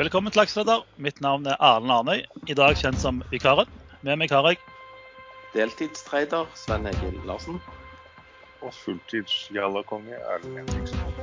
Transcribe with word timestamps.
Velkommen 0.00 0.32
til 0.32 0.40
Lakseleder. 0.40 0.86
Mitt 0.96 1.18
navn 1.20 1.42
er 1.44 1.58
Erlend 1.60 1.92
Arnøy, 1.92 2.22
i 2.48 2.54
dag 2.56 2.78
kjent 2.80 2.96
som 3.02 3.18
Vikaren. 3.28 3.68
Med 4.00 4.16
meg 4.16 4.30
har 4.32 4.46
jeg 4.48 4.56
Deltidstrader 5.52 6.46
Sven 6.56 6.88
Egil 6.88 7.18
Larsen. 7.28 7.58
Og 8.64 8.72
fulltids-jallakonge 8.78 10.16
Erlend 10.16 10.56
Henriksen. 10.62 11.20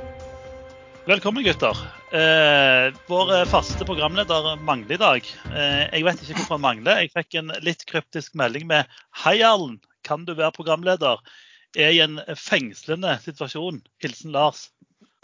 Velkommen, 1.09 1.41
gutter. 1.47 1.81
Eh, 2.13 2.93
vår 3.09 3.33
faste 3.49 3.89
programleder 3.89 4.61
mangler 4.61 4.99
i 4.99 5.01
dag. 5.01 5.33
Eh, 5.49 5.83
jeg 5.97 6.05
vet 6.05 6.21
ikke 6.21 6.37
hvorfor 6.43 6.59
han 6.59 6.65
mangler. 6.67 7.01
Jeg 7.01 7.15
fikk 7.17 7.41
en 7.41 7.55
litt 7.65 7.81
kryptisk 7.89 8.37
melding 8.37 8.69
med 8.69 8.85
Hei, 9.23 9.39
Erlend. 9.39 9.81
Kan 10.05 10.29
du 10.29 10.35
være 10.37 10.53
programleder? 10.53 11.25
Er 11.73 11.97
i 11.97 12.05
en 12.05 12.21
fengslende 12.37 13.17
situasjon. 13.25 13.81
Hilsen 14.05 14.37
Lars. 14.37 14.67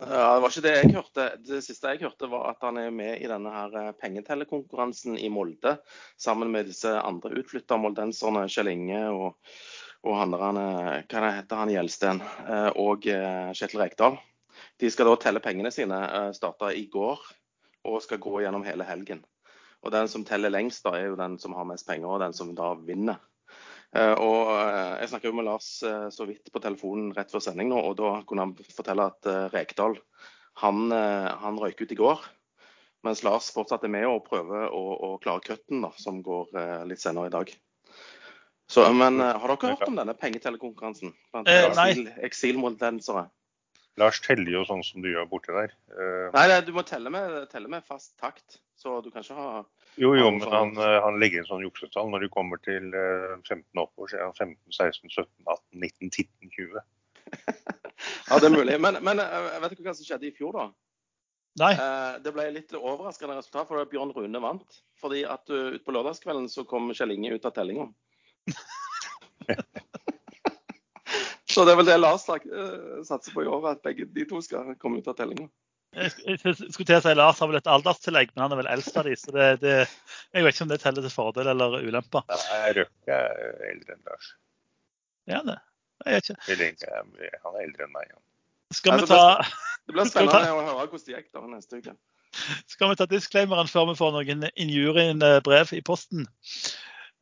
Ja, 0.01 0.33
Det 0.33 0.41
var 0.41 0.49
ikke 0.49 0.63
det 0.65 0.73
jeg 0.73 0.93
hørte. 0.95 1.25
Det 1.45 1.59
siste 1.63 1.91
jeg 1.93 2.01
hørte, 2.01 2.29
var 2.31 2.49
at 2.49 2.65
han 2.65 2.79
er 2.81 2.89
med 2.91 3.21
i 3.21 3.29
denne 3.29 3.51
her 3.53 3.75
eh, 3.77 3.91
pengetellekonkurransen 4.01 5.19
i 5.21 5.29
Molde. 5.29 5.77
Sammen 6.17 6.51
med 6.51 6.67
disse 6.71 6.89
andre 6.99 7.37
utflyttermoldenserne, 7.43 8.47
Kjell 8.49 8.71
Inge 8.73 9.03
og, 9.13 9.53
og 10.03 10.17
han 10.17 10.33
der, 10.33 10.61
eh, 10.63 11.05
hva 11.13 11.33
heter 11.37 11.61
han 11.61 11.73
Gjelsten 11.73 12.23
eh, 12.23 12.71
og 12.81 13.05
Kjetil 13.05 13.83
Rekdal. 13.83 14.17
De 14.81 14.89
skal 14.89 15.11
da 15.11 15.19
telle 15.21 15.43
pengene 15.43 15.71
sine. 15.73 15.99
Starta 16.33 16.71
i 16.73 16.87
går 16.91 17.21
og 17.89 18.01
skal 18.01 18.21
gå 18.21 18.41
gjennom 18.41 18.65
hele 18.65 18.85
helgen. 18.87 19.21
Og 19.83 19.91
Den 19.91 20.07
som 20.07 20.23
teller 20.25 20.49
lengst, 20.49 20.85
da, 20.85 20.95
er 20.97 21.11
jo 21.11 21.19
den 21.19 21.37
som 21.39 21.53
har 21.57 21.67
mest 21.67 21.87
penger, 21.87 22.07
og 22.07 22.21
den 22.23 22.33
som 22.33 22.53
da 22.55 22.73
vinner. 22.79 23.19
Eh, 23.93 24.15
og 24.17 24.49
eh, 24.55 24.93
Jeg 25.03 25.11
snakka 25.11 25.31
med 25.37 25.45
Lars 25.45 25.67
eh, 25.85 26.07
så 26.13 26.25
vidt 26.25 26.49
på 26.53 26.61
telefonen 26.63 27.11
rett 27.13 27.33
før 27.33 27.43
sending 27.45 27.69
nå, 27.69 27.77
og 27.77 27.97
da 27.99 28.15
kunne 28.27 28.47
han 28.47 28.55
fortelle 28.73 29.09
at 29.11 29.29
Rekdal 29.53 29.99
han, 30.61 30.93
han 30.93 31.57
røyk 31.57 31.79
ut 31.81 31.91
i 31.95 31.97
går. 31.97 32.19
Mens 33.03 33.23
Lars 33.25 33.47
fortsatt 33.51 33.83
er 33.87 33.91
med 33.91 34.05
og 34.05 34.27
prøver 34.27 34.67
å, 34.69 34.81
å 34.93 35.07
klare 35.21 35.41
cutten, 35.41 35.81
da, 35.81 35.89
som 35.97 36.19
går 36.23 36.51
litt 36.85 37.01
senere 37.01 37.31
i 37.31 37.33
dag. 37.33 37.49
Så, 38.69 38.85
men 38.93 39.17
har 39.17 39.41
dere 39.41 39.71
hørt 39.73 39.87
om 39.89 39.97
denne 39.97 40.13
pengetellekonkurransen? 40.13 41.15
Eh, 41.41 41.65
nei. 41.73 41.89
Eksilmoldensere. 42.29 43.25
Lars 44.01 44.19
teller 44.25 44.49
jo 44.49 44.63
sånn 44.65 44.81
som 44.85 45.03
du 45.03 45.11
gjør 45.11 45.27
borti 45.29 45.53
der. 45.53 45.73
Uh, 45.93 46.29
nei, 46.33 46.47
nei, 46.49 46.59
du 46.65 46.71
må 46.73 46.81
telle 46.87 47.11
med, 47.13 47.35
telle 47.51 47.69
med, 47.69 47.85
fast 47.85 48.15
takt. 48.21 48.59
Så 48.79 48.95
du 49.05 49.11
kan 49.13 49.21
ikke 49.21 49.37
ha 49.37 49.49
Jo, 50.01 50.15
jo, 50.17 50.31
men 50.33 50.49
han, 50.49 50.71
eh, 50.81 50.95
han 51.05 51.19
legger 51.21 51.39
inn 51.39 51.47
sånn 51.47 51.61
juksetall. 51.63 52.09
Når 52.09 52.25
du 52.25 52.31
kommer 52.33 52.57
til 52.65 52.89
uh, 52.95 53.37
15 53.45 53.61
oppover, 53.77 54.09
så 54.09 54.17
er 54.17 54.25
han 54.25 54.33
15, 54.33 54.57
16, 54.73 55.13
17, 55.13 55.29
18, 55.45 55.61
19, 55.85 56.09
19, 56.09 56.49
20. 56.57 56.81
ja, 58.29 58.39
det 58.41 58.49
er 58.49 58.55
mulig. 58.55 58.79
Men, 58.81 58.97
men 59.05 59.21
vet 59.21 59.77
du 59.77 59.85
hva 59.85 59.93
som 59.93 60.07
skjedde 60.07 60.27
i 60.31 60.33
fjor, 60.35 60.57
da? 60.57 60.65
Nei. 61.61 61.73
Det 62.25 62.33
ble 62.33 62.47
litt 62.55 62.73
overraskende 62.73 63.37
resultat, 63.37 63.69
for 63.69 63.85
Bjørn 63.91 64.15
Rune 64.17 64.41
vant. 64.41 64.79
Fordi 64.97 65.21
at 65.29 65.45
utpå 65.53 65.93
lørdagskvelden 65.93 66.49
så 66.49 66.65
kom 66.65 66.89
Kjell 66.97 67.13
Inge 67.13 67.35
ut 67.37 67.45
av 67.45 67.53
tellinga. 67.53 67.91
Så 71.53 71.65
det 71.65 71.73
er 71.73 71.79
vel 71.79 71.89
det 71.89 71.99
Lars 71.99 72.25
uh, 72.29 73.03
satser 73.05 73.33
på 73.35 73.43
i 73.45 73.49
år, 73.49 73.67
at 73.75 73.83
begge 73.85 74.07
de 74.09 74.25
to 74.29 74.41
skal 74.41 74.73
komme 74.81 75.01
ut 75.01 75.09
av 75.11 75.17
tellinga. 75.19 75.49
Jeg 75.93 76.09
skulle 76.09 76.87
til 76.89 76.95
å 76.97 77.01
si 77.05 77.13
Lars 77.13 77.41
har 77.43 77.49
vel 77.51 77.59
et 77.59 77.69
alderstillegg, 77.69 78.31
men 78.33 78.47
han 78.47 78.55
er 78.55 78.61
vel 78.63 78.71
eldst 78.73 78.95
av 78.97 79.05
de, 79.05 79.13
så 79.19 79.33
det, 79.35 79.49
det, 79.61 79.75
jeg 80.33 80.45
vet 80.45 80.55
ikke 80.55 80.65
om 80.65 80.71
det 80.71 80.79
teller 80.81 81.05
til 81.05 81.13
fordel 81.13 81.51
eller 81.53 81.77
ulempe. 81.85 82.23
Røkke 82.79 83.19
er 83.19 83.67
eldre 83.69 83.97
enn 83.97 84.07
Lars. 84.09 84.31
Ja, 85.29 85.43
det. 85.45 85.59
Jeg 86.07 86.17
vet 86.17 86.71
ikke. 86.73 87.03
Han 87.45 87.53
er 87.53 87.67
eldre 87.67 87.85
enn 87.85 87.93
meg. 87.93 88.15
Skal 88.73 89.03
vi 89.03 89.11
ta 89.11 89.21
Det 89.85 89.93
blir 89.93 90.09
spennende 90.09 90.55
å 90.55 90.63
høre 90.63 90.87
hvordan 90.87 91.05
det 91.05 91.13
gikk 91.17 91.29
da 91.35 91.45
neste 91.51 91.79
uke. 91.83 91.93
Skal 92.71 92.89
vi 92.89 92.97
ta 92.97 93.05
disclaimeren 93.09 93.69
før 93.69 93.91
vi 93.91 93.97
får 93.99 94.13
noen 94.15 94.47
injuriebrev 94.49 95.73
i 95.77 95.83
posten? 95.85 96.25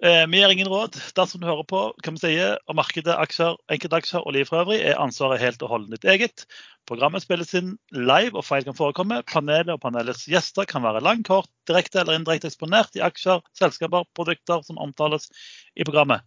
Eh, 0.01 0.28
vi 0.28 0.39
gir 0.39 0.50
ingen 0.50 0.67
råd. 0.67 0.95
Dersom 1.13 1.44
du 1.44 1.45
hører 1.45 1.66
på 1.69 1.79
hva 1.94 2.12
vi 2.16 2.19
sier 2.23 2.56
om 2.72 2.79
markedet, 2.79 3.13
aksjer, 3.22 3.59
enkeltaksjer 3.69 4.23
og 4.25 4.34
liv 4.34 4.47
for 4.50 4.63
øvrig, 4.63 4.79
er 4.81 4.97
ansvaret 4.97 5.44
helt 5.44 5.62
og 5.62 5.69
holdent 5.75 5.94
ditt 5.94 6.07
eget. 6.09 6.45
Programmet 6.89 7.22
spilles 7.22 7.53
inn 7.59 7.75
live, 7.94 8.34
og 8.34 8.47
feil 8.47 8.66
kan 8.66 8.78
forekomme. 8.78 9.19
Panelet 9.29 9.69
og 9.75 9.84
panelets 9.84 10.25
gjester 10.25 10.66
kan 10.66 10.81
være 10.81 11.03
lang, 11.06 11.22
kort, 11.28 11.51
direkte 11.69 12.01
eller 12.01 12.17
indirekte 12.17 12.50
eksponert 12.50 12.97
i 12.97 13.03
aksjer, 13.06 13.44
selskaper, 13.61 14.09
produkter 14.17 14.66
som 14.66 14.81
omtales 14.81 15.29
i 15.78 15.85
programmet. 15.85 16.25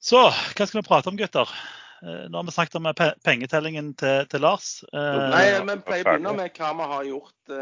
Så 0.00 0.24
hva 0.24 0.64
skal 0.64 0.80
vi 0.80 0.86
prate 0.88 1.12
om, 1.12 1.20
gutter? 1.20 1.52
Eh, 2.00 2.24
nå 2.32 2.40
har 2.40 2.48
vi 2.48 2.56
snakket 2.56 2.80
om 2.80 2.88
pengetellingen 3.28 3.92
til, 4.00 4.24
til 4.32 4.40
Lars. 4.40 4.72
Eh, 4.88 5.20
Nei, 5.36 5.44
men 5.68 5.84
pleier 5.84 6.08
å 6.08 6.16
begynne 6.16 6.34
med 6.40 6.56
hva 6.56 6.72
vi 6.80 6.90
har 6.96 7.06
gjort 7.12 7.56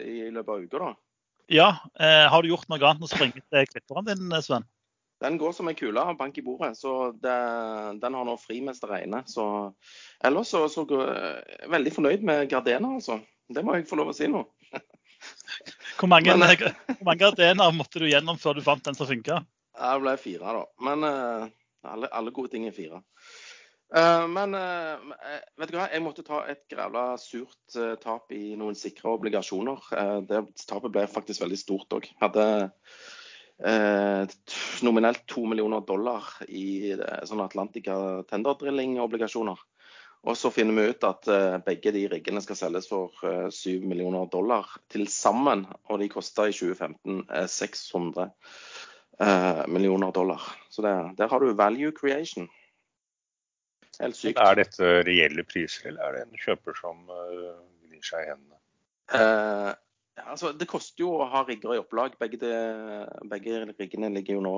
i 0.00 0.18
løpet 0.32 0.56
av 0.56 0.64
uka, 0.64 0.84
da. 0.88 0.92
Ja. 1.50 1.76
Eh, 1.98 2.26
har 2.30 2.42
du 2.42 2.48
gjort 2.48 2.68
noe 2.70 2.78
annet 2.78 3.00
enn 3.00 3.08
å 3.08 3.10
springe 3.10 3.42
til 3.42 3.66
klipperen 3.72 4.06
din, 4.06 4.34
Sven? 4.44 4.66
Den 5.20 5.36
går 5.36 5.52
som 5.52 5.68
en 5.68 5.76
kule 5.76 6.00
har 6.06 6.16
bank 6.16 6.38
i 6.38 6.44
bordet, 6.46 6.72
så 6.78 7.10
det, 7.12 7.34
den 8.00 8.14
har 8.16 8.24
nå 8.24 8.36
fri 8.40 8.60
mens 8.64 8.78
det 8.80 8.88
regner. 8.88 9.26
Så 9.28 9.44
ellers 10.24 10.52
så, 10.54 10.62
så 10.72 10.86
jeg 10.86 11.68
veldig 11.74 11.92
fornøyd 11.96 12.24
med 12.24 12.46
Gardena, 12.52 12.94
altså. 13.00 13.18
Det 13.50 13.64
må 13.66 13.74
jeg 13.74 13.88
få 13.90 13.98
lov 13.98 14.12
å 14.12 14.16
si 14.16 14.30
nå. 14.30 14.44
Hvor 15.98 16.08
mange, 16.08 16.32
Men, 16.38 16.46
eh, 16.54 16.70
hvor 16.96 17.08
mange 17.10 17.20
Gardener 17.24 17.74
måtte 17.76 18.00
du 18.00 18.06
gjennom 18.08 18.38
før 18.40 18.56
du 18.56 18.62
fant 18.64 18.86
den 18.86 18.96
som 18.96 19.10
funka? 19.10 19.42
Det 19.74 19.96
ble 20.00 20.14
fire, 20.22 20.54
da. 20.54 20.62
Men 20.86 21.04
alle, 21.04 22.08
alle, 22.08 22.32
gode 22.32 22.54
ting 22.54 22.64
er 22.68 22.76
fire. 22.76 23.02
Uh, 23.90 24.26
men 24.30 24.54
uh, 24.54 25.02
vet 25.58 25.72
du 25.72 25.74
hva, 25.74 25.88
jeg 25.90 26.02
måtte 26.04 26.22
ta 26.22 26.44
et 26.50 26.62
grævla 26.70 27.16
surt 27.18 27.78
tap 28.02 28.30
i 28.34 28.54
noen 28.58 28.76
sikre 28.78 29.10
obligasjoner. 29.16 29.88
det 30.28 30.44
tapet 30.62 30.92
ble 30.94 31.06
faktisk 31.10 31.42
veldig 31.42 31.58
stort 31.58 31.98
òg. 31.98 32.06
Hadde 32.22 32.46
nominelt 34.86 35.26
to 35.28 35.42
millioner 35.44 35.82
dollar 35.84 36.24
i 36.48 36.94
sånne 37.28 37.44
Atlantica 37.44 37.94
Tender 38.30 38.56
Drilling-obligasjoner. 38.56 39.58
Og 40.24 40.36
så 40.36 40.48
finner 40.52 40.76
vi 40.78 40.94
ut 40.94 41.04
at 41.04 41.28
begge 41.66 41.92
de 41.92 42.06
riggene 42.08 42.40
skal 42.40 42.56
selges 42.56 42.88
for 42.88 43.12
syv 43.52 43.84
millioner 43.88 44.30
dollar 44.32 44.64
til 44.88 45.04
sammen. 45.12 45.66
Og 45.92 46.00
de 46.00 46.08
kosta 46.12 46.48
i 46.48 46.56
2015 46.56 47.26
600 47.52 48.32
millioner 49.68 50.16
dollar. 50.16 50.40
Så 50.72 50.80
det, 50.86 50.94
der 51.20 51.28
har 51.28 51.44
du 51.44 51.52
value 51.52 51.92
creation. 51.92 52.48
Helt 54.00 54.16
sykt. 54.16 54.40
Er 54.40 54.56
dette 54.58 54.90
reelle 55.06 55.44
priser, 55.48 55.90
eller 55.90 56.06
er 56.06 56.16
det 56.16 56.24
en 56.26 56.42
kjøper 56.42 56.76
som 56.78 57.02
uh, 57.12 57.60
gnir 57.84 58.04
seg 58.06 58.24
i 58.24 58.30
hendene? 58.30 58.58
Uh, 59.12 59.72
altså, 60.24 60.54
det 60.56 60.68
koster 60.70 61.04
jo 61.04 61.14
å 61.18 61.28
ha 61.32 61.44
rigger 61.46 61.76
i 61.76 61.82
opplag. 61.82 62.16
Begge, 62.20 62.40
de, 62.40 62.52
begge 63.30 63.64
riggene 63.74 64.12
ligger 64.14 64.38
jo 64.38 64.46
nå 64.46 64.54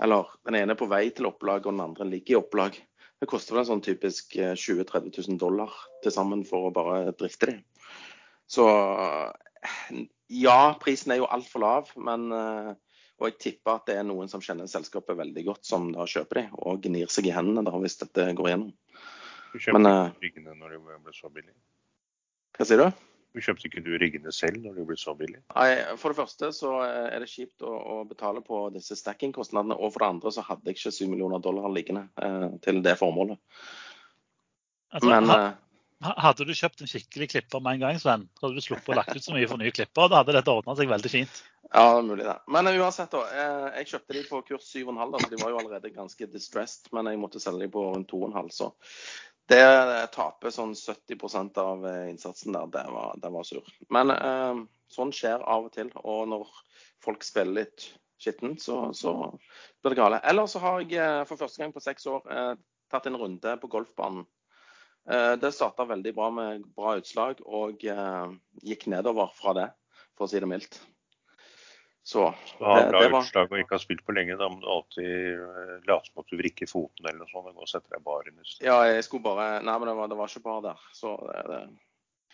Eller 0.00 0.30
den 0.48 0.56
ene 0.62 0.72
er 0.72 0.80
på 0.80 0.88
vei 0.88 1.04
til 1.12 1.28
opplag, 1.28 1.66
og 1.66 1.74
den 1.74 1.84
andre 1.84 2.08
ligger 2.08 2.36
i 2.36 2.40
opplag. 2.40 2.78
Det 3.20 3.28
koster 3.28 3.52
vel 3.52 3.66
en 3.66 3.70
sånn 3.74 3.84
typisk 3.84 4.32
20 4.32 4.86
000-30 4.86 5.12
000 5.28 5.40
dollar 5.42 5.74
til 6.00 6.14
sammen 6.14 6.46
for 6.48 6.70
å 6.70 6.72
bare 6.72 7.12
drifte 7.20 7.50
de. 7.50 7.58
Så 8.48 8.64
ja, 10.30 10.60
prisen 10.80 11.12
er 11.12 11.20
jo 11.20 11.28
altfor 11.28 11.62
lav, 11.62 11.90
men 12.00 12.30
uh, 12.32 12.72
og 13.20 13.28
jeg 13.28 13.36
tipper 13.44 13.76
at 13.76 13.90
det 13.90 13.98
er 14.00 14.06
noen 14.08 14.30
som 14.32 14.42
kjenner 14.44 14.68
selskapet 14.70 15.18
veldig 15.18 15.44
godt, 15.44 15.66
som 15.68 15.90
da 15.92 16.06
kjøper 16.08 16.40
de 16.40 16.46
og 16.56 16.80
gnir 16.86 17.12
seg 17.12 17.28
i 17.28 17.34
hendene 17.36 17.64
da, 17.66 17.74
hvis 17.82 18.00
dette 18.00 18.30
går 18.38 18.48
gjennom. 18.54 18.72
Du 19.50 19.58
kjøpte 19.58 19.76
Men, 19.76 19.90
ikke 19.90 20.26
riggene 20.26 20.56
når 20.56 20.74
de 20.76 20.98
ble 21.04 21.14
så 21.16 21.30
billig? 21.32 21.54
Hva 22.56 22.66
sier 22.68 22.80
du? 22.80 23.06
Du 23.30 23.38
kjøpte 23.38 23.68
ikke 23.68 23.82
du 23.86 23.92
riggene 24.00 24.32
selv 24.34 24.58
når 24.64 24.80
de 24.80 24.84
ble 24.88 24.96
så 24.98 25.14
billig? 25.18 25.38
Nei, 25.52 25.68
For 26.00 26.10
det 26.10 26.18
første 26.18 26.50
så 26.56 26.72
er 26.82 27.20
det 27.22 27.30
kjipt 27.30 27.62
å, 27.62 27.70
å 27.70 27.96
betale 28.08 28.42
på 28.46 28.64
disse 28.74 28.96
stacking-kostnadene. 28.98 29.76
Og 29.78 29.92
for 29.94 30.02
det 30.02 30.08
andre 30.16 30.32
så 30.34 30.44
hadde 30.48 30.66
jeg 30.66 30.78
ikke 30.80 30.94
7 30.96 31.12
millioner 31.12 31.42
dollar 31.44 31.70
liggende 31.70 32.08
eh, 32.18 32.48
til 32.64 32.82
det 32.82 32.96
formålet. 32.98 33.38
Altså, 34.90 35.12
Men, 35.12 35.30
ha, 35.30 35.38
eh, 35.44 35.69
hadde 36.00 36.46
du 36.48 36.52
kjøpt 36.56 36.80
en 36.80 36.90
skikkelig 36.90 37.30
klipper 37.34 37.62
med 37.64 37.76
en 37.76 37.82
gang, 37.84 37.98
Sven, 38.00 38.26
så 38.38 38.46
hadde 38.46 38.60
du 38.60 38.64
sluppet 38.64 38.92
å 38.94 38.98
lagt 38.98 39.16
ut 39.16 39.24
så 39.24 39.34
mye 39.36 39.48
for 39.50 39.60
nye 39.60 39.72
klipper. 39.74 40.08
Da 40.08 40.22
hadde 40.22 40.36
dette 40.36 40.52
ordna 40.52 40.76
seg 40.78 40.88
veldig 40.88 41.12
fint. 41.12 41.40
Ja, 41.70 42.00
mulig 42.02 42.24
det. 42.26 42.36
Men 42.50 42.70
uansett, 42.72 43.12
da. 43.12 43.20
Jeg 43.76 43.90
kjøpte 43.92 44.16
de 44.16 44.22
på 44.26 44.40
kurs 44.48 44.70
7,5, 44.72 45.18
så 45.20 45.28
de 45.30 45.40
var 45.42 45.52
jo 45.52 45.60
allerede 45.60 45.92
ganske 45.94 46.30
distressed. 46.32 46.88
Men 46.96 47.10
jeg 47.12 47.20
måtte 47.20 47.42
selge 47.42 47.66
de 47.66 47.74
på 47.74 47.84
rundt 47.92 48.10
2,5, 48.10 48.50
så 48.56 48.72
det 49.50 50.10
taper 50.14 50.52
sånn 50.54 50.76
70 50.78 51.58
av 51.58 51.86
eh, 51.90 52.10
innsatsen 52.12 52.54
der. 52.54 52.68
Det 52.70 52.84
var, 52.94 53.14
det 53.18 53.30
var 53.34 53.46
sur. 53.46 53.70
Men 53.90 54.12
eh, 54.14 54.60
sånn 54.90 55.14
skjer 55.14 55.42
av 55.42 55.68
og 55.68 55.72
til. 55.74 55.90
Og 56.00 56.28
når 56.30 56.48
folk 57.02 57.26
spiller 57.26 57.64
litt 57.64 57.88
skittent, 58.20 58.62
så, 58.62 58.92
så 58.94 59.14
blir 59.82 59.94
det 59.94 60.00
gale. 60.00 60.20
Eller 60.30 60.46
så 60.50 60.62
har 60.62 60.82
jeg 60.82 61.00
eh, 61.02 61.22
for 61.28 61.40
første 61.40 61.62
gang 61.62 61.74
på 61.74 61.82
seks 61.82 62.06
år 62.10 62.30
eh, 62.30 62.52
tatt 62.90 63.08
en 63.10 63.18
runde 63.18 63.56
på 63.62 63.70
golfbanen. 63.72 64.26
Eh, 65.08 65.32
det 65.40 65.52
starta 65.56 65.86
veldig 65.88 66.12
bra 66.14 66.30
med 66.34 66.64
bra 66.76 66.96
utslag, 67.00 67.40
og 67.46 67.84
eh, 67.88 68.32
gikk 68.66 68.88
nedover 68.92 69.32
fra 69.36 69.54
det, 69.56 69.68
for 70.18 70.26
å 70.26 70.30
si 70.30 70.42
det 70.42 70.48
mildt. 70.50 70.80
Så 72.10 72.30
du 72.58 72.64
har 72.64 72.88
bra 72.90 73.02
det 73.04 73.12
var... 73.12 73.24
utslag 73.24 73.52
og 73.52 73.60
ikke 73.60 73.76
har 73.76 73.82
spilt 73.82 74.04
på 74.06 74.14
lenge, 74.16 74.38
da 74.40 74.48
må 74.50 74.60
du 74.60 74.68
alltid 74.72 75.40
eh, 75.44 75.76
late 75.88 76.10
som 76.10 76.22
at 76.22 76.32
du 76.32 76.38
vrikker 76.40 76.70
foten 76.70 77.06
eller 77.06 77.22
noe 77.22 77.30
sånt 77.32 77.52
og 77.52 77.60
gå 77.60 77.66
og 77.66 77.70
sette 77.70 77.92
deg 77.92 78.04
bar 78.06 78.26
under. 78.28 78.56
Ja, 78.64 78.80
jeg 78.88 79.04
skulle 79.06 79.26
bare 79.28 79.48
Nei, 79.64 79.76
men 79.76 79.90
det 79.90 79.96
var, 79.98 80.10
det 80.10 80.18
var 80.20 80.32
ikke 80.32 80.46
bar 80.48 80.64
der. 80.64 80.90
Så 80.96 81.14
det, 81.28 81.44
det... 81.52 81.62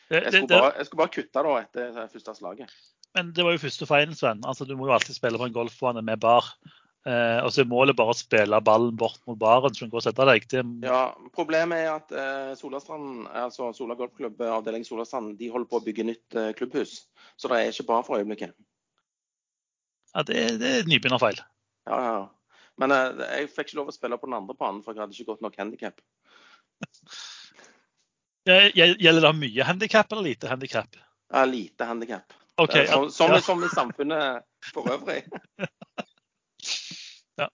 Det, 0.06 0.20
Jeg 0.22 0.30
skulle 0.30 0.60
bare, 0.62 0.74
jeg 0.78 0.86
skulle 0.86 1.00
bare 1.00 1.14
kutte 1.16 1.42
da 1.42 1.54
etter 1.58 1.94
første 2.12 2.32
slaget. 2.38 2.74
men 3.16 3.30
det 3.34 3.42
var 3.42 3.56
jo 3.56 3.62
første 3.64 3.88
feilen, 3.90 4.14
Sven. 4.14 4.44
Altså, 4.46 4.62
du 4.62 4.76
må 4.78 4.86
jo 4.86 4.92
alltid 4.94 5.16
spille 5.16 5.40
på 5.40 5.48
en 5.48 5.56
golfbane 5.56 6.02
med 6.06 6.20
bar. 6.22 6.46
Eh, 7.06 7.38
og 7.44 7.52
så 7.54 7.62
er 7.62 7.68
målet 7.70 7.94
bare 7.94 8.10
å 8.10 8.18
spille 8.18 8.58
ballen 8.66 8.96
bort 8.98 9.20
mot 9.30 9.38
baren, 9.38 9.70
så 9.70 9.78
du 9.78 9.84
kan 9.84 9.92
gå 9.92 9.98
og 10.00 10.06
sette 10.08 10.24
deg. 10.26 10.46
Det, 10.50 10.62
Ja, 10.82 11.02
Problemet 11.36 11.84
er 11.84 11.90
at 11.92 12.10
eh, 12.10 12.54
Solastrand, 12.58 13.28
altså 13.30 13.68
Sola 13.76 13.94
golfklubb 13.98 14.42
eh, 14.42 14.50
avdeling 14.50 14.82
Solastrand 14.86 15.36
de 15.38 15.50
holder 15.52 15.70
på 15.70 15.78
å 15.78 15.84
bygge 15.84 16.08
nytt 16.08 16.38
eh, 16.38 16.50
klubbhus. 16.58 17.04
Så 17.38 17.52
det 17.52 17.60
er 17.60 17.70
ikke 17.70 17.86
bra 17.92 18.00
for 18.06 18.18
øyeblikket. 18.18 18.56
ja, 20.16 20.26
det, 20.26 20.42
det 20.58 20.72
er 20.72 20.90
nybegynnerfeil. 20.90 21.38
Ja, 21.86 22.00
ja. 22.00 22.16
ja. 22.18 22.26
Men 22.82 22.96
eh, 22.96 23.24
jeg 23.38 23.52
fikk 23.54 23.70
ikke 23.70 23.80
lov 23.84 23.94
å 23.94 23.94
spille 23.94 24.18
på 24.18 24.26
den 24.26 24.38
andre 24.40 24.58
banen, 24.58 24.82
for 24.82 24.96
jeg 24.96 25.04
hadde 25.04 25.14
ikke 25.14 25.30
godt 25.30 25.46
nok 25.46 25.62
handikap. 25.62 26.02
Eh, 28.50 28.72
Gjelder 28.82 29.28
det 29.28 29.36
mye 29.44 29.70
handikap 29.70 30.10
eller 30.10 30.32
lite 30.32 30.50
handikap? 30.50 30.98
Ja, 31.30 31.46
lite 31.46 31.86
handikap. 31.86 32.34
OK. 32.58 32.74
ja, 32.74 32.90
som, 32.90 33.10
som, 33.14 33.30
ja, 33.36 33.44
som 33.44 33.62
i 33.62 33.70
samfunnet 33.70 34.72
for 34.72 34.90
øvrig. 34.90 35.22
det. 37.36 37.48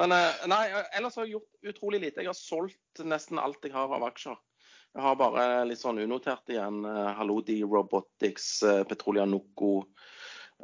Men 0.00 0.14
eh, 0.16 0.44
nei, 0.50 0.62
ellers 0.98 1.16
har 1.18 1.26
jeg 1.26 1.36
gjort 1.36 1.72
utrolig 1.74 2.00
lite. 2.02 2.22
Jeg 2.22 2.30
har 2.30 2.38
solgt 2.38 3.02
nesten 3.04 3.40
alt 3.42 3.64
jeg 3.66 3.74
har 3.74 3.92
av 3.92 4.06
aksjer. 4.08 4.38
Jeg 4.96 5.04
har 5.04 5.18
bare 5.20 5.46
litt 5.68 5.82
sånn 5.82 6.00
unotert 6.00 6.48
igjen. 6.52 6.80
eh, 6.88 7.10
Halodi 7.18 7.58
Robotics, 7.64 8.62
eh, 8.62 8.82
Petrolia 8.88 9.26
Noco 9.28 9.74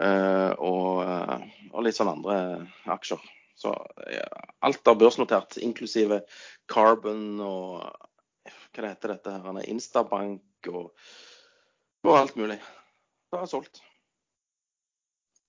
eh, 0.00 0.52
og, 0.56 1.02
eh, 1.04 1.46
og 1.72 1.84
litt 1.84 1.98
sånn 1.98 2.14
andre 2.14 2.38
aksjer. 2.94 3.20
Så 3.62 3.74
eh, 4.08 4.40
alt 4.64 4.88
av 4.88 4.98
børsnotert, 5.02 5.58
inklusive 5.62 6.22
Carbon 6.70 7.40
og 7.44 7.82
hva 8.72 8.82
det 8.82 8.94
heter 8.94 9.12
dette 9.12 9.36
her, 9.36 9.62
Instabank 9.68 10.70
og, 10.72 10.92
og 12.06 12.14
alt 12.16 12.38
mulig. 12.40 12.56
Det 12.56 13.36
har 13.36 13.44
jeg 13.44 13.52
solgt. 13.52 13.82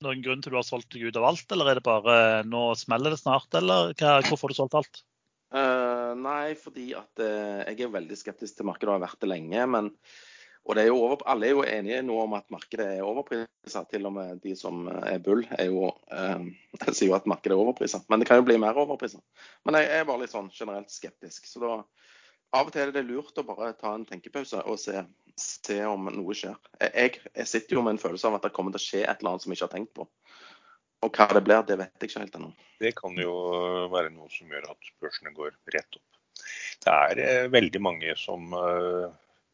Noen 0.04 0.22
grunn 0.26 0.44
til 0.44 0.54
du 0.54 0.60
har 0.60 0.68
solgt 0.68 0.92
deg 0.94 1.08
ut 1.08 1.18
av 1.20 1.30
alt, 1.32 1.48
eller 1.56 1.72
er 1.72 1.80
det 1.80 1.86
bare 1.88 2.20
eh, 2.20 2.46
nå 2.50 2.66
smeller 2.80 3.16
det 3.16 3.22
snart, 3.22 3.50
eller 3.60 3.94
hva, 3.96 4.20
hvorfor 4.28 4.50
har 4.50 4.54
du 4.54 4.60
solgt 4.60 4.78
alt? 4.82 5.04
Uh, 5.54 6.14
nei, 6.18 6.56
fordi 6.58 6.92
at 6.98 7.22
uh, 7.22 7.62
jeg 7.68 7.86
er 7.86 7.92
veldig 7.94 8.16
skeptisk 8.18 8.58
til 8.58 8.66
markedet 8.66 8.90
og 8.90 8.98
har 8.98 9.04
vært 9.06 9.20
det 9.22 9.30
lenge. 9.30 9.66
Men, 9.70 9.90
og 10.64 10.80
er 10.80 10.90
over, 10.90 11.22
alle 11.30 11.50
er 11.50 11.54
jo 11.54 11.66
enige 11.68 12.02
nå 12.08 12.18
om 12.24 12.34
at 12.40 12.48
markedet 12.54 12.88
er 12.96 13.06
overpriset. 13.06 13.90
Til 13.92 14.10
og 14.10 14.16
med 14.16 14.42
de 14.44 14.56
som 14.58 14.88
er 14.90 15.22
bull, 15.24 15.44
er 15.60 15.70
jo, 15.70 15.92
eh, 16.16 16.48
sier 16.96 17.12
jo 17.12 17.18
at 17.20 17.30
markedet 17.30 17.54
er 17.54 17.62
overpriset. 17.62 18.08
Men 18.10 18.24
det 18.24 18.30
kan 18.30 18.42
jo 18.42 18.48
bli 18.48 18.58
mer 18.62 18.80
overpriset. 18.82 19.22
Men 19.68 19.78
jeg 19.78 19.92
er 19.94 20.08
bare 20.10 20.24
litt 20.24 20.34
sånn 20.34 20.50
generelt 20.56 20.90
skeptisk. 20.94 21.46
Så 21.52 21.62
da, 21.62 21.76
av 22.58 22.70
og 22.70 22.74
til 22.74 22.88
er 22.88 22.96
det 22.96 23.06
lurt 23.06 23.38
å 23.38 23.46
bare 23.46 23.74
ta 23.78 23.94
en 23.94 24.08
tenkepause 24.10 24.64
og 24.66 24.80
se, 24.82 25.04
se 25.40 25.80
om 25.90 26.10
noe 26.14 26.36
skjer. 26.38 26.58
Jeg, 26.82 27.20
jeg 27.34 27.50
sitter 27.50 27.78
jo 27.78 27.84
med 27.86 27.96
en 27.96 28.02
følelse 28.02 28.30
av 28.30 28.38
at 28.38 28.46
det 28.48 28.54
kommer 28.56 28.74
til 28.74 28.82
å 28.82 28.86
skje 28.86 29.02
et 29.04 29.22
eller 29.22 29.34
annet 29.34 29.46
som 29.46 29.54
jeg 29.54 29.60
ikke 29.60 29.68
har 29.68 29.74
tenkt 29.74 29.94
på. 29.98 30.08
Og 31.04 31.18
hva 31.18 31.28
det 31.36 31.44
blir, 31.44 31.66
det 31.68 31.78
vet 31.82 32.04
jeg 32.04 32.12
ikke 32.12 32.24
helt 32.24 32.38
ennå. 32.40 32.52
Det 32.80 32.94
kan 32.96 33.18
jo 33.20 33.34
være 33.92 34.14
noe 34.14 34.30
som 34.32 34.52
gjør 34.54 34.70
at 34.72 34.92
børsene 35.04 35.34
går 35.36 35.56
rett 35.76 36.00
opp. 36.00 36.22
Det 36.84 36.94
er 36.94 37.22
eh, 37.24 37.50
veldig 37.52 37.82
mange 37.84 38.16
som 38.20 38.56
uh, 38.56 39.10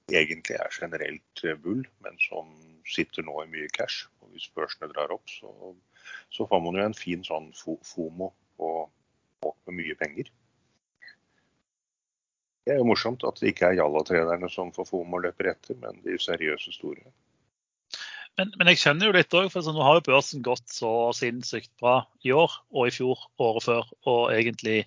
egentlig 0.09 0.57
er 0.57 0.73
generelt 0.73 1.43
eh, 1.45 1.57
bull, 1.57 1.81
men 2.05 2.21
som 2.21 2.53
sitter 2.89 3.25
nå 3.25 3.35
i 3.43 3.49
mye 3.49 3.71
cash. 3.73 4.05
Og 4.21 4.33
hvis 4.35 4.49
børsene 4.55 4.91
drar 4.93 5.13
opp, 5.15 5.25
så, 5.29 5.73
så 6.33 6.45
får 6.49 6.63
man 6.65 6.77
jo 6.77 6.85
en 6.85 6.97
fin 6.97 7.25
sånn 7.25 7.51
fomo 7.57 8.31
på 8.57 8.71
på 9.39 9.75
mye 9.75 9.95
penger. 9.99 10.29
Det 12.69 12.75
er 12.75 12.83
jo 12.83 12.91
morsomt 12.91 13.23
at 13.25 13.39
det 13.41 13.49
ikke 13.49 13.71
er 13.71 13.79
Jalla-trenerne 13.79 14.45
som 14.53 14.67
får 14.69 14.85
fomo 14.91 15.17
og 15.17 15.23
løper 15.23 15.47
etter, 15.55 15.73
men 15.81 15.95
de 16.03 16.19
seriøse 16.21 16.69
store. 16.75 17.01
Men, 18.37 18.51
men 18.59 18.69
jeg 18.69 18.83
kjenner 18.83 19.09
jo 19.09 19.15
litt 19.15 19.33
òg, 19.33 19.47
for 19.49 19.65
nå 19.73 19.81
har 19.81 19.97
jo 19.97 20.03
børsen 20.05 20.43
gått 20.45 20.69
så 20.69 20.91
sinnssykt 21.17 21.71
bra 21.81 22.03
i 22.21 22.29
år 22.29 22.53
og 22.69 22.85
i 22.85 22.93
fjor, 22.93 23.25
året 23.41 23.65
før, 23.65 23.89
og 24.05 24.21
egentlig 24.35 24.83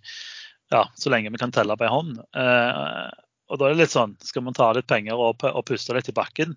ja, 0.71 0.85
så 0.95 1.11
lenge 1.11 1.35
vi 1.35 1.43
kan 1.43 1.51
telle 1.51 1.75
på 1.75 1.89
ei 1.89 1.91
hånd. 1.91 2.23
Eh, 2.23 3.09
og 3.51 3.59
da 3.59 3.67
er 3.67 3.75
det 3.75 3.83
litt 3.83 3.97
sånn, 3.97 4.15
skal 4.23 4.47
man 4.47 4.55
ta 4.57 4.71
litt 4.79 4.87
penger 4.87 5.19
og, 5.19 5.43
og 5.51 5.67
puste 5.67 5.99
litt 5.99 6.13
i 6.13 6.17
bakken? 6.17 6.55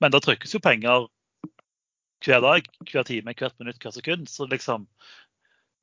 Men 0.00 0.16
da 0.16 0.24
trykkes 0.24 0.56
jo 0.56 0.64
penger 0.64 1.04
hver 2.24 2.40
dag, 2.42 2.72
hver 2.88 3.04
time, 3.12 3.36
hvert 3.36 3.60
minutt, 3.60 3.76
hvert 3.84 4.00
sekund. 4.00 4.32
Så 4.32 4.48
liksom, 4.48 4.88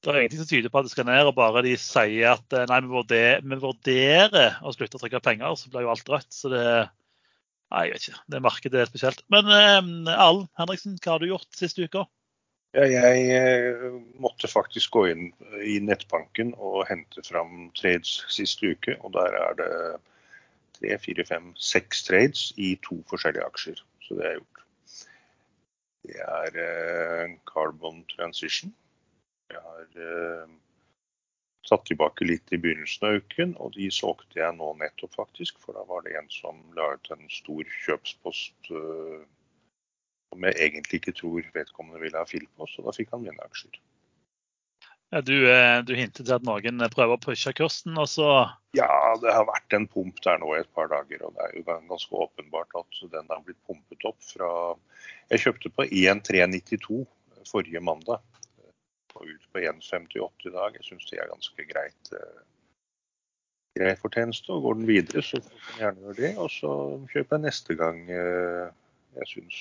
det 0.03 0.11
er 0.11 0.21
ingenting 0.21 0.41
som 0.43 0.49
tyder 0.49 0.71
på 0.71 0.79
at 0.79 0.87
det 0.87 0.93
skal 0.93 1.07
ned, 1.09 1.27
og 1.27 1.35
bare 1.35 1.63
de 1.65 1.73
sier 1.79 2.37
at 2.37 2.55
eh, 2.55 2.67
nei, 2.71 2.79
vi 2.85 2.93
vurderer, 2.93 3.43
vi 3.43 3.59
vurderer 3.59 4.61
å 4.63 4.71
slutte 4.75 4.99
å 4.99 5.01
trykke 5.01 5.21
penger, 5.25 5.57
så 5.59 5.71
blir 5.71 5.83
jo 5.87 5.91
alt 5.93 6.11
rødt. 6.11 6.31
Så 6.33 6.53
det 6.53 6.63
Nei, 7.69 7.83
jeg 7.85 7.93
vet 7.93 8.05
ikke. 8.07 8.21
Det 8.33 8.39
markedet 8.41 8.79
er 8.81 8.87
spesielt. 8.89 9.19
Men 9.29 9.51
eh, 9.53 10.15
Allen 10.15 10.47
Henriksen, 10.57 10.95
hva 10.97 11.11
har 11.13 11.21
du 11.21 11.29
gjort 11.29 11.53
siste 11.53 11.85
uka? 11.85 12.07
Ja, 12.77 12.85
jeg 12.85 13.27
eh, 13.33 13.83
måtte 14.21 14.49
faktisk 14.49 14.93
gå 14.93 15.03
inn 15.11 15.27
i 15.65 15.79
nettbanken 15.81 16.55
og 16.57 16.87
hente 16.89 17.21
fram 17.25 17.69
trades 17.77 18.23
siste 18.33 18.73
uke. 18.73 18.97
Og 19.05 19.13
der 19.13 19.37
er 19.37 19.59
det 19.59 19.69
tre, 20.79 20.97
fire, 21.01 21.25
fem, 21.29 21.53
seks 21.57 22.03
trades 22.09 22.47
i 22.57 22.75
to 22.85 22.99
forskjellige 23.09 23.45
aksjer. 23.45 23.85
Så 24.05 24.17
det 24.17 24.27
jeg 24.27 24.41
gjort. 24.41 24.65
Det 26.09 26.21
er 26.25 26.61
eh, 26.65 27.37
Carbon 27.49 28.01
Transition. 28.15 28.73
Jeg 29.49 29.61
har 29.65 29.85
eh, 30.05 30.51
tatt 31.69 31.85
tilbake 31.89 32.27
litt 32.27 32.53
i 32.53 32.59
begynnelsen 32.61 33.07
av 33.09 33.19
uken, 33.23 33.55
og 33.57 33.73
de 33.77 33.89
solgte 33.93 34.41
jeg 34.41 34.55
nå 34.57 34.71
nettopp, 34.79 35.15
faktisk. 35.17 35.59
For 35.63 35.77
da 35.77 35.85
var 35.89 36.05
det 36.05 36.15
en 36.19 36.29
som 36.33 36.61
la 36.77 36.93
ut 36.95 37.11
en 37.13 37.25
stor 37.33 37.75
kjøpspost 37.85 38.73
eh, 38.73 39.21
som 40.29 40.45
jeg 40.45 40.59
egentlig 40.61 41.01
ikke 41.01 41.15
tror 41.17 41.53
vedkommende 41.55 42.01
ville 42.03 42.21
ha 42.21 42.29
fill 42.29 42.45
på, 42.55 42.69
så 42.69 42.85
da 42.85 42.93
fikk 42.93 43.15
han 43.15 43.25
mine 43.25 43.47
aksjer. 43.47 43.79
Ja, 45.09 45.23
du, 45.25 45.33
eh, 45.49 45.79
du 45.81 45.95
hintet 45.97 46.21
til 46.21 46.35
at 46.35 46.45
noen 46.45 46.83
prøver 46.93 47.17
å 47.17 47.21
pushe 47.21 47.53
kursen, 47.57 47.97
og 47.97 48.09
så 48.11 48.29
Ja, 48.77 48.89
det 49.17 49.33
har 49.33 49.47
vært 49.49 49.73
en 49.73 49.89
pump 49.89 50.21
der 50.21 50.37
nå 50.37 50.53
i 50.53 50.59
et 50.61 50.69
par 50.77 50.91
dager, 50.91 51.23
og 51.25 51.33
det 51.33 51.47
er 51.47 51.55
jo 51.57 51.65
ganske 51.65 52.19
åpenbart 52.25 52.77
at 52.77 52.99
den 53.15 53.31
har 53.33 53.41
blitt 53.41 53.61
pumpet 53.65 54.05
opp 54.05 54.21
fra 54.21 54.51
Jeg 55.33 55.47
kjøpte 55.47 55.73
på 55.73 55.87
1,392 55.89 57.01
forrige 57.49 57.81
mandag 57.81 58.21
og 59.15 59.25
ut 59.29 59.47
på 59.53 59.59
1,58 59.63 60.47
i 60.49 60.53
dag. 60.53 60.75
Jeg 60.77 60.85
syns 60.89 61.09
det 61.09 61.19
er 61.19 61.31
ganske 61.33 61.65
greit. 61.73 62.13
eh, 62.13 62.45
Grei 63.79 63.93
fortjeneste. 63.95 64.49
og 64.51 64.63
Går 64.65 64.73
den 64.79 64.87
videre, 64.89 65.21
så 65.23 65.39
får 65.41 65.59
man 65.69 65.77
gjerne 65.83 66.01
gjøre 66.05 66.15
det. 66.21 66.31
Og 66.37 66.49
så 66.51 66.71
kjøper 67.13 67.37
jeg 67.37 67.43
neste 67.45 67.75
gang 67.79 67.99
eh, 68.09 68.71
jeg 69.19 69.27
syns 69.33 69.59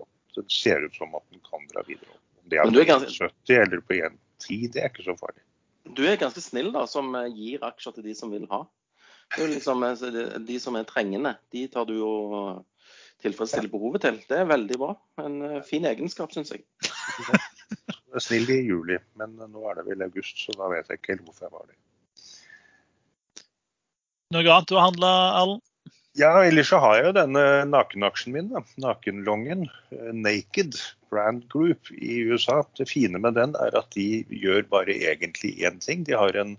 at 0.00 0.08
det 0.36 0.44
ser 0.52 0.84
ut 0.86 0.94
som 0.98 1.14
at 1.18 1.22
den 1.30 1.40
kan 1.46 1.66
dra 1.72 1.82
videre. 1.86 2.18
Om 2.42 2.50
det 2.50 2.58
er 2.58 2.64
på 2.70 2.84
ganske- 2.88 3.30
1,70 3.30 3.62
eller 3.62 3.80
på 3.86 3.94
1,10, 3.98 4.72
det 4.72 4.82
er 4.82 4.88
ikke 4.90 5.06
så 5.06 5.16
farlig. 5.18 5.42
Du 5.96 6.02
er 6.06 6.16
ganske 6.20 6.40
snill 6.44 6.72
da, 6.74 6.84
som 6.86 7.14
eh, 7.14 7.30
gir 7.34 7.62
aksjer 7.66 7.94
til 7.96 8.04
de 8.10 8.14
som 8.14 8.30
vil 8.34 8.46
ha. 8.50 8.64
Er 9.38 9.46
liksom, 9.46 9.84
De 10.46 10.58
som 10.58 10.74
er 10.74 10.84
trengende, 10.84 11.36
de 11.54 11.68
tar 11.70 11.84
du 11.86 12.00
og 12.02 12.64
tilfredsstiller 13.22 13.70
behovet 13.70 14.02
til. 14.02 14.16
Det 14.26 14.38
er 14.40 14.48
veldig 14.48 14.78
bra. 14.80 14.94
En 15.22 15.62
fin 15.62 15.84
egenskap, 15.86 16.32
syns 16.34 16.50
jeg. 16.50 16.64
Snill 18.18 18.50
i 18.50 18.60
juli, 18.66 18.98
men 19.20 19.36
nå 19.38 19.64
er 19.70 19.78
det 19.78 19.86
vel 19.86 20.02
august, 20.08 20.40
så 20.42 20.54
da 20.58 20.70
vet 20.72 20.88
jeg 20.90 20.98
ikke 20.98 21.14
helt 21.14 21.26
hvorfor 21.28 21.46
jeg 21.46 21.54
var 21.54 21.66
det. 21.68 21.76
noe 24.34 24.46
annet 24.46 24.70
du 24.70 24.76
har 24.78 24.88
handla, 24.88 25.10
Allen? 25.40 25.60
Ja, 26.18 26.32
ellers 26.42 26.72
så 26.72 26.80
har 26.82 26.96
jeg 26.98 27.04
jo 27.06 27.12
denne 27.20 27.42
nakenaksjen 27.70 28.34
min, 28.34 28.48
da. 28.50 28.64
Nakenlongen. 28.82 29.68
eh, 29.94 30.10
Naked 30.10 30.74
Brand 31.10 31.44
Group 31.48 31.90
i 31.94 32.18
USA. 32.26 32.64
Det 32.76 32.88
fine 32.90 33.18
med 33.22 33.38
den 33.38 33.54
er 33.54 33.76
at 33.78 33.94
de 33.94 34.24
gjør 34.26 34.66
bare 34.72 34.96
egentlig 34.96 35.52
én 35.62 35.78
ting. 35.82 36.02
De 36.06 36.18
har 36.18 36.34
en 36.34 36.56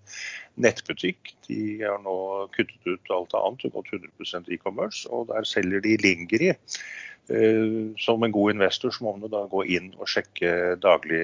nettbutikk. 0.55 1.33
De 1.49 1.83
har 1.83 1.99
nå 2.03 2.15
kuttet 2.55 2.87
ut 2.87 3.11
alt 3.11 3.35
annet 3.35 3.67
og 3.67 3.75
gått 3.75 3.91
100% 3.99 4.51
e-commerce, 4.55 5.03
og 5.11 5.27
der 5.33 5.47
selger 5.47 5.83
de 5.83 5.97
Lingeri. 5.99 6.53
Eh, 7.31 7.95
Som 8.01 8.23
en 8.27 8.31
god 8.35 8.51
investor 8.57 8.91
så 8.91 9.03
må 9.07 9.15
man 9.17 9.31
da 9.31 9.45
gå 9.51 9.63
inn 9.71 9.91
og 9.97 10.07
sjekke 10.11 10.75
daglig 10.83 11.21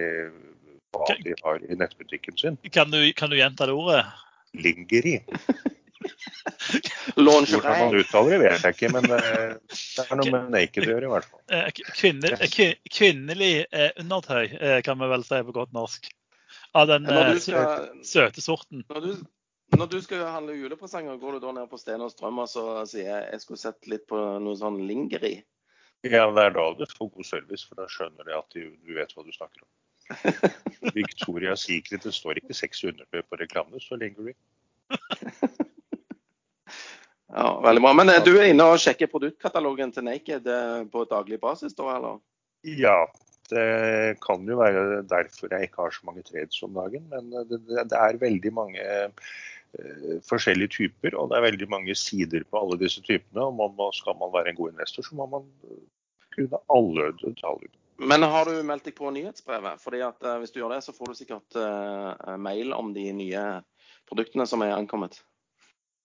hva 0.96 1.08
de 1.24 1.34
har 1.44 1.60
i 1.68 1.76
nettbutikken 1.78 2.38
sin. 2.40 2.58
Kan 2.72 2.92
du, 2.94 3.02
kan 3.14 3.30
du 3.30 3.36
gjenta 3.38 3.68
det 3.68 3.76
ordet? 3.76 4.06
Lingeri. 4.58 5.18
Hvordan 7.16 7.64
man 7.64 7.96
uttaler 8.00 8.38
det, 8.38 8.40
vet 8.44 8.64
jeg 8.66 8.76
ikke, 8.78 8.92
men 8.96 9.08
eh, 9.18 9.56
det 9.98 10.06
er 10.06 10.20
noe 10.20 10.32
med 10.34 10.52
naked 10.54 10.86
å 10.86 10.92
gjøre 10.94 11.10
i 11.10 11.12
hvert 11.12 11.28
fall. 11.30 11.42
Eh, 11.54 11.72
Kvinne, 11.98 12.32
eh, 12.38 12.76
kvinnelig 12.94 13.52
undertøy, 14.04 14.54
kan 14.86 15.02
vi 15.02 15.10
vel 15.14 15.26
si 15.28 15.42
på 15.48 15.56
godt 15.56 15.74
norsk. 15.76 16.08
Av 16.78 16.88
den 16.90 17.08
Når 17.08 17.34
du 17.34 17.40
sø- 17.40 17.52
skal, 17.52 17.90
søte 18.06 18.44
sorten. 18.44 18.84
når 18.92 19.02
du, 19.06 19.12
når 19.78 19.90
du 19.92 20.00
skal 20.04 20.26
handle 20.32 20.56
julepresanger, 20.58 21.18
går 21.22 21.38
du 21.38 21.46
da 21.46 21.54
ned 21.58 21.70
på 21.72 21.80
Sten 21.82 22.04
og 22.06 22.12
Strøm 22.14 22.40
og 22.44 22.50
så 22.52 22.66
sier 22.90 23.08
jeg 23.10 23.30
jeg 23.34 23.44
skulle 23.44 23.62
sett 23.62 23.88
litt 23.92 24.06
på 24.10 24.20
noe 24.44 24.58
sånn 24.60 24.80
lingeri? 24.88 25.38
Ja, 26.06 26.28
det 26.30 26.44
er 26.44 26.54
da 26.54 26.68
du 26.78 26.86
får 26.86 27.10
god 27.10 27.26
service, 27.26 27.66
for 27.66 27.80
da 27.80 27.88
skjønner 27.90 28.28
de 28.28 28.36
at 28.38 28.54
du, 28.54 28.70
du 28.86 28.94
vet 28.98 29.14
hva 29.16 29.26
du 29.26 29.34
snakker 29.34 29.64
om. 29.64 29.72
Victoria 30.96 31.56
Secret, 31.60 32.06
det 32.06 32.14
står 32.16 32.40
ikke 32.42 32.56
600 32.56 33.24
på 33.26 33.40
reklamen, 33.42 33.82
så 33.84 33.98
lenger 34.00 34.30
Lingerie. 34.30 34.38
Ja, 37.28 37.60
veldig 37.62 37.82
bra. 37.84 37.94
Men 37.94 38.10
eh, 38.10 38.22
du 38.24 38.32
er 38.38 38.50
inne 38.52 38.66
og 38.72 38.80
sjekker 38.82 39.10
produktkatalogen 39.12 39.92
til 39.94 40.06
Naked 40.08 40.48
eh, 40.48 40.84
på 40.92 41.04
daglig 41.12 41.42
basis, 41.44 41.76
da, 41.76 41.90
eller? 41.98 42.22
Ja, 42.68 43.02
det 43.52 44.18
kan 44.24 44.48
jo 44.48 44.58
være 44.60 45.04
derfor 45.08 45.52
jeg 45.52 45.68
ikke 45.68 45.86
har 45.86 45.94
så 45.96 46.08
mange 46.08 46.24
trades 46.28 46.64
om 46.64 46.74
dagen. 46.78 47.04
Men 47.12 47.30
det, 47.50 47.60
det 47.68 48.00
er 48.00 48.22
veldig 48.22 48.54
mange 48.56 48.88
forskjellige 50.28 50.74
typer, 50.74 51.16
og 51.20 51.30
det 51.32 51.38
er 51.38 51.46
veldig 51.48 51.68
mange 51.70 51.96
sider 51.98 52.46
på 52.48 52.60
alle 52.62 52.78
disse 52.82 53.02
typene. 53.06 53.44
og 53.44 53.54
man, 53.58 53.92
Skal 53.94 54.18
man 54.20 54.34
være 54.34 54.54
en 54.54 54.60
god 54.60 54.72
investor, 54.74 55.06
så 55.06 55.16
må 55.16 55.28
man 55.32 55.46
kunne 56.36 56.62
alle 56.74 57.12
detaljer. 57.22 57.74
Men 57.98 58.24
har 58.30 58.46
du 58.46 58.62
meldt 58.64 58.86
deg 58.86 58.96
på 58.98 59.10
nyhetsbrevet? 59.14 59.82
Fordi 59.82 60.04
at 60.06 60.22
uh, 60.22 60.38
Hvis 60.42 60.54
du 60.54 60.60
gjør 60.62 60.76
det, 60.76 60.84
så 60.86 60.94
får 60.94 61.12
du 61.12 61.18
sikkert 61.18 61.58
uh, 61.58 62.38
mail 62.38 62.74
om 62.74 62.94
de 62.94 63.10
nye 63.14 63.46
produktene 64.10 64.46
som 64.48 64.62
er 64.62 64.76
ankommet. 64.76 65.18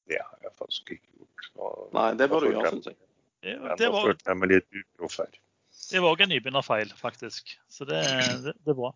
Det 0.08 0.18
har 0.18 0.38
jeg 0.42 0.54
faktisk 0.58 0.94
ikke 0.96 1.10
gjort. 1.18 1.50
Og, 1.56 1.88
Nei, 1.94 2.08
det 2.18 2.28
bør 2.32 2.46
du 2.46 2.52
gjøre, 2.54 2.72
syns 2.76 2.90
jeg. 2.90 2.98
Det, 3.42 3.56
det 3.78 3.90
var... 3.92 4.14
Jeg 4.14 4.38
meg 4.38 4.54
litt 4.54 4.80
uproff 4.80 5.18
her. 5.20 5.36
Det 5.92 6.00
var 6.00 6.14
òg 6.14 6.22
en 6.24 6.32
nybegynnerfeil, 6.32 6.92
faktisk. 6.96 7.52
Så 7.68 7.84
det, 7.88 8.00
det, 8.44 8.54
det, 8.56 8.70
er 8.72 8.78
bra. 8.78 8.94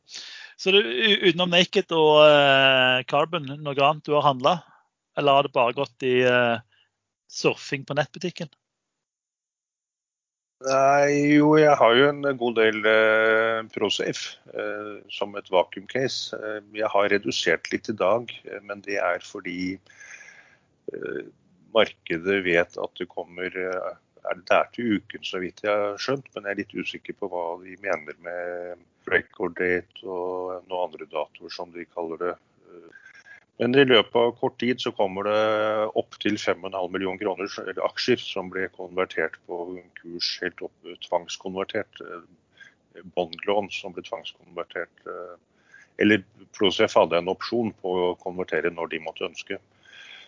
Så 0.57 0.73
det, 0.73 0.81
utenom 1.27 1.53
Naked 1.53 1.93
og 1.93 2.23
uh, 2.25 3.03
Carbon, 3.11 3.51
noe 3.61 3.77
annet 3.85 4.07
du 4.07 4.15
har 4.17 4.25
handla? 4.25 4.57
Eller 5.17 5.37
har 5.37 5.45
det 5.45 5.53
bare 5.53 5.77
gått 5.77 6.07
i 6.09 6.23
uh, 6.25 6.57
surfing 7.29 7.85
på 7.85 7.97
nettbutikken? 7.99 8.49
Nei, 10.65 11.37
jo, 11.37 11.51
jeg 11.61 11.77
har 11.77 11.97
jo 11.99 12.07
en 12.09 12.25
god 12.41 12.55
del 12.57 12.79
uh, 12.89 13.61
ProSafe 13.75 14.39
uh, 14.57 14.97
som 15.13 15.37
et 15.37 15.51
vakuum-case. 15.53 16.33
Uh, 16.33 16.63
jeg 16.79 16.89
har 16.95 17.11
redusert 17.13 17.69
litt 17.75 17.91
i 17.93 17.97
dag, 17.97 18.33
men 18.65 18.81
det 18.87 18.97
er 19.03 19.21
fordi 19.25 19.77
markedet 21.75 22.39
vet 22.47 22.77
at 22.79 22.93
det 22.97 23.09
kommer 23.11 23.53
det 24.35 24.49
der 24.51 24.69
til 24.75 24.97
uken, 24.99 25.25
så 25.25 25.41
vidt 25.43 25.63
jeg 25.65 25.73
har 25.73 26.01
skjønt, 26.03 26.27
men 26.35 26.47
jeg 26.47 26.55
er 26.55 26.61
litt 26.63 26.75
usikker 26.75 27.17
på 27.21 27.29
hva 27.31 27.45
de 27.63 27.77
mener 27.85 28.19
med 28.27 28.85
record 29.11 29.55
date 29.61 30.03
og 30.03 30.67
noen 30.67 30.89
andre 30.89 31.07
datoer, 31.07 31.53
som 31.53 31.71
de 31.75 31.87
kaller 31.87 32.23
det. 32.23 32.35
Men 33.57 33.73
i 33.79 33.87
løpet 33.89 34.17
av 34.21 34.35
kort 34.37 34.59
tid 34.61 34.83
så 34.83 34.93
kommer 34.93 35.29
det 35.31 35.45
opptil 35.97 36.37
5,5 36.37 36.91
millioner 36.93 37.21
kroner 37.23 37.53
eller 37.63 37.87
aksjer 37.87 38.21
som 38.21 38.51
ble 38.53 38.67
konvertert 38.75 39.39
på 39.49 39.63
en 39.79 39.87
kurs 40.01 40.35
helt 40.43 40.61
opp 40.67 40.91
tvangskonvertert. 41.07 42.03
Bondlån 43.17 43.71
som 43.73 43.95
ble 43.97 44.05
tvangskonvertert. 44.05 45.07
Eller 46.03 46.21
Prosef 46.57 46.99
hadde 46.99 47.17
en 47.17 47.33
opsjon 47.33 47.73
på 47.81 47.95
å 48.11 48.13
konvertere 48.21 48.73
når 48.73 48.93
de 48.93 49.01
måtte 49.07 49.25
ønske. 49.29 49.61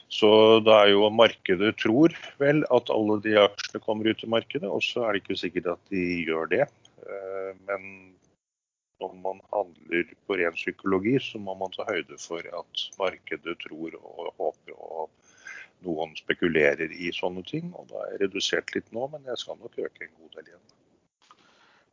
Så 0.08 0.28
det 0.64 0.72
er 0.72 0.90
jo 0.94 1.10
markedet 1.12 1.74
tror 1.82 2.14
vel 2.40 2.62
at 2.72 2.92
alle 2.92 3.18
de 3.24 3.34
aksjene 3.42 3.82
kommer 3.84 4.08
ut 4.08 4.22
i 4.24 4.30
markedet, 4.30 4.68
og 4.68 4.80
så 4.84 5.04
er 5.04 5.14
det 5.14 5.24
ikke 5.24 5.40
sikkert 5.42 5.74
at 5.74 5.92
de 5.92 6.04
gjør 6.24 6.48
det. 6.54 6.68
Eh, 7.04 7.50
men 7.68 7.84
når 8.98 9.12
man 9.22 9.42
handler 9.52 10.08
på 10.26 10.38
ren 10.40 10.56
psykologi, 10.56 11.18
så 11.22 11.38
må 11.38 11.54
man 11.60 11.72
ta 11.76 11.86
høyde 11.88 12.16
for 12.22 12.40
at 12.40 12.86
markedet 12.98 13.58
tror 13.62 13.94
og 14.00 14.32
håper 14.40 14.74
og 14.78 15.10
noen 15.86 16.16
spekulerer 16.18 16.90
i 16.90 17.12
sånne 17.14 17.44
ting. 17.46 17.70
Og 17.76 17.92
da 17.92 18.02
er 18.02 18.16
jeg 18.16 18.22
redusert 18.24 18.74
litt 18.74 18.90
nå, 18.96 19.06
men 19.12 19.28
jeg 19.28 19.44
skal 19.44 19.60
nok 19.60 19.76
øke 19.76 20.08
en 20.08 20.16
god 20.16 20.40
del 20.40 20.50
igjen. 20.50 20.66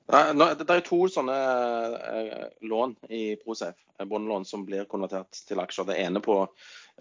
Det 0.06 0.70
er 0.70 0.84
to 0.86 1.00
sånne 1.10 1.36
eh, 1.36 2.48
lån 2.70 2.96
i 3.10 3.24
Prosafe, 3.42 3.82
bondelån, 4.06 4.46
som 4.46 4.66
blir 4.66 4.86
konvertert 4.90 5.34
til 5.50 5.62
aksjer. 5.62 5.88
Det 5.90 5.98
ene 6.02 6.22
på 6.22 6.44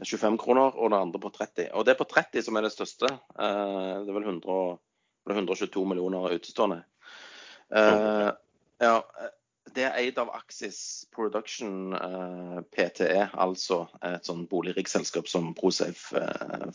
25 0.02 0.38
kroner 0.40 0.74
og 0.74 0.90
det 0.90 0.98
andre 0.98 1.20
på 1.22 1.30
30. 1.34 1.68
Og 1.74 1.86
det 1.86 1.94
er 1.94 2.00
på 2.00 2.08
30 2.10 2.46
som 2.46 2.58
er 2.58 2.66
det 2.66 2.72
største. 2.74 3.10
Eh, 3.10 3.94
det 4.02 4.10
er 4.10 4.16
vel 4.16 4.26
100, 4.26 4.58
122 5.30 5.86
millioner 5.92 6.34
utestående. 6.34 6.82
Ja, 7.74 8.96
det 9.74 9.86
er 9.86 9.96
eid 9.98 10.18
av 10.20 10.28
Axis 10.36 11.06
Production 11.14 11.94
PTE, 12.74 13.30
altså 13.32 13.78
et 14.04 14.28
sånn 14.28 14.44
boligriggselskap 14.50 15.30
som 15.30 15.54
Prosafe 15.56 16.20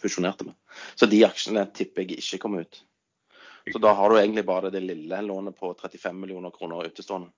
fusjonerte 0.02 0.48
med. 0.50 0.58
Så 0.98 1.08
de 1.12 1.22
aksjene 1.28 1.68
tipper 1.78 2.08
jeg 2.08 2.24
ikke 2.24 2.42
kommer 2.42 2.66
ut. 2.66 2.82
Så 3.72 3.80
da 3.80 3.94
har 3.94 4.10
du 4.10 4.18
egentlig 4.18 4.46
bare 4.46 4.72
det 4.74 4.82
lille 4.82 5.22
lånet 5.22 5.58
på 5.60 5.74
35 5.74 6.16
millioner 6.20 6.52
kroner 6.56 6.90
utestående. 6.90 7.30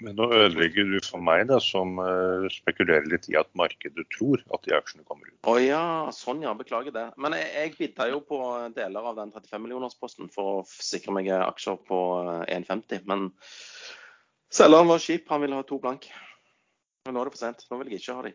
Men 0.00 0.16
nå 0.16 0.26
ødelegger 0.32 0.86
du 0.88 0.96
for 1.04 1.20
meg, 1.24 1.44
da, 1.50 1.58
som 1.60 1.98
uh, 2.00 2.46
spekulerer 2.52 3.08
litt 3.10 3.28
i 3.28 3.36
at 3.36 3.50
markedet 3.58 4.06
tror 4.14 4.40
at 4.54 4.64
de 4.64 4.72
aksjene 4.76 5.04
kommer 5.04 5.28
ut. 5.28 5.36
Å 5.44 5.56
ja, 5.60 5.82
sånn 6.16 6.40
ja. 6.44 6.54
Beklager 6.56 6.94
det. 6.94 7.04
Men 7.20 7.36
jeg, 7.36 7.50
jeg 7.52 7.74
bidda 7.76 8.08
jo 8.08 8.22
på 8.24 8.40
deler 8.76 9.10
av 9.12 9.20
den 9.20 9.32
35 9.34 9.64
millionersposten 9.66 10.32
for 10.32 10.60
å 10.60 10.64
sikre 10.70 11.14
meg 11.16 11.28
aksjer 11.36 11.76
på 11.88 12.00
1,50. 12.48 12.96
Eh, 12.96 13.04
Men 13.10 13.28
selgeren 14.52 14.88
var 14.90 15.04
kjip. 15.04 15.28
Han 15.32 15.44
ville 15.44 15.60
ha 15.60 15.68
to 15.68 15.80
blank. 15.82 16.08
Men 17.04 17.16
nå 17.16 17.22
er 17.22 17.28
det 17.28 17.36
for 17.36 17.44
sent. 17.44 17.68
Nå 17.68 17.80
vil 17.82 17.92
jeg 17.92 18.02
ikke 18.02 18.16
ha 18.16 18.26
de. 18.28 18.34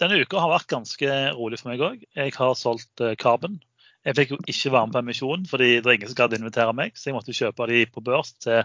Denne 0.00 0.20
uka 0.20 0.40
har 0.40 0.52
vært 0.52 0.72
ganske 0.72 1.14
rolig 1.36 1.60
for 1.60 1.72
meg 1.72 1.84
òg. 1.84 2.04
Jeg 2.16 2.36
har 2.36 2.56
solgt 2.56 3.04
uh, 3.04 3.12
Carbon 3.20 3.60
jeg 4.06 4.14
fikk 4.14 4.32
jo 4.36 4.36
ikke 4.46 4.70
være 4.70 4.86
med 4.86 4.94
på 4.94 5.00
emisjonen, 5.02 5.46
fordi 5.50 5.68
det 5.82 5.88
er 5.88 5.96
ingen 5.96 6.10
som 6.12 6.18
gadd 6.20 6.34
invitere 6.36 6.74
meg. 6.78 6.94
Så 6.94 7.08
jeg 7.08 7.16
måtte 7.16 7.34
kjøpe 7.34 7.66
de 7.66 7.80
på 7.90 8.02
børs 8.06 8.36
til 8.38 8.60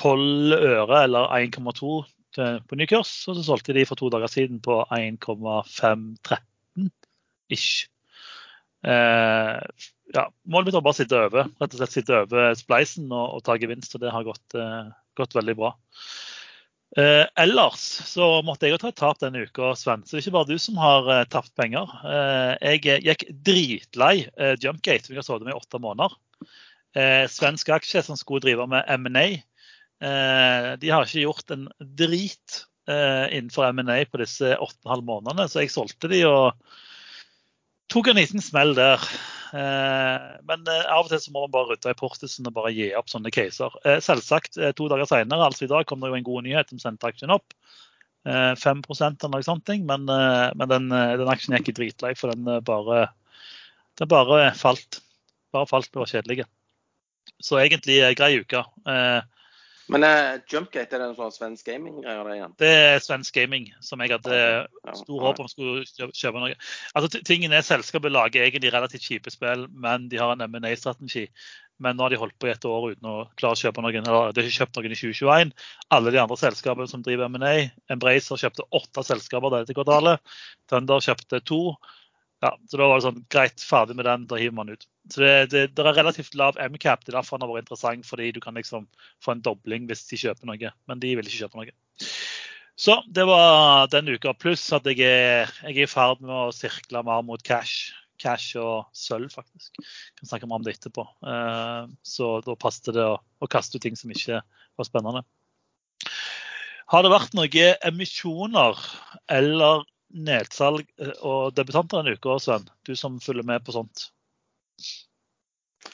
12 0.00 0.56
øre 0.56 1.04
eller 1.04 1.28
1,2 1.36 1.92
på 2.66 2.78
ny 2.78 2.86
kurs. 2.88 3.12
Og 3.28 3.36
så 3.36 3.42
solgte 3.46 3.76
de 3.76 3.86
for 3.88 4.00
to 4.00 4.08
dager 4.12 4.30
siden 4.32 4.60
på 4.64 4.80
1,513 4.96 6.90
ish. 7.52 7.88
Eh, 8.86 9.58
ja, 10.14 10.24
målet 10.48 10.70
mitt 10.70 10.76
var 10.78 10.84
bare 10.86 10.96
å 10.96 11.00
sitte 11.00 11.18
over 11.28 11.50
rett 11.50 11.74
og 11.74 11.78
slett 11.78 11.94
sitte 11.94 12.22
over 12.24 12.54
spleisen 12.58 13.10
og, 13.12 13.36
og 13.36 13.44
ta 13.46 13.58
gevinst. 13.60 13.94
og 13.94 14.04
Det 14.04 14.14
har 14.14 14.26
gått, 14.26 14.56
eh, 14.58 14.90
gått 15.18 15.36
veldig 15.36 15.56
bra. 15.58 15.74
Eh, 16.98 17.26
ellers 17.38 17.82
så 18.10 18.40
måtte 18.42 18.66
jeg 18.66 18.74
jo 18.74 18.80
ta 18.82 18.88
et 18.90 18.98
tap 18.98 19.20
denne 19.22 19.44
uka, 19.46 19.74
Sven. 19.78 20.02
Så 20.02 20.16
det 20.16 20.20
er 20.20 20.24
ikke 20.24 20.38
bare 20.40 20.50
du 20.50 20.58
som 20.62 20.80
har 20.80 21.10
eh, 21.14 21.28
tapt 21.30 21.52
penger. 21.58 21.92
Eh, 22.02 22.72
jeg 22.80 23.04
gikk 23.06 23.28
dritlei 23.46 24.14
eh, 24.34 24.56
Jumpgate, 24.58 25.06
som 25.06 25.14
jeg 25.14 25.22
har 25.22 25.28
sovet 25.28 25.46
med 25.46 25.54
i 25.54 25.60
åtte 25.60 25.82
måneder. 25.82 26.16
Eh, 26.98 27.26
svensk 27.30 27.70
aksje 27.70 28.02
som 28.02 28.18
skulle 28.18 28.42
drive 28.42 28.66
med 28.70 28.88
M&A. 28.98 29.28
Eh, 30.00 30.68
de 30.80 30.92
har 30.92 31.04
ikke 31.04 31.26
gjort 31.26 31.52
en 31.52 31.66
drit 31.80 32.62
eh, 32.88 33.26
innenfor 33.36 33.68
M&A 33.72 33.98
på 34.08 34.22
disse 34.22 34.54
åtte 34.56 34.80
og 34.80 34.88
en 34.88 34.94
halv 34.94 35.10
månedene, 35.10 35.48
så 35.50 35.64
jeg 35.64 35.74
solgte 35.74 36.08
de 36.12 36.22
og 36.28 36.56
tok 37.90 38.10
en 38.10 38.20
liten 38.20 38.42
smell 38.44 38.72
der. 38.78 39.04
Eh, 39.50 40.26
men 40.46 40.68
eh, 40.70 40.86
av 40.86 41.04
og 41.04 41.10
til 41.10 41.20
så 41.22 41.32
må 41.34 41.44
man 41.44 41.54
bare 41.54 41.72
rydde 41.72 41.92
i 41.92 41.98
portisen 41.98 42.46
og 42.46 42.54
bare 42.54 42.72
gi 42.74 42.90
opp 42.98 43.10
sånne 43.10 43.32
caser. 43.34 43.74
Eh, 43.84 43.98
selvsagt, 44.04 44.60
to 44.78 44.88
dager 44.92 45.08
senere, 45.10 45.48
altså 45.48 45.66
i 45.66 45.72
dag, 45.72 45.86
kom 45.90 46.02
det 46.02 46.12
jo 46.12 46.18
en 46.20 46.26
god 46.26 46.46
nyhet 46.46 46.70
som 46.72 46.82
sendte 46.82 47.10
aksjen 47.10 47.34
opp. 47.34 47.56
5 48.20 48.82
eller 48.84 49.30
noe 49.32 49.40
sånt, 49.40 49.70
men, 49.88 50.02
men 50.04 50.68
den, 50.68 50.90
den, 50.92 51.28
aksjen 51.32 51.54
gikk 51.56 51.70
i 51.70 51.74
dritlei, 51.78 52.10
for 52.20 52.28
den 52.28 52.44
bare, 52.66 53.06
den 53.96 54.10
bare 54.12 54.50
falt. 54.60 54.98
Bare 55.56 55.64
falt 55.70 55.88
og 55.94 56.02
var 56.02 56.10
kjedelig. 56.10 56.44
Så 57.40 57.56
egentlig 57.62 57.96
grei 58.20 58.34
uke. 58.42 58.60
Men 59.90 60.04
uh, 60.06 60.38
Jumpgate, 60.50 60.94
er 60.94 61.02
det 61.02 61.06
en 61.08 61.16
sånn 61.18 61.32
svensk 61.34 61.66
gaming-greier 61.66 62.26
det 62.28 62.36
igjen? 62.36 62.52
Det 62.62 62.70
er 62.70 63.02
svensk 63.02 63.34
gaming, 63.34 63.70
som 63.82 64.02
jeg 64.04 64.14
hadde 64.14 64.36
stor 65.00 65.24
håp 65.26 65.40
om 65.42 65.48
skulle 65.50 65.82
kjøpe 66.14 66.42
noe. 66.42 66.54
Altså, 66.94 67.22
tingen 67.26 67.54
er 67.56 67.66
Selskapet 67.66 68.14
lager 68.14 68.46
egentlig 68.46 68.72
relativt 68.74 69.08
kjipe 69.08 69.32
spill, 69.34 69.66
men 69.70 70.06
de 70.12 70.20
har 70.20 70.34
en 70.34 70.46
M&A-strategi. 70.46 71.26
Men 71.80 71.96
nå 71.96 72.04
har 72.04 72.12
de 72.12 72.18
holdt 72.20 72.36
på 72.38 72.50
i 72.50 72.52
et 72.52 72.66
år 72.68 72.90
uten 72.92 73.08
å 73.08 73.16
klare 73.40 73.56
å 73.56 73.60
kjøpe 73.60 73.82
noen. 73.82 74.04
Eller 74.04 74.34
de 74.36 74.42
har 74.42 74.48
ikke 74.50 74.58
kjøpt 74.58 74.76
noen 74.76 74.92
i 74.92 74.98
2021. 75.00 75.52
Alle 75.96 76.12
de 76.12 76.20
andre 76.20 76.36
selskapene 76.36 76.90
som 76.90 77.04
driver 77.06 77.30
M&A, 77.32 77.54
Embracer 77.90 78.42
kjøpte 78.42 78.66
åtte 78.76 79.04
selskaper 79.08 79.54
dette 79.54 79.76
kvartalet. 79.76 80.20
Thunder 80.70 81.00
kjøpte 81.06 81.40
to. 81.48 81.62
Ja, 82.40 82.54
så 82.70 82.78
da 82.80 82.86
var 82.88 82.96
det 82.96 83.04
sånn, 83.04 83.24
Greit, 83.32 83.60
ferdig 83.60 83.94
med 83.98 84.06
den, 84.08 84.22
da 84.30 84.38
hiver 84.40 84.56
man 84.56 84.70
ut. 84.72 84.86
Så 85.12 85.20
det, 85.20 85.32
det, 85.52 85.64
det 85.76 85.84
er 85.84 85.96
relativt 85.98 86.36
lav 86.40 86.56
MCAP. 86.56 87.02
Det 87.04 87.12
er 87.12 87.18
derfor 87.18 87.36
den 87.36 87.44
har 87.44 87.52
vært 87.52 87.66
interessant, 87.66 88.06
fordi 88.08 88.30
du 88.32 88.40
kan 88.40 88.56
liksom 88.56 88.86
få 89.20 89.34
en 89.34 89.42
dobling 89.44 89.88
hvis 89.90 90.06
de 90.08 90.20
kjøper 90.22 90.48
noe. 90.48 90.72
Men 90.88 91.02
de 91.02 91.12
vil 91.18 91.28
ikke 91.28 91.42
kjøpe 91.42 91.60
noe. 91.60 91.74
Så 92.80 92.96
det 93.12 93.26
var 93.28 93.90
den 93.92 94.08
uka. 94.08 94.32
Pluss 94.32 94.64
at 94.72 94.88
jeg 94.88 95.04
er, 95.04 95.52
jeg 95.66 95.74
er 95.74 95.84
i 95.84 95.90
ferd 95.90 96.22
med 96.24 96.32
å 96.32 96.54
sirkle 96.56 97.04
mer 97.04 97.26
mot 97.28 97.42
cash. 97.44 97.90
Cash 98.20 98.56
og 98.60 98.88
sølv, 98.96 99.28
faktisk. 99.32 99.76
Jeg 99.80 100.22
kan 100.22 100.32
snakke 100.32 100.48
mer 100.48 100.62
om 100.62 100.64
det 100.64 100.78
etterpå. 100.78 101.04
Eh, 101.28 101.92
så 102.08 102.32
da 102.46 102.56
passet 102.56 102.94
det 102.96 103.04
å, 103.04 103.18
å 103.20 103.50
kaste 103.52 103.76
ut 103.76 103.84
ting 103.84 104.00
som 104.00 104.12
ikke 104.12 104.40
var 104.40 104.88
spennende. 104.88 105.26
Har 106.90 107.04
det 107.04 107.12
vært 107.12 107.36
noen 107.36 107.76
emisjoner 107.92 108.80
eller 109.30 109.84
nedsalg 110.10 110.86
eh, 111.00 111.14
og 111.26 111.54
debutanter 111.56 112.00
denne 112.00 112.16
uka, 112.16 112.38
Sven? 112.42 112.68
Du 112.86 112.94
som 112.98 113.20
følger 113.22 113.46
med 113.46 113.64
på 113.66 113.74
sånt? 113.76 114.08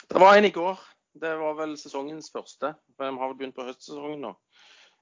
Det 0.07 0.21
var 0.21 0.37
en 0.37 0.47
i 0.47 0.53
går. 0.53 0.79
Det 1.17 1.33
var 1.39 1.57
vel 1.57 1.77
sesongens 1.79 2.29
første. 2.33 2.73
Vi 2.97 3.05
har 3.05 3.29
vel 3.29 3.37
begynt 3.39 3.57
på 3.57 3.65
høstsesongen 3.67 4.21
nå. 4.27 4.33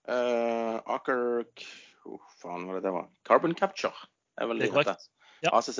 Uh, 0.06 0.78
Aker 0.94 1.22
oh, 2.06 2.26
faen, 2.38 2.68
var 2.68 2.78
det 2.78 2.86
det 2.86 2.94
var? 2.94 3.08
Carbon 3.26 3.56
Capture 3.58 3.96
er 4.38 4.50
vel 4.52 4.62
det 4.62 4.70
det 4.70 4.78
heter. 4.78 5.08
Ja. 5.44 5.56
ACC. 5.58 5.80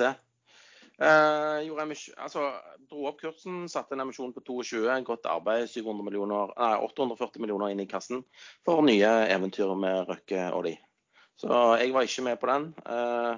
Uh, 0.96 1.60
gjorde 1.66 1.84
emis- 1.84 2.14
altså, 2.16 2.46
dro 2.88 3.04
opp 3.10 3.20
kursen, 3.20 3.66
satte 3.68 3.94
en 3.94 4.02
emisjon 4.06 4.32
på 4.32 4.42
22. 4.44 4.88
Godt 5.06 5.28
arbeid. 5.30 5.68
700 5.70 6.04
millioner, 6.04 6.52
nei, 6.56 6.74
840 6.88 7.44
millioner 7.44 7.72
inn 7.72 7.84
i 7.84 7.88
kassen 7.90 8.24
for 8.64 8.84
nye 8.86 9.12
eventyr 9.32 9.74
med 9.78 10.08
Røkke 10.10 10.48
og 10.56 10.66
de. 10.68 10.76
Så 11.36 11.52
jeg 11.80 11.92
var 11.92 12.06
ikke 12.06 12.24
med 12.24 12.40
på 12.40 12.48
den. 12.50 12.66
Eh, 12.88 13.34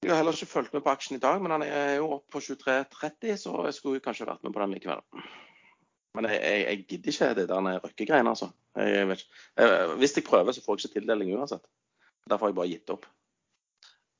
jeg 0.00 0.12
har 0.12 0.20
heller 0.22 0.36
ikke 0.36 0.48
fulgt 0.48 0.72
med 0.72 0.84
på 0.84 0.92
aksjen 0.94 1.18
i 1.18 1.22
dag, 1.22 1.40
men 1.42 1.52
han 1.52 1.64
er 1.66 1.96
jo 1.98 2.12
oppe 2.16 2.32
på 2.32 2.40
23,30, 2.40 3.36
så 3.36 3.54
jeg 3.66 3.76
skulle 3.76 4.02
kanskje 4.04 4.28
vært 4.28 4.46
med 4.46 4.54
på 4.54 4.62
den 4.62 4.76
likevel. 4.76 5.02
Men 6.16 6.26
jeg, 6.30 6.40
jeg, 6.40 6.62
jeg 6.64 6.84
gidder 6.88 7.12
ikke 7.12 7.34
det 7.38 7.48
der 7.50 7.68
røkkegreiene, 7.84 8.32
altså. 8.32 8.50
Jeg. 8.78 9.18
Eh, 9.60 9.94
Hvis 10.00 10.16
jeg 10.16 10.26
prøver, 10.26 10.54
så 10.54 10.62
får 10.64 10.78
jeg 10.78 10.88
ikke 10.88 11.00
tildeling 11.00 11.34
uansett. 11.36 11.66
Derfor 12.30 12.46
har 12.46 12.54
jeg 12.54 12.60
bare 12.60 12.72
gitt 12.72 12.94
opp. 12.94 13.06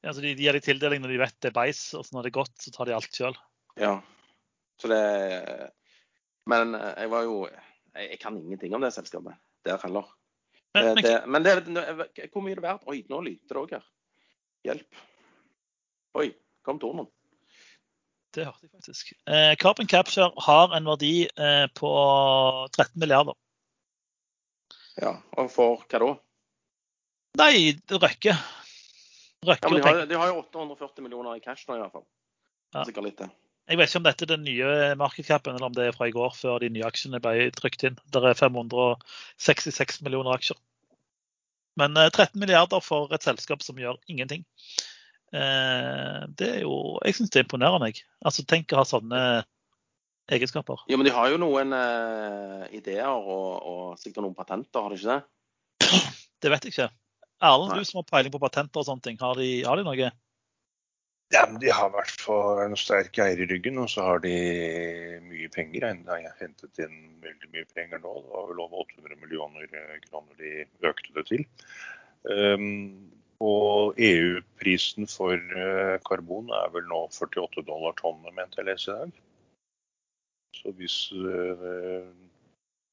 Ja, 0.04 0.12
så 0.12 0.22
de, 0.24 0.34
de 0.34 0.46
gir 0.46 0.56
deg 0.56 0.64
tildeling 0.64 1.02
når 1.02 1.14
de 1.14 1.20
vet 1.20 1.36
det 1.40 1.50
er 1.50 1.56
beis, 1.56 1.82
og 1.94 2.06
så 2.06 2.16
når 2.16 2.26
det 2.26 2.32
er 2.32 2.38
godt, 2.40 2.54
så 2.62 2.72
tar 2.74 2.88
de 2.88 2.96
alt 2.96 3.16
sjøl. 3.16 3.36
Ja. 3.80 3.98
Så 4.80 4.88
det 4.90 5.02
Men 6.48 6.74
eh, 6.74 6.94
jeg 7.04 7.10
var 7.12 7.26
jo 7.26 7.34
Jeg, 7.46 8.06
jeg 8.14 8.18
kan 8.22 8.36
ingenting 8.38 8.74
om 8.74 8.82
det 8.82 8.92
selskapet 8.94 9.36
der 9.66 9.80
heller. 9.82 10.06
Men, 10.74 10.94
Det, 10.94 11.22
men, 11.26 11.42
det, 11.42 11.54
men 11.66 11.98
det, 11.98 12.28
hvor 12.30 12.44
mye 12.44 12.54
er 12.54 12.60
det 12.60 12.66
verdt? 12.66 12.84
Oi, 12.86 13.00
nå 13.10 13.20
lyter 13.26 13.56
det 13.56 13.62
òg 13.62 13.72
her. 13.74 13.86
Hjelp. 14.68 15.00
Oi, 16.20 16.28
kom 16.66 16.78
tornen. 16.82 17.08
det 18.34 18.44
hørte 18.46 18.68
jeg 18.68 18.70
faktisk. 18.70 19.12
Eh, 19.26 19.56
Carbon 19.58 19.88
Capture 19.90 20.30
har 20.46 20.76
en 20.76 20.86
verdi 20.86 21.26
eh, 21.26 21.66
på 21.74 21.90
13 22.70 23.00
milliarder. 23.02 23.34
Ja, 25.00 25.16
og 25.38 25.50
for 25.50 25.82
hva 25.90 26.00
da? 26.02 26.14
Nei, 27.40 27.74
Røkke. 27.90 28.36
Røkke 29.46 29.66
Ja, 29.66 29.70
men 29.72 29.80
de 29.80 29.86
har, 29.86 30.06
de 30.06 30.18
har 30.22 30.30
jo 30.30 30.42
840 30.44 31.02
millioner 31.02 31.38
i 31.38 31.42
cash 31.42 31.66
nå, 31.66 31.78
i 31.78 31.82
hvert 31.82 31.94
fall. 31.94 32.06
Ja. 32.74 32.84
Sikkert 32.86 33.08
litt 33.08 33.22
det. 33.22 33.30
Jeg 33.70 33.78
vet 33.78 33.90
ikke 33.92 34.00
om 34.00 34.06
dette 34.08 34.26
er 34.26 34.30
den 34.32 34.42
nye 34.42 34.70
markedscapen, 34.98 35.54
eller 35.54 35.68
om 35.68 35.74
det 35.76 35.84
er 35.86 35.94
fra 35.94 36.08
i 36.10 36.14
går, 36.14 36.32
før 36.34 36.58
de 36.62 36.72
nye 36.74 36.86
aksjene 36.88 37.20
ble 37.22 37.50
trykt 37.54 37.84
inn. 37.86 37.98
Det 38.10 38.22
er 38.26 38.34
566 38.34 40.00
millioner 40.02 40.34
aksjer. 40.34 40.58
Men 41.78 41.94
eh, 41.96 42.10
13 42.10 42.34
milliarder 42.42 42.82
for 42.82 43.14
et 43.14 43.22
selskap 43.26 43.62
som 43.62 43.78
gjør 43.78 44.00
ingenting. 44.10 44.42
Eh, 45.30 46.26
Det 46.34 46.48
er 46.56 46.60
jo 46.64 46.98
Jeg 47.06 47.14
syns 47.14 47.30
det 47.30 47.40
er 47.40 47.46
imponerende. 47.46 47.92
jeg. 47.92 48.02
Altså, 48.26 48.42
Tenk 48.42 48.74
å 48.74 48.80
ha 48.82 48.84
sånne 48.88 49.22
egenskaper. 50.30 50.82
Ja, 50.90 50.96
men 50.98 51.06
de 51.06 51.14
har 51.14 51.30
jo 51.30 51.38
noen 51.42 51.74
uh, 51.74 52.66
ideer 52.74 53.10
og, 53.10 53.46
og 53.66 53.98
sikkert 53.98 54.22
noen 54.26 54.36
patenter, 54.38 54.82
har 54.82 54.90
de 54.90 54.98
ikke 54.98 55.14
det? 55.14 55.22
Det 56.40 56.50
vet 56.52 56.66
jeg 56.66 56.74
ikke. 56.74 56.90
Erlend, 57.42 57.74
du 57.74 57.84
som 57.88 57.98
har 57.98 58.06
peiling 58.10 58.32
på 58.34 58.42
patenter 58.42 58.82
og 58.82 58.86
sånne 58.86 59.02
ting, 59.04 59.18
har 59.20 59.38
de, 59.38 59.48
har 59.66 59.80
de 59.80 59.86
noe? 59.86 60.10
Ja, 61.30 61.44
men 61.46 61.60
De 61.62 61.70
har 61.70 61.86
i 61.86 61.94
hvert 61.94 62.22
fall 62.24 62.58
en 62.64 62.72
sterk 62.78 63.18
eier 63.22 63.38
i 63.38 63.46
ryggen, 63.46 63.78
og 63.78 63.86
så 63.92 64.02
har 64.02 64.22
de 64.24 64.34
mye 65.28 65.50
penger. 65.54 65.86
De 65.86 66.16
har 66.26 66.40
hentet 66.40 66.82
inn 66.82 66.96
veldig 67.22 67.52
mye 67.52 67.68
penger 67.70 68.02
nå. 68.02 68.14
Det 68.24 68.32
var 68.34 68.48
vel 68.50 68.62
over 68.64 68.82
800 68.82 69.20
millioner 69.22 69.68
eh, 69.70 69.96
kroner 70.08 70.42
de 70.42 70.66
økte 70.90 71.14
det 71.14 71.26
til. 71.30 71.46
Um, 72.26 73.12
og 73.40 73.94
EU-prisen 74.02 75.06
for 75.08 75.38
eh, 75.38 75.94
karbon 76.04 76.50
er 76.52 76.74
vel 76.74 76.90
nå 76.90 77.06
48 77.14 77.62
dollar 77.64 77.94
tonnet, 78.02 78.34
mente 78.36 78.58
jeg 78.60 78.68
leste 78.68 78.90
i 78.92 78.98
dag. 78.98 79.22
Så 80.58 80.74
hvis 80.76 80.98
eh, 81.14 82.10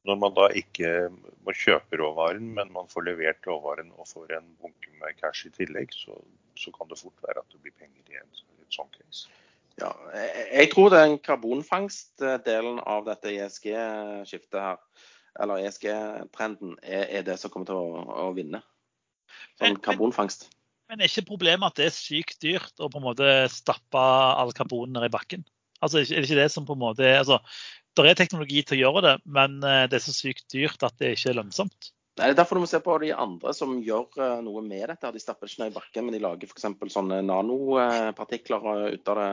Når 0.08 0.20
man 0.22 0.36
da 0.38 0.46
ikke 0.56 1.10
må 1.44 1.52
kjøpe 1.58 1.98
råvaren, 2.00 2.54
men 2.56 2.70
man 2.72 2.88
får 2.88 3.10
levert 3.10 3.50
råvaren 3.50 3.90
og 3.98 4.08
får 4.08 4.38
en 4.38 4.54
bunke 4.62 4.94
med 5.02 5.18
cash 5.18 5.50
i 5.50 5.52
tillegg, 5.58 5.90
så, 5.92 6.16
så 6.60 6.74
kan 6.76 6.90
det 6.90 7.00
fort 7.00 7.26
være 7.26 7.44
at 7.44 7.54
det 7.54 7.62
blir 7.64 7.76
penger 7.78 8.14
i 8.14 8.20
et, 8.22 8.42
et 8.62 8.74
sånt 8.76 8.96
case. 8.98 9.28
Ja, 9.78 9.92
jeg, 10.14 10.48
jeg 10.54 10.70
tror 10.74 10.90
den 10.90 11.18
karbonfangstdelen 11.22 12.80
av 12.82 13.06
dette 13.06 13.34
ESG-skiftet 13.36 14.58
her, 14.64 14.80
eller 15.38 15.62
ESG-trenden, 15.68 16.78
er, 16.82 17.06
er 17.20 17.28
det 17.28 17.38
som 17.38 17.54
kommer 17.54 17.70
til 17.70 17.78
å, 17.78 18.06
å 18.28 18.32
vinne. 18.38 18.64
Sånn 19.60 19.76
men- 19.76 19.84
karbonfangst. 19.86 20.50
Men 20.88 21.02
er 21.04 21.10
ikke 21.12 21.28
problemet 21.28 21.68
at 21.68 21.80
det 21.82 21.90
er 21.90 21.96
sykt 21.96 22.38
dyrt 22.40 22.80
å 22.80 22.88
på 22.88 23.02
en 23.02 23.04
måte 23.10 23.28
stappe 23.52 24.00
all 24.00 24.54
karbonen 24.56 24.96
ned 24.96 25.10
i 25.10 25.12
bakken? 25.12 25.44
Altså, 25.84 26.00
Er 26.00 26.24
det 26.24 26.30
ikke 26.30 26.40
det 26.40 26.52
som 26.54 26.66
på 26.66 26.78
en 26.78 26.82
måte 26.82 27.04
er 27.06 27.20
altså, 27.20 27.42
Det 27.98 28.06
er 28.08 28.18
teknologi 28.18 28.62
til 28.64 28.78
å 28.78 28.80
gjøre 28.86 29.02
det, 29.04 29.14
men 29.26 29.58
eh, 29.66 29.84
det 29.92 29.98
er 29.98 30.06
så 30.06 30.14
sykt 30.16 30.48
dyrt 30.54 30.86
at 30.86 30.96
det 31.02 31.16
ikke 31.16 31.34
er 31.34 31.40
lønnsomt. 31.42 31.92
Nei, 32.18 32.32
er 32.32 32.38
derfor 32.38 32.58
du 32.58 32.64
må 32.64 32.70
se 32.70 32.80
på 32.82 32.96
de 33.04 33.12
andre 33.14 33.54
som 33.54 33.76
gjør 33.86 34.22
eh, 34.24 34.40
noe 34.46 34.64
med 34.66 34.88
dette. 34.90 35.12
De 35.14 35.22
stapper 35.22 35.50
ikke 35.50 35.64
ned 35.64 35.74
i 35.74 35.78
bakken, 35.78 36.08
men 36.08 36.18
de 36.18 36.22
lager 36.24 36.50
f.eks. 36.50 36.66
sånne 36.94 37.22
nanopartikler 37.28 38.70
eh, 38.74 38.86
ut 38.98 39.12
av 39.14 39.22
det 39.22 39.32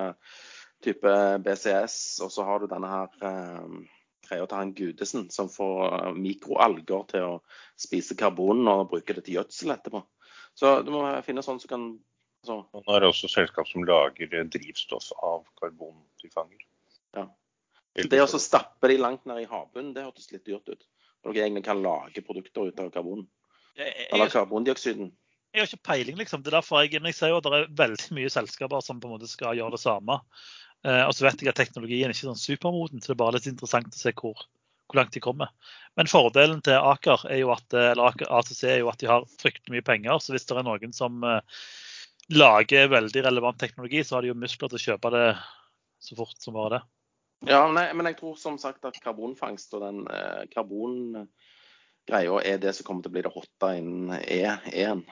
type 0.84 1.14
BCS. 1.46 1.98
Og 2.26 2.32
så 2.34 2.44
har 2.44 2.60
du 2.60 2.68
denne 2.68 2.90
her 2.90 3.28
eh, 3.30 3.78
til 4.28 4.56
han 4.56 4.74
Gudesen 4.76 5.30
som 5.30 5.48
får 5.52 5.84
eh, 6.00 6.10
mikroalger 6.16 7.06
til 7.12 7.28
å 7.28 7.38
spise 7.80 8.16
karbon 8.20 8.66
og 8.68 8.90
bruke 8.92 9.16
det 9.16 9.24
til 9.26 9.38
gjødsel 9.38 9.76
etterpå. 9.76 10.04
Så 10.54 10.76
du 10.86 10.92
må 10.94 11.06
finne 11.26 11.42
sånn 11.42 11.60
som 11.62 11.72
kan 11.72 11.86
så. 12.44 12.60
Man 12.76 12.84
har 12.86 13.06
også 13.08 13.28
selskap 13.32 13.68
som 13.70 13.86
lager 13.88 14.28
eh, 14.28 14.46
drivstoff 14.52 15.10
av 15.24 15.44
karbon 15.60 15.96
de 16.22 16.30
fanger. 16.32 16.66
Ja. 17.16 17.28
Det 17.94 18.20
å 18.20 18.26
stappe 18.28 18.90
de 18.90 18.98
langt 18.98 19.24
ned 19.28 19.44
i 19.44 19.48
havbunnen, 19.48 19.94
det 19.94 20.04
hørtes 20.04 20.32
litt 20.34 20.44
dyrt 20.46 20.68
ut. 20.68 20.84
Når 21.24 21.34
dere 21.34 21.48
egentlig 21.48 21.66
kan 21.66 21.82
lage 21.82 22.24
produkter 22.24 22.68
ut 22.68 22.80
av 22.80 22.90
karbon. 22.94 23.26
Eller 23.76 24.30
karbondioksiden. 24.30 25.12
jeg 25.54 25.62
har 25.62 25.70
ikke 25.70 25.88
peiling, 25.88 26.18
liksom. 26.18 26.42
Det 26.42 26.50
er 26.50 26.58
derfor 26.58 26.82
jeg, 26.82 26.98
men 27.00 27.10
jeg 27.10 27.18
ser 27.18 27.32
jo 27.32 27.38
at 27.38 27.46
det 27.46 27.58
er 27.58 27.72
veldig 27.78 28.16
mye 28.16 28.30
selskaper 28.32 28.82
som 28.84 29.00
på 29.00 29.08
en 29.08 29.14
måte 29.16 29.30
skal 29.30 29.56
gjøre 29.58 29.76
det 29.76 29.82
samme. 29.82 30.18
Eh, 30.84 31.02
og 31.06 31.14
så 31.16 31.24
vet 31.26 31.40
jeg 31.40 31.52
at 31.52 31.60
teknologien 31.62 32.10
er 32.10 32.14
ikke 32.14 32.28
sånn 32.28 32.40
supermoden, 32.40 33.00
så 33.00 33.12
det 33.12 33.16
er 33.16 33.22
bare 33.22 33.38
litt 33.38 33.48
interessant 33.48 33.94
å 33.94 34.00
se 34.00 34.12
hvor, 34.18 34.44
hvor 34.90 35.00
langt 35.00 35.14
de 35.16 35.22
kommer. 35.24 35.52
Men 35.96 36.10
fordelen 36.10 36.60
til 36.66 36.76
Aker 36.76 37.24
er 37.30 37.40
jo 37.40 37.54
at, 37.54 37.66
eh, 37.72 37.92
eller 37.94 38.10
Aker 38.10 38.32
ATC 38.40 38.62
er 38.68 38.80
jo 38.82 38.90
at 38.92 39.00
de 39.00 39.08
har 39.08 39.28
fryktelig 39.40 39.78
mye 39.78 39.86
penger. 39.86 40.20
Så 40.20 40.34
hvis 40.34 40.44
det 40.50 40.58
er 40.58 40.66
noen 40.66 40.96
som 40.96 41.24
eh, 41.24 41.62
lager 42.34 42.90
veldig 42.92 43.24
relevant 43.28 43.60
teknologi, 43.60 44.04
så 44.04 44.18
har 44.18 44.26
de 44.26 44.34
jo 44.34 44.40
muskler 44.42 44.72
til 44.72 44.80
å 44.80 44.84
kjøpe 44.90 45.14
det 45.14 45.28
så 46.04 46.18
fort 46.18 46.36
som 46.42 46.58
bare 46.58 46.76
det. 46.76 46.82
Ja, 47.48 47.64
nei, 47.72 47.88
men 47.96 48.08
jeg 48.10 48.18
tror 48.20 48.38
som 48.40 48.56
sagt 48.60 48.86
at 48.88 49.00
karbonfangst 49.02 49.74
og 49.76 49.84
den 49.84 50.04
eh, 50.10 50.44
karbongreia 50.52 52.40
er 52.44 52.62
det 52.62 52.74
som 52.76 52.86
kommer 52.88 53.04
til 53.04 53.12
å 53.12 53.16
bli 53.16 53.24
det 53.26 53.34
hotte 53.34 53.70
innen 53.78 54.14
E1. 54.20 55.04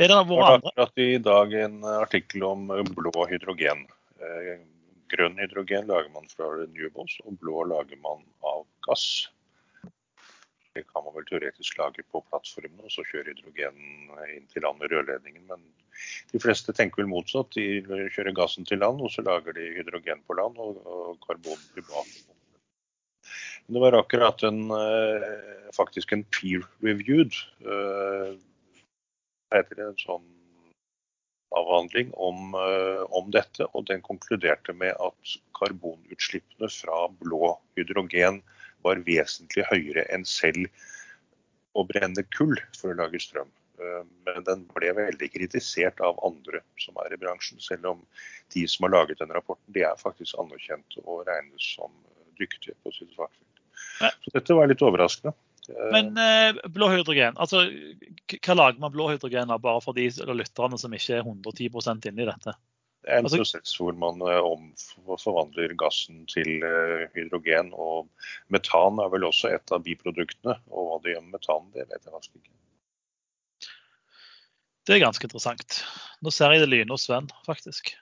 Er 0.00 0.08
det 0.08 0.18
var 0.30 0.54
andre? 0.54 0.72
akkurat 0.72 1.02
i 1.04 1.18
dag 1.20 1.54
en 1.60 1.80
artikkel 1.84 2.44
om 2.48 2.68
blå 2.96 3.26
hydrogen. 3.28 3.86
Eh, 4.20 4.60
Grønn 5.10 5.40
hydrogen 5.42 5.88
lager 5.90 6.10
man 6.14 6.28
fra 6.30 6.46
renewables, 6.54 7.16
og 7.26 7.38
blå 7.42 7.64
lager 7.66 7.98
man 8.04 8.22
av 8.46 8.62
gass. 8.86 9.26
Kan 10.78 11.02
man 11.02 11.14
vel 11.16 11.26
teoretisk 11.26 11.78
lage 11.80 12.04
på 12.12 12.20
plattformene, 12.30 12.84
og 12.86 12.92
så 12.94 13.02
kjøre 13.08 13.32
hydrogenen 13.32 14.10
inn 14.36 14.44
til 14.52 14.62
land 14.62 14.78
med 14.78 14.92
rørledningen. 14.92 15.48
Men 15.48 15.64
de 16.30 16.40
fleste 16.42 16.74
tenker 16.76 17.02
vel 17.02 17.10
motsatt. 17.10 17.56
De 17.56 17.82
kjører 18.14 18.36
gassen 18.36 18.68
til 18.68 18.78
land, 18.78 19.02
og 19.02 19.10
så 19.10 19.24
lager 19.26 19.56
de 19.56 19.66
hydrogen 19.80 20.22
på 20.26 20.38
land, 20.38 20.60
og, 20.62 20.78
og 20.86 21.18
karbon 21.26 21.58
tilbake. 21.74 22.22
Men 23.66 23.76
det 23.76 23.82
var 23.82 23.98
akkurat 23.98 24.42
en, 24.46 24.62
eh, 24.74 25.26
faktisk 25.74 26.12
en 26.14 26.24
peer-reviewed 26.38 27.34
eh, 27.66 28.38
heter 29.54 29.74
det, 29.74 29.88
en 29.88 30.00
sånn 30.00 30.26
avhandling 31.58 32.12
om, 32.14 32.54
eh, 32.54 33.02
om 33.10 33.30
dette, 33.34 33.66
og 33.74 33.88
den 33.90 34.02
konkluderte 34.06 34.74
med 34.74 34.94
at 35.02 35.36
karbonutslippene 35.58 36.70
fra 36.70 37.04
blå 37.22 37.56
hydrogen 37.78 38.40
var 38.86 39.02
vesentlig 39.06 39.66
høyere 39.70 40.06
enn 40.14 40.26
selv 40.28 40.68
å 41.78 41.84
brenne 41.86 42.24
kull 42.34 42.56
for 42.76 42.92
å 42.92 42.98
lage 42.98 43.20
strøm. 43.22 43.50
Eh, 43.80 44.02
Men 44.26 44.46
den 44.46 44.64
ble 44.74 44.92
veldig 44.96 45.30
kritisert 45.32 46.00
av 46.04 46.18
andre 46.26 46.62
som 46.82 46.98
er 47.04 47.14
i 47.14 47.20
bransjen, 47.20 47.60
selv 47.62 47.92
om 47.94 48.00
de 48.54 48.66
som 48.68 48.86
har 48.86 48.96
laget 48.96 49.22
den 49.22 49.32
rapporten, 49.34 49.72
de 49.74 49.84
er 49.86 50.00
faktisk 50.00 50.38
anerkjent 50.40 50.98
og 51.04 51.26
regnes 51.28 51.68
som 51.76 51.92
dyktige 52.40 52.76
på 52.82 52.92
sitt 52.96 53.14
fagfelt. 53.16 53.46
Så 54.24 54.32
dette 54.34 54.56
var 54.56 54.68
litt 54.68 54.82
overraskende. 54.84 55.34
Eh, 55.68 55.86
Men 55.92 56.16
eh, 56.18 56.60
blå 56.72 56.90
hydrogen, 56.92 57.38
altså 57.40 57.64
hva 58.40 58.56
lager 58.56 58.82
man 58.82 58.92
blå 58.94 59.10
hydrogen 59.12 59.52
av, 59.52 59.62
bare 59.64 59.82
for 59.84 59.96
de 59.96 60.08
lytterne 60.10 60.78
som 60.80 60.94
ikke 60.96 61.20
er 61.20 61.24
110 61.24 62.10
inne 62.10 62.24
i 62.24 62.28
dette? 62.28 62.56
En 63.08 63.24
Altså- 63.24 63.40
prosess 63.40 63.76
hvor 63.80 63.96
man 63.96 64.20
eh, 64.20 65.16
forvandler 65.22 65.72
gassen 65.80 66.26
til 66.28 66.60
eh, 66.62 67.06
hydrogen. 67.14 67.72
Og 67.72 68.10
metan 68.52 69.00
er 69.00 69.08
vel 69.08 69.24
også 69.24 69.54
et 69.54 69.72
av 69.72 69.82
biproduktene. 69.86 70.58
Og 70.68 70.88
hva 70.90 70.98
det 71.02 71.14
gjør 71.14 71.24
med 71.24 71.38
metan, 71.38 71.70
det 71.72 71.88
vet 71.88 72.04
jeg 72.04 72.12
faktisk 72.12 72.36
ikke. 72.36 72.54
Det 74.86 74.96
er 74.96 75.04
ganske 75.06 75.24
interessant. 75.24 75.82
Nå 76.24 76.32
ser 76.34 76.52
jeg 76.52 76.64
det 76.64 76.70
lyner 76.72 76.92
hos 76.96 77.08
Sven, 77.08 77.28
faktisk. 77.46 77.92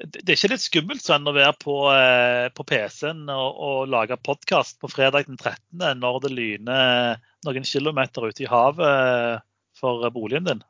Det 0.00 0.24
det 0.24 0.32
er 0.32 0.36
ikke 0.38 0.50
litt 0.50 0.64
skummelt 0.64 1.02
Sven, 1.04 1.28
å 1.28 1.34
være 1.36 1.54
på, 1.60 1.74
eh, 1.92 2.48
på 2.56 2.64
PC-en 2.66 3.28
og, 3.30 3.60
og 3.62 3.88
lage 3.92 4.16
podkast 4.24 4.80
på 4.82 4.90
fredag 4.90 5.28
den 5.28 5.36
13. 5.38 6.00
når 6.00 6.20
det 6.24 6.32
lyner 6.34 7.20
noen 7.46 7.68
kilometer 7.68 8.26
ute 8.26 8.42
i 8.42 8.50
havet 8.50 9.44
for 9.78 10.08
boligen 10.14 10.48
din? 10.48 10.64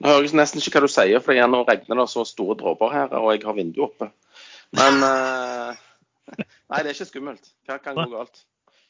Nå 0.00 0.10
hører 0.10 0.26
jeg 0.26 0.38
nesten 0.38 0.62
ikke 0.62 0.78
hva 0.78 0.86
du 0.88 0.92
sier, 0.92 1.22
for 1.22 1.36
nå 1.52 1.62
regner 1.68 2.00
det 2.02 2.08
så 2.10 2.24
store 2.26 2.56
dråper 2.58 2.94
her, 2.94 3.12
og 3.18 3.34
jeg 3.34 3.44
har 3.46 3.58
vinduet 3.58 3.90
oppe. 3.90 4.08
Men 4.78 5.04
uh, 5.04 5.76
Nei, 6.32 6.80
det 6.80 6.88
er 6.88 6.94
ikke 6.96 7.10
skummelt. 7.10 7.52
Hva 7.68 7.76
kan 7.82 7.98
gå 7.98 8.08
galt? 8.14 8.42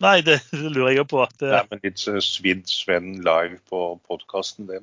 Nei, 0.02 0.16
det 0.26 0.38
lurer 0.52 0.96
jeg 0.96 1.08
på. 1.10 1.22
Det... 1.38 1.50
Nei, 1.52 1.62
men 1.70 1.82
litt 1.84 2.00
svidd 2.02 2.64
Sven 2.70 3.12
live 3.26 3.58
på 3.70 3.82
podkasten, 4.08 4.66
det, 4.70 4.80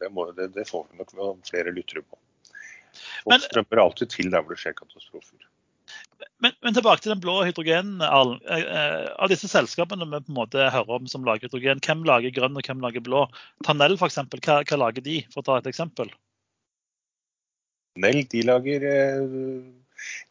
det, 0.00 0.10
det, 0.38 0.48
det, 0.56 0.66
får 0.68 0.88
vi 0.88 1.02
nok 1.02 1.46
flere 1.46 1.74
lyttere 1.74 2.02
på. 2.02 2.18
Folk 3.24 3.44
strømmer 3.44 3.82
alltid 3.82 4.14
til 4.14 4.32
der 4.32 4.42
hvor 4.42 4.54
det 4.54 4.62
skjer 4.62 4.74
katastrofer. 4.78 5.47
Men, 6.42 6.54
men, 6.62 6.74
tilbake 6.74 7.02
til 7.02 7.12
den 7.12 7.20
blå 7.22 7.36
hydrogenen. 7.46 8.02
Eh, 8.02 8.62
eh, 8.62 9.06
av 9.18 9.30
disse 9.30 9.50
selskapene 9.50 10.06
vi 10.06 10.20
på 10.22 10.32
en 10.32 10.38
måte 10.38 10.70
hører 10.74 10.98
om 10.98 11.10
som 11.10 11.26
lager 11.26 11.46
hydrogen, 11.46 11.82
hvem 11.84 12.04
lager 12.06 12.34
grønn 12.34 12.58
og 12.58 12.66
hvem 12.66 12.82
lager 12.82 13.04
blå? 13.06 13.24
Tanel 13.66 13.94
f.eks., 13.98 14.18
hva, 14.34 14.60
hva 14.62 14.80
lager 14.82 15.04
de, 15.04 15.20
for 15.32 15.42
å 15.42 15.46
ta 15.48 15.58
et 15.60 15.70
eksempel? 15.70 16.10
Nell, 18.02 18.22
de 18.30 18.42
lager, 18.46 18.86
eh, 18.86 19.22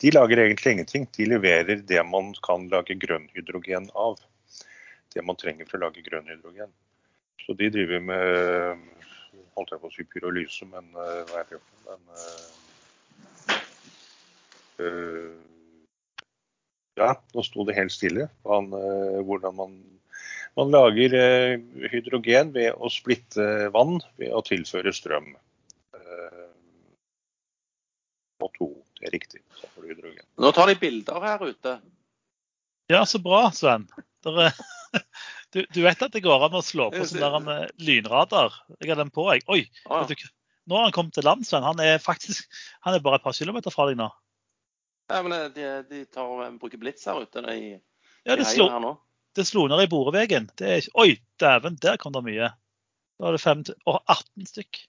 de 0.04 0.14
lager 0.16 0.44
egentlig 0.44 0.78
ingenting. 0.78 1.08
De 1.16 1.28
leverer 1.28 1.84
det 1.88 2.04
man 2.08 2.34
kan 2.44 2.68
lage 2.72 3.00
grønn 3.00 3.28
hydrogen 3.36 3.90
av. 3.96 4.20
Det 5.16 5.24
man 5.24 5.40
trenger 5.40 5.68
for 5.68 5.80
å 5.80 5.88
lage 5.88 6.04
grønn 6.06 6.28
hydrogen. 6.32 6.72
Så 7.46 7.56
de 7.56 7.72
driver 7.72 8.04
med 8.04 8.24
holdt 9.56 9.72
jeg 9.74 9.82
på 9.82 9.90
å 9.90 9.94
si 9.94 10.04
pyrolyse, 10.12 10.68
men 10.70 10.90
hva 10.94 11.40
er 11.42 11.48
det? 11.50 11.60
Men, 11.88 12.02
uh, 14.84 15.57
ja, 16.98 17.14
nå 17.34 17.46
sto 17.46 17.66
det 17.68 17.78
helt 17.78 17.94
stille 17.94 18.28
man, 18.48 18.72
eh, 18.74 19.20
hvordan 19.26 19.56
man, 19.58 19.76
man 20.58 20.74
lager 20.74 21.14
eh, 21.18 21.60
hydrogen 21.92 22.54
ved 22.56 22.74
å 22.74 22.90
splitte 22.92 23.70
vann 23.76 24.00
ved 24.18 24.34
å 24.34 24.42
tilføre 24.46 24.94
strøm. 24.96 25.30
Eh, 25.98 26.48
og 28.42 28.52
to, 28.58 28.72
det 28.98 29.10
er 29.10 29.16
riktig. 29.18 29.44
Så 29.60 29.70
får 29.70 29.86
du 29.86 29.94
hydrogen. 29.94 30.26
Nå 30.42 30.54
tar 30.58 30.72
de 30.72 30.78
bilder 30.82 31.30
her 31.30 31.46
ute. 31.46 31.78
Ja, 32.92 33.04
så 33.06 33.20
bra, 33.22 33.48
Sven. 33.54 33.88
Er, 34.28 34.54
du, 35.54 35.64
du, 35.64 35.82
vet 35.84 36.02
at 36.02 36.14
det 36.14 36.24
går 36.26 36.48
an 36.48 36.58
å 36.58 36.66
slå 36.66 36.90
på 36.94 37.06
sånn 37.06 37.24
der 37.24 37.40
med 37.44 37.84
lynradar? 37.84 38.56
Jeg 38.80 38.94
har 38.94 39.02
den 39.02 39.14
på, 39.14 39.28
jeg. 39.34 39.46
Oi! 39.52 39.66
Ah. 39.86 40.08
Nå 40.68 40.76
har 40.76 40.90
han 40.90 40.96
kommet 40.96 41.16
til 41.16 41.28
land, 41.28 41.46
Sven. 41.48 41.66
Han 41.66 41.82
er 41.84 42.02
faktisk 42.04 42.48
han 42.86 42.96
er 42.96 43.04
bare 43.04 43.22
et 43.22 43.26
par 43.28 43.36
kilometer 43.38 43.74
fra 43.74 43.88
deg 43.90 44.00
nå. 44.00 44.10
Ja, 45.08 45.24
men 45.24 45.32
eh, 45.32 45.50
de, 45.56 45.84
de 45.90 46.06
tar, 46.06 46.46
eh, 46.46 46.54
bruker 46.60 46.80
blitz 46.82 47.06
her 47.08 47.24
ute 47.24 47.44
i, 47.54 47.80
ja, 48.28 48.36
det 48.36 48.48
slo, 48.50 48.68
her 48.72 48.84
nå. 48.84 48.94
Det 49.38 49.46
slo 49.48 49.68
ned 49.72 49.86
i 49.86 49.90
Borevegen. 49.92 50.50
Oi, 51.00 51.12
dæven, 51.40 51.78
der 51.82 52.00
kom 52.02 52.16
det 52.16 52.24
mye. 52.26 52.50
Da 53.18 53.28
var 53.30 53.38
det 53.38 53.44
5, 53.44 53.64
å, 53.88 54.00
18 54.12 54.50
stykk. 54.50 54.82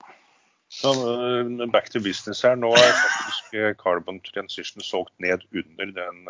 Så, 0.75 0.91
eh, 0.93 1.67
back 1.73 1.93
to 1.93 2.03
business 2.05 2.43
her. 2.45 2.57
Nå 2.59 2.73
er 2.77 2.91
faktisk 2.97 3.55
Carbon 3.81 4.19
Transition 4.27 4.85
solgt 4.85 5.15
ned 5.23 5.47
under 5.55 5.93
den 6.01 6.25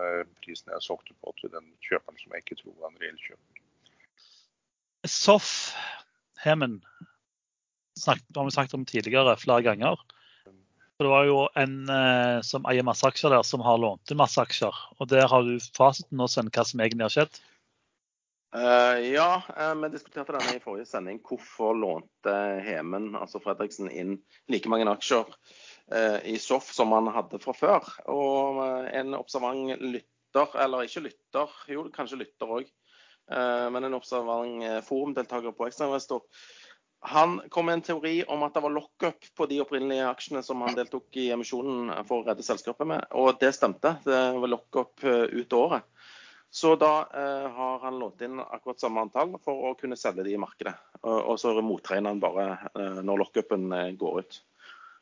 prisen 0.45 0.75
jeg 0.75 0.85
solgte 0.85 1.17
på 1.23 1.33
til 1.41 1.55
den 1.55 1.73
kjøperen 1.89 2.21
som 2.21 2.37
jeg 2.37 2.45
ikke 2.45 2.61
tror 2.61 2.77
var 2.77 2.93
en 2.93 3.01
reell 3.03 3.19
kjøper. 3.25 3.65
Soff 5.09 5.73
Hemen 6.43 6.81
har 8.07 8.45
vi 8.45 8.53
snakket 8.55 8.77
om 8.77 8.87
tidligere 8.87 9.35
flere 9.41 9.65
ganger. 9.67 9.99
For 10.99 11.07
Det 11.07 11.11
var 11.13 11.27
jo 11.29 11.43
en 11.55 11.75
eh, 11.95 12.41
som 12.43 12.65
eier 12.67 12.83
masse 12.83 13.07
aksjer 13.07 13.31
der, 13.31 13.45
som 13.47 13.63
har 13.63 13.79
lånt 13.79 14.11
inn 14.11 14.19
masse 14.19 14.43
aksjer. 14.43 14.75
Og 14.99 15.07
Der 15.07 15.29
har 15.31 15.45
du 15.47 15.55
fasiten 15.77 16.19
nå, 16.19 16.27
Sven, 16.27 16.51
hva 16.51 16.65
som 16.67 16.83
egentlig 16.83 17.07
har 17.07 17.15
skjedd? 17.15 17.39
Uh, 18.49 18.97
ja, 19.05 19.43
uh, 19.55 19.75
vi 19.79 19.93
diskuterte 19.93 20.35
denne 20.35 20.57
i 20.57 20.63
forrige 20.65 20.89
sending. 20.91 21.21
Hvorfor 21.23 21.79
lånte 21.79 22.35
Hemen, 22.67 23.13
altså 23.15 23.39
Fredriksen, 23.45 23.93
inn 23.95 24.17
like 24.51 24.73
mange 24.73 24.89
aksjer 24.91 25.29
uh, 25.29 26.19
i 26.27 26.35
SOF 26.43 26.73
som 26.75 26.97
han 26.97 27.13
hadde 27.15 27.39
fra 27.45 27.55
før? 27.55 27.87
Og 28.11 28.59
en 28.91 29.15
observant 29.21 29.77
lytter, 29.79 30.51
eller 30.59 30.89
ikke 30.89 31.05
lytter, 31.07 31.55
jo 31.71 31.87
kanskje 31.95 32.25
lytter 32.25 32.59
òg, 32.59 32.75
men 33.29 33.85
en 33.85 33.97
observant 33.97 34.85
forumdeltaker 34.87 35.53
på 35.53 35.67
Ekstrainvestor 35.67 36.23
han 37.01 37.41
kom 37.49 37.67
med 37.67 37.79
en 37.79 37.83
teori 37.83 38.25
om 38.29 38.43
at 38.43 38.55
det 38.55 38.63
var 38.65 38.75
lockup 38.75 39.27
på 39.35 39.47
de 39.47 39.61
opprinnelige 39.63 40.09
aksjene 40.09 40.43
som 40.43 40.63
han 40.67 40.75
deltok 40.75 41.17
i 41.17 41.29
emisjonen 41.31 41.93
for 42.09 42.21
å 42.21 42.27
redde 42.27 42.47
selskapet 42.47 42.89
med, 42.91 43.05
og 43.15 43.39
det 43.41 43.53
stemte. 43.55 43.95
Det 44.05 44.23
var 44.35 44.51
lockup 44.51 45.05
eh, 45.07 45.29
ut 45.39 45.53
året. 45.55 45.87
Så 46.51 46.75
da 46.81 46.93
eh, 47.15 47.47
har 47.55 47.79
han 47.85 47.99
lånt 48.01 48.23
inn 48.25 48.41
akkurat 48.41 48.81
samme 48.81 49.05
antall 49.05 49.37
for 49.45 49.69
å 49.69 49.75
kunne 49.79 49.99
selge 50.01 50.25
de 50.27 50.35
i 50.35 50.41
markedet. 50.41 50.75
Og, 51.03 51.19
og 51.35 51.41
så 51.41 51.53
motregner 51.63 52.15
han 52.15 52.23
bare 52.25 52.49
eh, 52.73 53.01
når 53.05 53.23
lockupen 53.23 53.71
eh, 53.77 53.93
går 54.01 54.21
ut. 54.25 54.41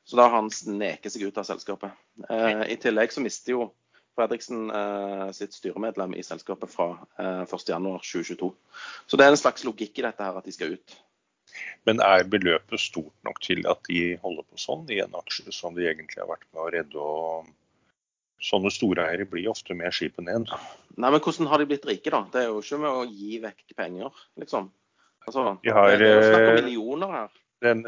Så 0.07 0.19
da 0.19 0.29
har 0.29 0.37
han 0.37 0.53
sneket 0.53 1.15
seg 1.15 1.29
ut 1.31 1.39
av 1.39 1.47
selskapet. 1.49 1.95
Eh, 2.29 2.67
I 2.75 2.79
tillegg 2.83 3.15
så 3.15 3.25
mister 3.25 3.57
jo 3.57 3.71
Fredriksen 4.17 4.71
eh, 4.73 5.31
sitt 5.37 5.53
styremedlem 5.53 6.15
i 6.17 6.23
selskapet 6.25 6.73
fra 6.73 6.93
1.1.2022. 7.21 8.53
Så 9.07 9.19
det 9.19 9.27
er 9.27 9.35
en 9.35 9.41
slags 9.41 9.67
logikk 9.67 10.01
i 10.01 10.07
dette 10.07 10.25
her 10.25 10.39
at 10.39 10.47
de 10.47 10.55
skal 10.55 10.77
ut. 10.77 10.95
Men 11.87 12.03
er 12.03 12.27
beløpet 12.31 12.83
stort 12.83 13.15
nok 13.27 13.39
til 13.45 13.63
at 13.71 13.83
de 13.89 14.17
holder 14.23 14.47
på 14.47 14.59
sånn 14.61 14.85
i 14.91 15.01
en 15.05 15.15
aksje 15.19 15.55
som 15.55 15.77
de 15.77 15.87
egentlig 15.87 16.23
har 16.23 16.31
vært 16.31 16.49
med 16.51 16.65
å 16.65 16.73
redde? 16.75 16.99
og 16.99 17.53
Sånne 18.47 18.69
store 18.69 19.07
eiere 19.09 19.25
blir 19.29 19.49
ofte 19.49 19.75
med 19.75 19.95
skipet 19.97 20.27
ned. 20.27 20.51
Nei, 20.97 21.09
men 21.09 21.23
Hvordan 21.25 21.49
har 21.49 21.63
de 21.63 21.69
blitt 21.71 21.87
rike, 21.89 22.13
da? 22.13 22.21
Det 22.33 22.43
er 22.43 22.51
jo 22.51 22.61
ikke 22.61 22.81
med 22.83 22.91
å 22.93 23.07
gi 23.09 23.39
vekk 23.41 23.63
penger, 23.79 24.19
liksom. 24.43 24.69
Altså, 25.27 25.47
de 25.65 25.73
har, 25.73 25.95
det 25.97 26.07
er 26.07 26.21
jo 26.21 26.27
snakk 26.27 26.43
om 26.43 26.51
eh, 26.51 26.59
millioner 26.61 27.15
her. 27.15 27.41
Den, 27.65 27.81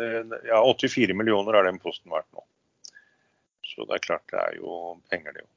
ja, 0.48 0.62
84 0.64 1.14
millioner 1.14 1.58
er 1.58 1.68
den 1.68 1.78
posten 1.82 2.10
vært 2.10 2.26
nå. 2.34 2.42
Så 3.68 3.84
det 3.86 3.98
er 3.98 4.04
klart 4.08 4.26
det 4.32 4.40
er 4.40 4.56
jo 4.58 4.96
penger, 5.12 5.36
det 5.36 5.44
jo. 5.44 5.50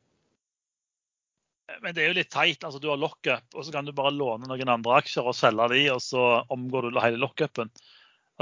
Men 1.80 1.96
det 1.96 2.04
er 2.04 2.12
jo 2.12 2.18
litt 2.20 2.32
teit. 2.34 2.64
altså 2.68 2.82
Du 2.84 2.90
har 2.92 3.00
lockup, 3.00 3.48
og 3.56 3.64
så 3.64 3.74
kan 3.74 3.88
du 3.88 3.94
bare 3.96 4.14
låne 4.14 4.50
noen 4.50 4.74
andre 4.76 5.00
aksjer 5.00 5.28
og 5.28 5.38
selge 5.38 5.70
de, 5.74 5.86
og 5.94 6.04
så 6.04 6.26
omgår 6.52 6.90
du 6.92 7.00
hele 7.00 7.22
lockupen. 7.22 7.72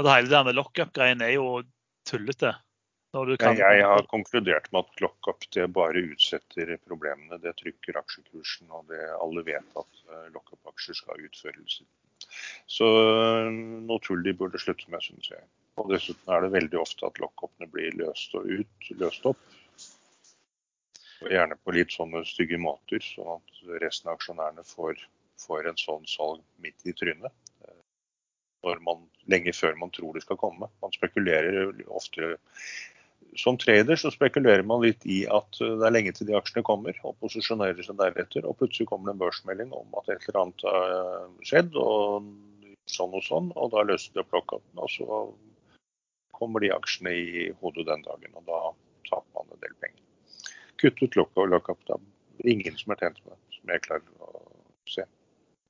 Altså, 0.00 0.16
hele 0.16 0.32
denne 0.32 0.56
lockup-greien 0.56 1.20
er 1.20 1.34
jo 1.34 1.60
tullete. 2.08 2.54
Kan... 3.12 3.58
Jeg 3.58 3.82
har 3.84 4.06
konkludert 4.08 4.68
med 4.72 4.86
at 4.86 5.00
lockup 5.02 5.44
det 5.52 5.66
bare 5.74 6.04
utsetter 6.12 6.70
problemene. 6.86 7.40
Det 7.42 7.52
trykker 7.58 7.98
aksjekursen, 7.98 8.70
og 8.70 8.86
det, 8.88 9.02
alle 9.18 9.42
vet 9.44 9.76
at 9.82 10.04
eh, 10.08 10.28
lockup-aksjer 10.32 10.96
skal 11.02 11.26
utføres. 11.26 11.80
Så 12.70 12.86
eh, 12.86 13.50
noe 13.90 14.00
tull 14.06 14.22
de 14.24 14.32
burde 14.38 14.62
slutte 14.62 14.88
med, 14.94 15.04
syns 15.04 15.32
jeg. 15.34 15.44
Og 15.76 15.90
Dessuten 15.92 16.32
er 16.32 16.46
det 16.46 16.54
veldig 16.54 16.80
ofte 16.80 17.10
at 17.10 17.20
lockupene 17.20 17.68
blir 17.74 17.98
løst, 17.98 18.32
og 18.38 18.46
ut, 18.46 18.92
løst 19.02 19.26
opp 19.28 19.42
og 21.20 21.28
gjerne 21.28 21.56
på 21.60 21.74
litt 21.76 21.92
sånne 21.92 22.22
stygge 22.24 22.56
måter, 22.56 23.02
sånn 23.04 23.34
at 23.36 23.80
resten 23.82 24.08
av 24.08 24.16
aksjonærene 24.16 24.64
får, 24.64 25.02
får 25.42 25.68
en 25.68 25.80
sånn 25.80 26.06
salg 26.08 26.40
midt 26.64 26.88
i 26.88 26.94
trynet. 26.96 27.49
Eh, 28.66 28.82
man, 28.86 29.06
lenge 29.30 29.54
før 29.56 29.78
man 29.80 29.92
tror 29.94 30.16
det 30.16 30.24
skal 30.24 30.38
komme. 30.40 30.70
Man 30.82 30.94
spekulerer 30.96 31.72
ofte 31.88 32.36
Som 33.38 33.58
trader 33.62 33.94
så 34.00 34.10
spekulerer 34.10 34.64
man 34.66 34.82
litt 34.82 35.04
i 35.06 35.20
at 35.30 35.58
det 35.60 35.84
er 35.86 35.92
lenge 35.94 36.10
til 36.16 36.26
de 36.26 36.34
aksjene 36.34 36.64
kommer, 36.66 36.96
og 37.06 37.14
posisjonerer 37.22 37.84
seg 37.86 37.98
deretter. 38.00 38.48
Og 38.48 38.56
plutselig 38.58 38.88
kommer 38.90 39.10
det 39.10 39.14
en 39.14 39.20
børsmelding 39.20 39.70
om 39.76 39.94
at 40.00 40.10
et 40.10 40.26
eller 40.26 40.40
annet 40.40 40.64
har 40.66 41.28
skjedd, 41.46 41.78
og 41.78 42.26
sånn 42.90 43.14
og 43.14 43.22
sånn. 43.28 43.52
Og 43.54 43.70
da 43.76 43.86
løser 43.86 44.16
det 44.16 44.26
opp 44.26 44.56
og 44.58 44.90
så 44.90 45.22
kommer 46.34 46.64
de 46.64 46.74
aksjene 46.74 47.14
i 47.14 47.48
hodet 47.62 47.86
den 47.86 48.02
dagen. 48.08 48.34
Og 48.34 48.50
da 48.50 48.62
taper 49.12 49.30
man 49.36 49.54
en 49.54 49.62
del 49.62 49.78
penger 49.78 50.00
kutt 50.80 51.02
ut 51.04 51.16
lokk 51.18 51.40
og 51.40 51.50
lockup. 51.52 51.80
Det 51.86 51.96
er 52.44 52.52
ingen 52.54 52.76
som 52.80 52.94
er 52.94 53.02
tjent 53.02 53.20
med 53.24 53.34
det, 53.34 53.56
som 53.56 53.72
jeg 53.74 53.84
klarer 53.86 54.24
å 54.24 54.44
se. 54.88 55.06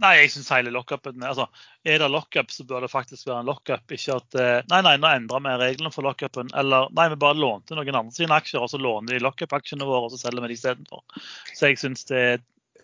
Nei, 0.01 0.13
jeg 0.17 0.31
syns 0.33 0.49
hele 0.55 0.73
lockupen 0.73 1.25
altså, 1.27 1.47
Er 1.85 2.01
det 2.01 2.09
lockup, 2.13 2.53
så 2.53 2.65
bør 2.69 2.87
det 2.87 2.93
faktisk 2.93 3.29
være 3.29 3.43
en 3.43 3.51
lockup. 3.51 3.85
Ikke 3.97 4.17
at 4.17 4.39
eh, 4.39 4.61
Nei, 4.73 4.81
nei, 4.87 4.95
nå 5.01 5.11
endrer 5.11 5.43
vi 5.45 5.57
reglene 5.61 5.93
for 5.95 6.07
lockupen. 6.07 6.53
Eller 6.57 6.89
nei, 6.97 7.09
vi 7.13 7.19
bare 7.21 7.39
lånte 7.39 7.77
noen 7.77 8.01
andre 8.03 8.17
sine 8.17 8.37
aksjer, 8.37 8.65
og 8.65 8.73
så 8.73 8.81
låner 8.81 9.17
de 9.17 9.25
lockup-aksjene 9.25 9.89
våre, 9.89 10.09
og 10.09 10.15
så 10.15 10.23
selger 10.23 10.47
vi 10.47 10.53
de 10.53 10.59
istedenfor. 10.59 11.05
Så 11.53 11.71
jeg 11.71 11.81
syns 11.83 12.09
det 12.11 12.23
er 12.23 12.41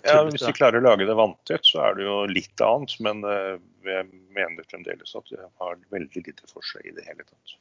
ja, 0.07 0.21
Hvis 0.29 0.45
de 0.45 0.53
klarer 0.55 0.79
å 0.79 0.87
lage 0.87 1.07
det 1.09 1.17
vanntett, 1.19 1.65
så 1.67 1.81
er 1.87 1.97
det 1.99 2.05
jo 2.07 2.19
litt 2.31 2.63
annet. 2.63 2.93
Men 3.03 3.25
uh, 3.27 3.57
jeg 3.87 4.09
mener 4.37 4.69
fremdeles 4.71 5.17
at 5.19 5.33
det 5.33 5.49
har 5.63 5.79
veldig 5.95 6.27
lite 6.29 6.51
for 6.51 6.67
seg 6.67 6.87
i 6.87 6.95
det 6.97 7.07
hele 7.09 7.25
tatt. 7.25 7.57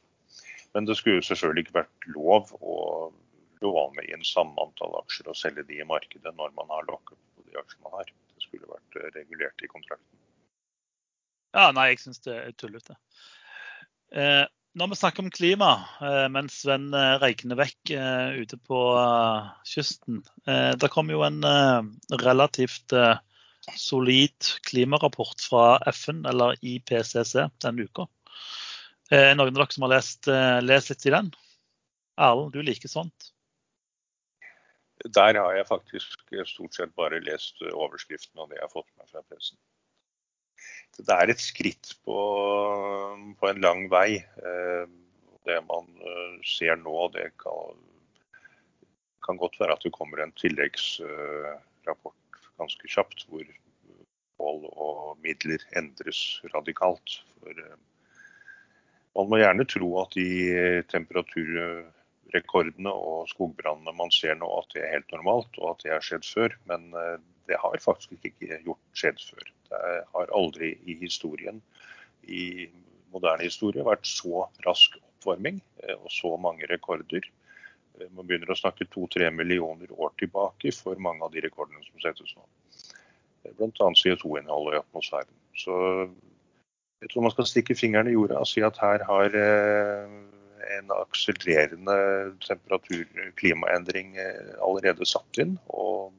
Men 0.76 0.86
det 0.86 0.98
skulle 0.98 1.22
jo 1.22 1.28
selvfølgelig 1.30 1.66
ikke 1.66 1.78
vært 1.80 2.10
lov 2.12 2.52
å 2.60 2.76
låne 3.64 4.04
inn 4.12 4.24
samme 4.26 4.60
antall 4.60 4.98
aksjer 5.00 5.30
og 5.32 5.38
selge 5.38 5.64
de 5.66 5.80
i 5.80 5.88
markedet 5.88 6.34
når 6.36 6.52
man 6.58 6.68
har 6.74 6.84
lockup 6.90 7.16
på 7.16 7.46
de 7.48 7.56
aksjene 7.56 7.88
man 7.88 8.02
har. 8.02 8.12
Skulle 8.56 8.72
vært 8.72 9.00
eh, 9.00 9.10
regulert 9.20 9.64
i 9.64 9.68
kontrakten. 9.70 10.20
Ja, 11.56 11.70
nei, 11.72 11.90
jeg 11.92 12.02
syns 12.02 12.22
det 12.24 12.36
er 12.36 12.54
tullete. 12.56 12.96
Eh, 14.12 14.44
når 14.76 14.90
vi 14.92 14.98
snakker 15.00 15.24
om 15.24 15.30
klima, 15.32 15.70
eh, 16.04 16.26
mens 16.32 16.58
Sven 16.62 16.90
eh, 16.94 17.16
regner 17.22 17.58
vekk 17.58 17.92
ute 18.36 18.58
på 18.68 18.80
kysten 19.66 20.20
Det 20.44 20.90
kom 20.92 21.08
jo 21.10 21.22
en 21.24 21.40
relativt 22.20 22.92
solid 23.76 24.50
klimarapport 24.68 25.46
fra 25.48 25.64
FN, 25.90 26.24
eller 26.28 26.58
IPCC, 26.60 27.48
denne 27.64 27.88
uka. 27.88 28.06
Er 29.10 29.32
noen 29.34 29.54
av 29.54 29.56
dere 29.56 29.74
som 29.74 29.86
har 29.86 29.94
lest, 29.96 30.28
lest 30.62 30.92
litt 30.92 31.08
i 31.08 31.14
den? 31.14 31.32
Erlend, 32.16 32.52
du 32.54 32.62
liker 32.62 32.90
sånt? 32.90 33.32
Der 35.04 35.36
har 35.36 35.54
jeg 35.54 35.68
faktisk 35.68 36.22
stort 36.48 36.74
sett 36.74 36.94
bare 36.96 37.20
lest 37.20 37.60
overskriften 37.68 38.40
og 38.40 38.50
det 38.50 38.58
jeg 38.58 38.64
har 38.64 38.72
fått 38.72 38.88
med 38.96 39.10
fra 39.10 39.22
pressen. 39.28 39.58
Det 40.96 41.12
er 41.12 41.28
et 41.28 41.42
skritt 41.42 41.92
på, 42.06 42.16
på 43.36 43.50
en 43.50 43.60
lang 43.60 43.84
vei. 43.92 44.16
Eh, 44.16 44.86
det 45.46 45.60
man 45.68 45.86
ser 46.42 46.80
nå, 46.80 46.94
det 47.14 47.28
kan, 47.38 47.76
kan 49.22 49.38
godt 49.38 49.60
være 49.60 49.76
at 49.76 49.84
det 49.84 49.92
kommer 49.94 50.24
en 50.24 50.32
tilleggsrapport 50.40 52.40
ganske 52.58 52.90
kjapt, 52.90 53.26
hvor 53.28 53.44
mål 54.40 54.66
og 54.72 55.18
midler 55.24 55.62
endres 55.78 56.40
radikalt. 56.54 57.20
For 57.40 57.62
man 59.16 59.30
må 59.30 59.40
gjerne 59.40 59.68
tro 59.68 59.90
at 60.02 60.16
de 60.16 60.26
temperaturrekordene 62.26 62.90
og 62.90 63.28
skogbrannene 63.30 63.94
man 63.96 64.10
ser 64.10 64.36
nå, 64.36 64.46
at 64.58 64.72
det 64.74 64.82
er 64.82 64.94
helt 64.96 65.12
normalt 65.12 65.58
og 65.58 65.74
at 65.74 65.82
det 65.84 65.92
har 65.92 66.04
skjedd 66.04 66.24
før. 66.24 66.56
Men 66.66 66.92
eh, 66.94 67.18
det 67.46 67.56
har 67.58 67.78
faktisk 67.80 68.12
ikke 68.24 68.60
gjort 68.64 68.80
skjedd 68.94 69.20
før. 69.20 69.52
Det 69.70 70.04
har 70.12 70.34
aldri 70.34 70.76
i 70.86 70.96
historien, 71.00 71.62
i 72.22 72.68
moderne 73.12 73.44
historie, 73.44 73.84
vært 73.84 74.06
så 74.06 74.46
rask 74.66 74.96
oppvarming 74.96 75.60
eh, 75.82 75.96
og 75.96 76.10
så 76.10 76.36
mange 76.36 76.66
rekorder. 76.66 77.22
Eh, 77.98 78.08
man 78.10 78.26
begynner 78.26 78.50
å 78.50 78.58
snakke 78.58 78.88
to-tre 78.90 79.30
millioner 79.30 79.90
år 79.92 80.14
tilbake 80.18 80.72
for 80.74 80.96
mange 80.98 81.24
av 81.24 81.32
de 81.32 81.44
rekordene 81.46 81.82
som 81.86 82.00
settes 82.02 82.34
nå. 82.36 82.46
Bl.a. 83.56 83.70
CO2-innholdet 83.94 84.74
i 84.74 84.80
atmosfæren. 84.80 85.36
Så 85.54 85.74
jeg 87.00 87.12
tror 87.12 87.22
man 87.22 87.30
skal 87.30 87.46
stikke 87.46 87.76
fingeren 87.78 88.08
i 88.10 88.16
jorda 88.16 88.40
og 88.40 88.48
si 88.50 88.64
at 88.66 88.80
her 88.80 89.04
har 89.06 89.36
en 90.76 90.92
akselererende 90.94 91.96
temperatur-klimaendring 92.46 94.16
eh, 94.20 94.52
allerede 94.64 95.08
satt 95.08 95.40
inn. 95.42 95.56
Og 95.68 96.12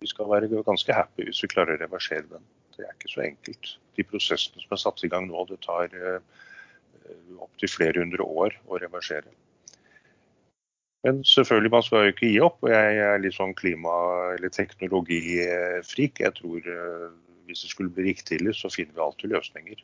vi 0.00 0.10
skal 0.10 0.30
være 0.30 0.62
ganske 0.66 0.96
happy 0.96 1.28
hvis 1.28 1.42
vi 1.44 1.52
klarer 1.52 1.76
å 1.76 1.82
reversere 1.82 2.26
den. 2.30 2.46
Det 2.76 2.86
er 2.86 2.96
ikke 2.96 3.12
så 3.12 3.24
enkelt. 3.26 3.74
De 3.98 4.06
prosessene 4.08 4.62
som 4.62 4.76
er 4.76 4.82
satt 4.82 5.04
i 5.04 5.12
gang 5.12 5.28
nå, 5.28 5.44
det 5.50 5.60
tar 5.66 5.92
eh, 5.92 6.20
opptil 7.42 7.72
flere 7.72 8.04
hundre 8.04 8.24
år 8.24 8.56
å 8.68 8.80
reversere. 8.80 9.32
Men 11.04 11.22
selvfølgelig, 11.24 11.72
man 11.72 11.84
skal 11.84 12.04
jo 12.04 12.12
ikke 12.12 12.28
gi 12.28 12.40
opp. 12.44 12.58
og 12.64 12.72
Jeg 12.74 12.96
er 13.00 13.20
litt 13.22 13.36
sånn 13.36 13.56
klima- 13.56 14.34
eller 14.34 14.52
teknologifrik. 14.52 16.20
Jeg 16.20 16.36
tror 16.36 16.66
hvis 17.48 17.64
det 17.64 17.70
skulle 17.72 17.92
bli 17.94 18.10
riktig 18.10 18.38
så 18.54 18.70
finner 18.72 18.94
vi 18.94 19.04
alltid 19.04 19.32
løsninger. 19.32 19.80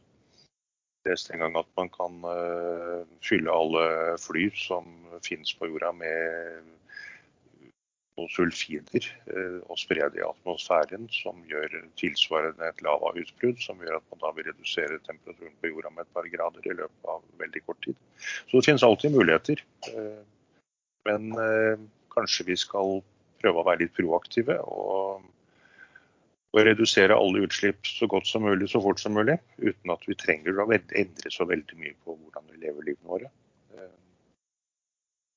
Jeg 1.07 1.15
leste 1.15 1.35
en 1.37 1.43
gang 1.45 1.57
at 1.61 1.69
man 1.79 1.91
kan 1.95 2.17
uh, 2.27 3.05
fylle 3.23 3.53
alle 3.53 3.83
fly 4.19 4.49
som 4.59 4.89
finnes 5.23 5.53
på 5.55 5.69
jorda 5.71 5.93
med 5.95 6.65
noen 8.17 8.33
sulfider 8.35 9.07
uh, 9.31 9.61
og 9.71 9.79
spre 9.79 10.09
det 10.11 10.19
i 10.19 10.25
atmosfæren, 10.27 11.07
som 11.15 11.45
gjør 11.47 11.77
tilsvarende 12.01 12.73
et 12.73 12.83
lavautbrudd, 12.83 13.63
som 13.63 13.79
gjør 13.85 14.01
at 14.01 14.09
man 14.11 14.25
da 14.25 14.33
vil 14.35 14.49
redusere 14.51 14.99
temperaturen 15.07 15.55
på 15.63 15.71
jorda 15.71 15.95
med 15.95 16.09
et 16.09 16.19
par 16.19 16.27
grader 16.33 16.67
i 16.67 16.75
løpet 16.81 17.13
av 17.15 17.23
veldig 17.45 17.63
kort 17.69 17.79
tid. 17.87 18.03
Så 18.51 18.59
det 18.59 18.67
finnes 18.67 18.87
alltid 18.89 19.15
muligheter. 19.15 19.63
Uh, 19.93 20.25
men 21.07 21.31
kanskje 22.11 22.49
vi 22.49 22.59
skal 22.59 22.99
prøve 23.39 23.63
å 23.63 23.69
være 23.69 23.85
litt 23.85 23.95
proaktive 23.95 24.59
og 24.67 25.23
å 26.57 26.65
redusere 26.65 27.17
alle 27.17 27.45
utslipp 27.45 27.87
så 27.89 28.09
godt 28.11 28.29
som 28.31 28.47
mulig 28.47 28.71
så 28.73 28.81
fort 28.85 29.01
som 29.03 29.17
mulig, 29.17 29.37
uten 29.61 29.93
at 29.93 30.05
vi 30.09 30.17
trenger 30.19 30.63
å 30.63 30.69
endre 30.73 31.33
så 31.33 31.47
veldig 31.49 31.79
mye 31.81 31.97
på 32.05 32.17
hvordan 32.17 32.47
vi 32.53 32.63
lever 32.65 32.89
livene 32.89 33.13
våre. 33.13 33.31
Eh, 33.77 33.95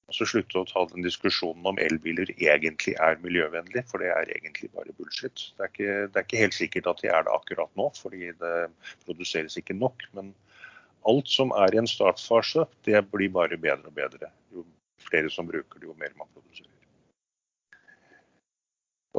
og 0.09 0.15
så 0.15 0.27
slutte 0.31 0.61
å 0.61 0.67
ta 0.69 0.85
den 0.89 1.05
diskusjonen 1.05 1.67
om 1.69 1.81
elbiler 1.81 2.31
egentlig 2.37 2.95
er 3.03 3.19
miljøvennlig, 3.23 3.83
for 3.91 4.01
det 4.01 4.13
er 4.15 4.31
egentlig 4.37 4.71
bare 4.73 4.95
bullshit. 4.97 5.49
Det 5.57 5.65
er, 5.65 5.73
ikke, 5.73 5.97
det 6.07 6.21
er 6.21 6.27
ikke 6.27 6.43
helt 6.45 6.57
sikkert 6.57 6.91
at 6.93 7.03
de 7.03 7.11
er 7.11 7.27
det 7.27 7.35
akkurat 7.35 7.73
nå, 7.79 7.89
fordi 7.99 8.31
det 8.39 8.55
produseres 9.03 9.59
ikke 9.59 9.77
nok. 9.77 10.07
Men 10.17 10.31
alt 11.09 11.29
som 11.31 11.51
er 11.57 11.75
i 11.75 11.81
en 11.83 11.89
startfase, 11.89 12.65
det 12.87 13.03
blir 13.11 13.31
bare 13.35 13.59
bedre 13.59 13.91
og 13.91 13.99
bedre. 13.99 14.31
Jo 14.55 14.65
flere 15.09 15.29
som 15.31 15.47
bruker 15.47 15.79
det, 15.79 15.87
jo 15.87 15.99
mer 15.99 16.15
man 16.17 16.31
produserer. 16.33 16.73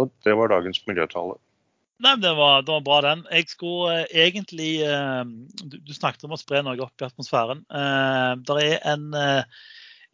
Og 0.00 0.10
det 0.24 0.32
var 0.38 0.52
dagens 0.52 0.80
miljøtale. 0.86 1.36
Nei, 2.00 2.14
det 2.16 2.30
var, 2.32 2.62
det 2.64 2.72
var, 2.72 2.84
bra, 2.84 2.98
den. 3.04 3.22
Jeg 3.28 3.50
skulle 3.50 3.98
eh, 4.00 4.12
egentlig 4.24 4.70
eh, 4.88 5.24
du, 5.60 5.76
du, 5.84 5.92
snakket 5.92 6.24
om 6.24 6.32
å 6.32 6.38
spre 6.40 6.62
noe 6.64 6.80
opp 6.80 7.02
i 7.02 7.06
atmosfæren. 7.06 7.60
Eh, 7.68 8.30
det 8.48 8.56
er 8.64 8.86
en, 8.94 9.10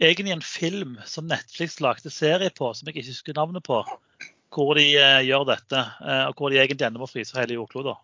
egentlig 0.02 0.34
en 0.34 0.42
film 0.42 0.96
som 1.06 1.28
Netflix 1.30 1.78
lagde 1.84 2.10
serie 2.10 2.50
på, 2.50 2.72
som 2.74 2.90
jeg 2.90 2.96
ikke 2.96 3.12
husker 3.12 3.38
navnet 3.38 3.66
på. 3.66 3.84
Hvor 4.56 4.78
de 4.78 4.86
gjør 4.86 5.44
dette, 5.50 5.80
og 6.30 6.38
hvor 6.38 6.48
de 6.48 6.56
egentlig 6.62 6.86
ender 6.86 7.02
med 7.02 7.08
å 7.08 7.10
fryse 7.10 7.36
hele 7.36 7.58
jordkloden. 7.58 7.98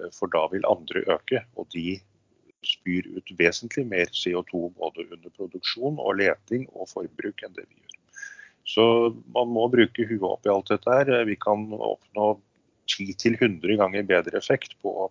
eh, 0.00 0.10
for 0.12 0.28
da 0.28 0.46
vil 0.48 0.64
andre 0.64 1.04
øke. 1.06 1.44
Og 1.56 1.68
de 1.74 2.00
spyr 2.64 3.04
ut 3.16 3.28
vesentlig 3.38 3.86
mer 3.86 4.06
CO2 4.06 4.72
både 4.78 5.04
under 5.12 5.30
produksjon 5.36 6.00
og 6.00 6.16
leting 6.18 6.66
og 6.74 6.88
forbruk 6.88 7.44
enn 7.44 7.54
det 7.54 7.68
vi 7.68 7.76
gjør. 7.76 7.94
Så 8.68 8.84
man 9.32 9.48
må 9.48 9.68
bruke 9.68 10.04
huet 10.04 10.22
opp 10.22 10.44
i 10.46 10.50
alt 10.52 10.68
dette 10.68 10.90
her. 10.90 11.24
Vi 11.24 11.36
kan 11.36 11.70
oppnå 11.72 12.40
10-100 12.88 13.76
ganger 13.76 14.02
bedre 14.02 14.36
effekt 14.36 14.74
på 14.82 15.10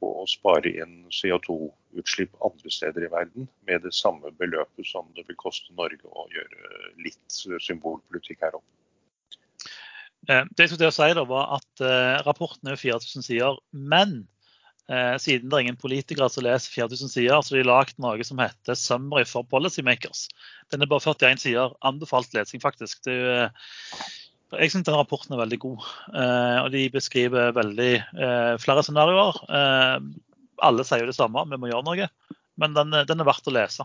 på 0.00 0.10
å 0.22 0.24
spare 0.30 0.70
inn 0.82 0.96
CO2-utslipp 1.14 2.36
andre 2.44 2.72
steder 2.72 3.06
i 3.06 3.10
verden 3.12 3.48
med 3.68 3.84
det 3.86 3.94
samme 3.96 4.32
beløpet 4.40 4.88
som 4.88 5.08
det 5.16 5.26
vil 5.28 5.38
koste 5.40 5.74
Norge 5.78 6.08
å 6.10 6.26
gjøre 6.34 6.80
litt 7.04 7.38
symbolpolitikk 7.64 8.44
her 8.44 8.58
oppe. 8.58 8.72
Eh, 10.28 10.46
det 10.56 10.64
jeg 10.64 10.72
skulle 10.74 10.94
si 10.94 11.12
da 11.14 11.26
var 11.28 11.52
at 11.58 11.84
uh, 11.84 12.22
Rapporten 12.26 12.72
er 12.72 12.80
4000 12.80 13.22
sider, 13.22 13.58
men 13.70 14.24
uh, 14.90 15.14
siden 15.22 15.50
det 15.50 15.58
er 15.58 15.66
ingen 15.68 15.78
politikere 15.78 16.28
som 16.32 16.44
leser 16.46 16.72
4000 16.74 17.12
sider, 17.12 17.40
så 17.40 17.54
har 17.54 17.62
de 17.62 17.68
lagd 17.68 18.00
noe 18.02 18.26
som 18.26 18.42
heter 18.42 18.74
'Summary 18.74 19.26
for 19.28 19.46
Policymakers'. 19.46 20.26
Den 20.74 20.82
er 20.82 20.90
bare 20.90 21.04
41 21.04 21.44
sider. 21.44 21.76
Anbefalt 21.86 22.34
lesing, 22.34 22.62
faktisk. 22.62 23.04
Det 23.06 23.14
er 23.14 23.52
Jeg 24.54 24.70
syns 24.70 24.86
denne 24.86 25.00
rapporten 25.00 25.34
er 25.34 25.40
veldig 25.40 25.58
god. 25.62 25.86
Eh, 26.14 26.58
og 26.62 26.70
De 26.74 26.84
beskriver 26.94 27.54
veldig 27.56 27.92
eh, 27.98 28.54
flere 28.62 28.84
scenarioer. 28.86 29.40
Eh, 29.50 29.96
alle 30.66 30.86
sier 30.86 31.02
jo 31.02 31.10
det 31.10 31.16
samme, 31.18 31.42
vi 31.50 31.58
må 31.58 31.70
gjøre 31.70 31.86
noe. 31.88 32.08
Men 32.56 32.76
den, 32.76 32.94
den 33.08 33.20
er 33.20 33.28
verdt 33.28 33.50
å 33.50 33.52
lese. 33.52 33.84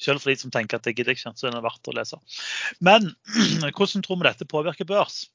Selv 0.00 0.22
for 0.22 0.30
de 0.30 0.36
som 0.40 0.52
tenker 0.54 0.78
at 0.78 0.86
det 0.86 0.94
gidder 0.96 1.12
ikke, 1.12 1.34
så 1.36 1.48
er 1.48 1.52
den 1.52 1.64
verdt 1.66 1.90
å 1.90 1.96
lese. 1.96 2.16
Men 2.80 3.10
hvordan 3.76 4.06
tror 4.06 4.22
vi 4.22 4.28
dette 4.28 4.48
påvirker 4.48 4.88
børs? 4.88 5.26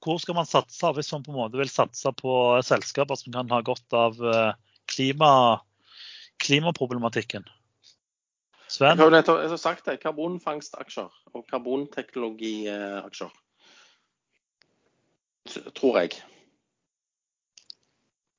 Hvor 0.00 0.18
skal 0.18 0.38
man 0.40 0.48
satse 0.48 0.90
hvis 0.96 1.12
man 1.14 1.22
på 1.22 1.30
en 1.30 1.38
måte 1.44 1.60
vil 1.60 1.70
satse 1.70 2.10
på 2.18 2.34
selskaper 2.66 3.20
som 3.20 3.36
kan 3.36 3.54
ha 3.54 3.60
godt 3.62 3.94
av 3.94 4.18
klima, 4.90 5.30
klimaproblematikken? 6.42 7.46
Sven? 8.70 8.94
Jeg 8.94 9.02
har 9.02 9.08
jo 9.08 9.14
nettopp 9.16 9.58
sagt 9.58 9.88
det. 9.88 9.96
Karbonfangstaksjer 10.04 11.10
og 11.34 11.46
karbonteknologiaksjer. 11.50 13.32
Tror 15.74 15.98
jeg. 15.98 16.20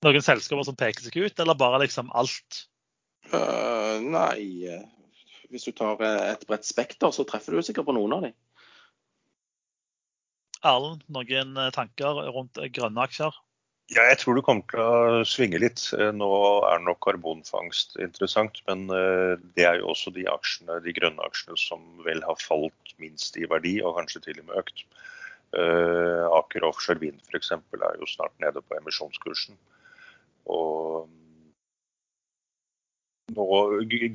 Noen 0.06 0.24
selskaper 0.24 0.66
som 0.66 0.78
peker 0.80 1.04
seg 1.04 1.20
ut, 1.20 1.42
eller 1.44 1.60
bare 1.60 1.82
liksom 1.84 2.14
alt? 2.18 2.64
Uh, 3.34 4.00
nei, 4.02 4.72
hvis 5.52 5.68
du 5.68 5.76
tar 5.76 6.00
et 6.08 6.48
bredt 6.48 6.66
spekter, 6.66 7.12
så 7.14 7.28
treffer 7.28 7.54
du 7.54 7.62
sikkert 7.66 7.90
på 7.90 7.98
noen 8.00 8.16
av 8.16 8.26
dem. 8.26 8.38
Erlend, 10.72 11.04
noen 11.12 11.60
tanker 11.76 12.24
rundt 12.32 12.62
grønne 12.74 13.04
aksjer? 13.04 13.36
Ja, 13.92 14.06
jeg 14.08 14.22
tror 14.22 14.38
det 14.38 14.46
kommer 14.48 14.64
til 14.72 14.80
å 14.80 15.24
svinge 15.28 15.60
litt. 15.60 15.82
Eh, 15.98 16.14
nå 16.16 16.30
er 16.64 16.80
nok 16.80 17.02
karbonfangst 17.04 17.98
interessant, 18.00 18.62
men 18.70 18.86
eh, 18.96 19.34
det 19.58 19.66
er 19.68 19.82
jo 19.82 19.90
også 19.92 20.14
de 20.16 20.24
aksjene, 20.32 20.78
de 20.86 20.94
grønne 20.96 21.26
aksjene 21.28 21.60
som 21.60 21.84
vel 22.06 22.24
har 22.24 22.40
falt 22.40 22.94
minst 23.04 23.36
i 23.36 23.44
verdi, 23.52 23.82
og 23.84 23.98
kanskje 24.00 24.24
til 24.30 24.40
og 24.40 24.48
med 24.48 24.62
økt. 24.64 24.86
Eh, 25.60 26.24
Aker 26.38 26.70
Offshore 26.70 27.04
Wind 27.04 27.20
f.eks. 27.28 27.52
er 27.52 28.00
jo 28.00 28.08
snart 28.08 28.32
nede 28.40 28.64
på 28.64 28.80
emisjonskursen. 28.80 29.60
Og 30.48 31.12
nå, 33.36 33.46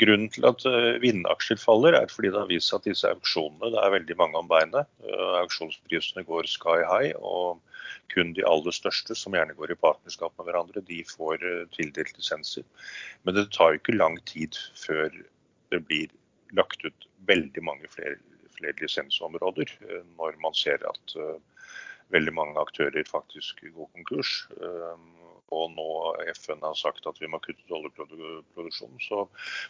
grunnen 0.01 0.31
til 0.33 0.47
at 0.49 0.65
vindaksjer 1.03 1.61
faller, 1.61 1.97
er 1.99 2.13
fordi 2.13 2.33
det 2.33 2.43
har 2.43 2.51
vist 2.51 2.73
seg 2.73 2.81
at 2.81 2.89
disse 2.91 3.13
auksjonene, 3.13 3.73
det 3.75 3.83
er 3.83 3.95
veldig 3.95 4.17
mange 4.21 4.43
om 4.43 4.51
beinet. 4.51 4.91
Auksjonsprisene 5.43 6.27
går 6.29 6.49
sky 6.51 6.83
high. 6.87 7.13
og 7.21 7.63
kun 8.15 8.33
de 8.37 8.45
aller 8.47 8.75
største, 8.75 9.17
som 9.19 9.35
gjerne 9.37 9.57
går 9.59 9.73
i 9.73 9.81
partnerskap 9.81 10.35
med 10.39 10.49
hverandre, 10.49 10.85
de 10.87 11.03
får 11.09 11.43
eh, 11.43 11.65
tildelt 11.75 12.15
lisenser. 12.19 12.65
Men 13.25 13.39
det 13.39 13.49
tar 13.57 13.75
jo 13.75 13.81
ikke 13.81 13.97
lang 13.97 14.19
tid 14.31 14.59
før 14.79 15.11
det 15.75 15.83
blir 15.89 16.13
lagt 16.57 16.85
ut 16.87 17.09
veldig 17.29 17.65
mange 17.67 17.91
flere, 17.91 18.19
flere 18.59 18.79
lisensområder, 18.83 19.75
eh, 19.89 20.03
når 20.19 20.41
man 20.45 20.57
ser 20.57 20.83
at 20.89 21.19
veldig 22.15 22.33
mange 22.37 22.61
aktører 22.63 23.03
faktisk 23.09 23.65
går 23.65 23.89
konkurs. 23.97 24.47
Og 25.55 25.71
nå 25.77 25.91
FN 26.35 26.65
har 26.65 26.75
sagt 26.75 27.07
at 27.07 27.21
vi 27.23 27.29
må 27.31 27.39
kutte 27.45 27.77
oljeproduksjonen, 27.77 28.99
så 28.99 29.27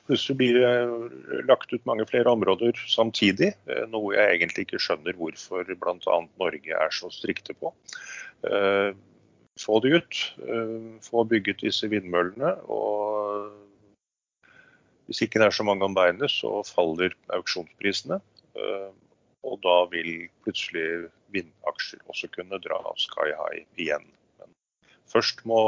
plutselig 0.09 0.37
blir 0.41 0.57
det 0.57 1.43
lagt 1.51 1.73
ut 1.75 1.85
mange 1.89 2.07
flere 2.09 2.33
områder 2.33 2.81
samtidig. 2.89 3.53
Noe 3.93 4.15
jeg 4.17 4.39
egentlig 4.39 4.65
ikke 4.67 4.81
skjønner 4.81 5.19
hvorfor 5.19 5.69
bl.a. 5.69 6.17
Norge 6.41 6.81
er 6.81 6.97
så 6.97 7.13
strikte 7.13 7.57
på. 7.61 7.75
Eh, 8.49 8.97
få 9.61 9.81
det 9.85 9.93
ut. 9.99 10.23
Eh, 10.49 11.01
få 11.05 11.25
bygget 11.29 11.65
disse 11.65 11.89
vindmøllene. 11.93 12.57
og 12.73 13.53
Hvis 15.07 15.23
ikke 15.23 15.39
det 15.39 15.47
er 15.47 15.55
så 15.55 15.63
mange 15.63 15.85
om 15.85 15.95
beinet, 15.95 16.31
så 16.31 16.63
faller 16.67 17.13
auksjonsprisene. 17.37 18.21
Eh, 18.57 18.91
og 19.47 19.61
da 19.63 19.77
vil 19.93 20.27
plutselig 20.43 21.13
vindaksjer 21.35 22.01
også 22.11 22.31
kunne 22.35 22.59
dra 22.65 22.81
sky 22.99 23.31
high 23.31 23.63
igjen. 23.79 24.09
Først 25.13 25.45
må 25.49 25.61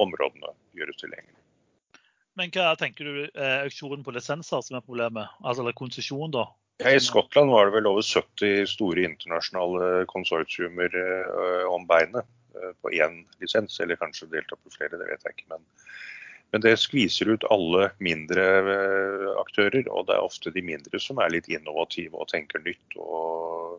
områdene 0.00 0.52
gjøres 0.76 0.98
tilgjengelig. 1.00 1.40
Men 2.38 2.50
hva 2.54 2.72
tenker 2.78 3.06
du 3.06 3.18
er 3.28 3.62
auksjonen 3.62 4.02
på 4.06 4.14
lisenser 4.14 4.62
som 4.66 4.78
er 4.78 4.84
problemet? 4.84 5.30
Altså 5.44 5.62
eller 5.62 5.76
konsesjon, 5.78 6.32
da? 6.34 6.48
Ja, 6.82 6.90
I 6.90 7.02
Skottland 7.02 7.52
var 7.54 7.68
det 7.68 7.76
vel 7.76 7.86
over 7.86 8.02
70 8.02 8.66
store 8.66 9.04
internasjonale 9.06 10.08
konsortiumer 10.10 10.96
uh, 10.98 11.68
om 11.70 11.86
beinet 11.86 12.26
uh, 12.58 12.72
på 12.82 12.90
én 12.98 13.20
lisens, 13.42 13.78
eller 13.80 14.00
kanskje 14.00 14.32
delta 14.32 14.58
på 14.58 14.74
flere, 14.74 14.98
det 14.98 15.06
vet 15.06 15.22
jeg 15.22 15.36
ikke. 15.36 15.46
Men, 15.54 15.62
men 16.50 16.64
det 16.66 16.74
skviser 16.82 17.30
ut 17.30 17.46
alle 17.54 17.92
mindre 18.02 18.42
aktører, 19.38 19.86
og 19.86 20.08
det 20.10 20.16
er 20.16 20.26
ofte 20.26 20.50
de 20.54 20.66
mindre 20.66 20.98
som 21.02 21.22
er 21.22 21.30
litt 21.36 21.50
innovative 21.50 22.18
og 22.18 22.30
tenker 22.34 22.62
nytt. 22.66 22.98
Og... 22.98 23.78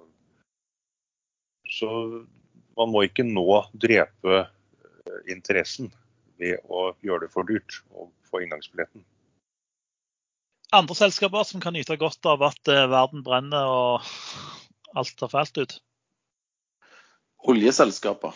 Så 1.75 1.91
man 2.77 2.91
må 2.91 3.05
ikke 3.07 3.25
nå 3.27 3.63
drepe 3.73 4.45
interessen 5.31 5.91
ved 6.41 6.59
å 6.67 6.89
gjøre 7.05 7.25
det 7.25 7.33
for 7.33 7.47
dyrt 7.47 7.81
å 7.95 8.09
få 8.27 8.43
inngangsbilletten 8.43 9.05
andre 10.75 10.95
selskaper 10.97 11.43
som 11.43 11.61
kan 11.63 11.75
nyte 11.75 11.97
godt 11.99 12.25
av 12.29 12.43
at 12.45 12.71
eh, 12.71 12.87
verden 12.91 13.23
brenner 13.25 13.69
og 13.69 14.09
alt 14.95 15.15
tar 15.19 15.31
fælt 15.31 15.59
ut? 15.61 15.75
Oljeselskaper. 17.45 18.35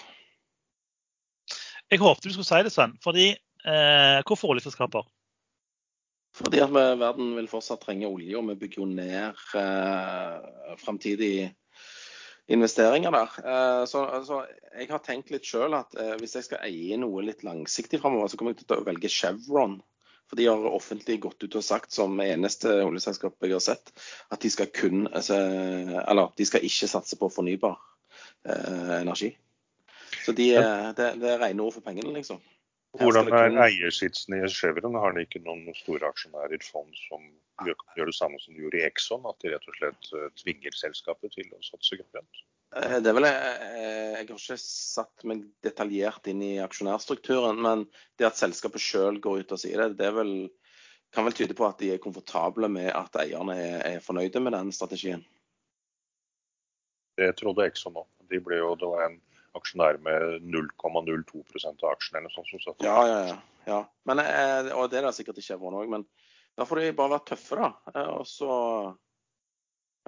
Jeg 1.90 2.02
håpte 2.04 2.30
du 2.30 2.36
skulle 2.36 2.48
si 2.48 2.66
det, 2.66 2.74
Sven. 2.74 2.94
Fordi, 3.02 3.32
eh, 3.66 4.20
hvorfor 4.28 4.54
oljeselskaper? 4.54 5.08
Fordi 6.38 6.62
at 6.62 6.70
vi, 6.70 6.84
verden 7.02 7.32
vil 7.40 7.50
fortsatt 7.50 7.82
trenge 7.82 8.08
olje, 8.08 8.36
og 8.38 8.52
vi 8.52 8.60
bygger 8.62 8.84
jo 8.84 8.90
ned 8.92 9.40
eh, 9.58 10.76
framtidige 10.78 11.50
investeringer 12.50 13.14
der. 13.14 13.36
Så, 13.40 13.92
så, 13.92 14.04
altså, 14.20 14.40
jeg 14.74 14.90
har 14.90 15.04
tenkt 15.06 15.32
litt 15.34 15.46
sjøl 15.48 15.76
at 15.78 15.94
eh, 16.00 16.16
hvis 16.20 16.36
jeg 16.38 16.48
skal 16.48 16.66
eie 16.66 16.98
noe 17.00 17.24
litt 17.26 17.46
langsiktig 17.46 18.02
framover, 18.02 18.30
så 18.32 18.40
kommer 18.40 18.56
jeg 18.56 18.66
til 18.66 18.80
å 18.80 18.88
velge 18.88 19.12
Chevron 19.14 19.80
for 20.30 20.38
de 20.38 20.46
har 20.46 20.66
offentlig 20.70 21.18
gått 21.24 21.42
ut 21.44 21.56
og 21.58 21.66
sagt, 21.66 21.92
som 21.96 22.20
eneste 22.22 22.70
oljeselskap 22.86 23.40
jeg 23.42 23.56
har 23.56 23.64
sett, 23.66 23.90
at 24.30 24.44
de 24.44 24.52
skal 24.54 24.70
kun 24.70 25.08
altså, 25.08 25.40
Eller 26.06 26.30
de 26.38 26.46
skal 26.46 26.66
ikke 26.68 26.90
satse 26.92 27.18
på 27.18 27.32
fornybar 27.34 27.80
eh, 28.46 29.00
energi. 29.00 29.32
Så 30.22 30.36
de, 30.38 30.52
det, 30.98 31.08
det 31.18 31.32
er 31.34 31.42
rene 31.42 31.66
ord 31.66 31.74
for 31.74 31.86
pengene, 31.86 32.14
liksom. 32.14 32.38
Hvordan 32.98 33.30
er 33.30 33.58
eiersitsen 33.68 34.34
i 34.40 34.48
Chevron? 34.50 34.98
Har 34.98 35.14
de 35.14 35.26
ikke 35.28 35.42
noen 35.46 35.68
store 35.78 36.10
aksjonærer, 36.10 36.64
fond, 36.66 36.90
som 37.06 37.26
gjør, 37.68 38.10
det 38.10 38.16
samme 38.18 38.40
som 38.42 38.56
de 38.56 38.64
gjorde 38.64 38.80
i 38.80 38.86
Exxon? 38.88 39.28
At 39.30 39.38
de 39.44 39.52
rett 39.54 39.68
og 39.70 39.78
slett 39.78 40.10
eh, 40.18 40.32
tvinger 40.42 40.78
selskapet 40.78 41.36
til 41.36 41.52
å 41.54 41.62
satse 41.68 42.00
grønt? 42.00 42.42
Eh, 42.76 42.98
det 42.98 43.12
er 43.12 43.18
vel, 43.18 43.28
jeg, 43.30 43.54
eh, 43.68 44.08
jeg 44.16 44.18
har 44.18 44.26
ikke 44.26 44.58
satt 44.64 45.28
meg 45.30 45.46
detaljert 45.66 46.32
inn 46.34 46.42
i 46.46 46.56
aksjonærstrukturen, 46.66 47.62
men 47.62 47.86
det 48.18 48.30
at 48.32 48.42
selskapet 48.42 48.82
sjøl 48.82 49.22
går 49.22 49.44
ut 49.44 49.54
og 49.54 49.62
sier 49.62 49.86
det, 49.86 50.00
det 50.02 50.10
vel, 50.18 50.34
kan 51.14 51.30
vel 51.30 51.38
tyde 51.38 51.58
på 51.58 51.70
at 51.70 51.78
de 51.82 51.94
er 51.94 52.02
komfortable 52.02 52.72
med 52.74 52.90
at 52.90 53.22
eierne 53.22 53.58
er, 53.60 54.02
fornøyde 54.06 54.42
med 54.42 54.58
den 54.58 54.74
strategien. 54.74 55.22
Det 57.20 57.36
trodde 57.38 57.70
sånn 57.78 58.02
òg. 58.02 58.10
De 58.30 58.38
ble 58.42 58.64
jo, 58.64 58.74
det 58.80 58.90
var 58.90 59.08
en 59.08 59.22
aksjonær 59.58 60.00
med 60.06 60.46
0,02% 60.46 61.86
av 61.86 61.94
aksjene 61.94 62.22
eller 62.22 62.34
sånt. 62.34 62.52
Så 62.54 62.76
ja, 62.86 62.98
ja, 63.08 63.20
ja, 63.32 63.38
ja. 63.70 63.80
Men, 64.10 64.24
eh, 64.24 64.72
og 64.76 64.90
det 64.92 65.02
er 65.02 65.08
det 65.08 65.16
sikkert 65.18 65.40
ikke 65.40 65.54
Chevron 65.54 65.80
òg, 65.82 65.92
men 65.92 66.08
da 66.60 66.68
får 66.68 66.84
de 66.84 66.96
bare 66.98 67.16
være 67.16 67.28
tøffe, 67.32 67.60
da. 67.60 68.04
Og 68.18 68.26
så 68.28 68.50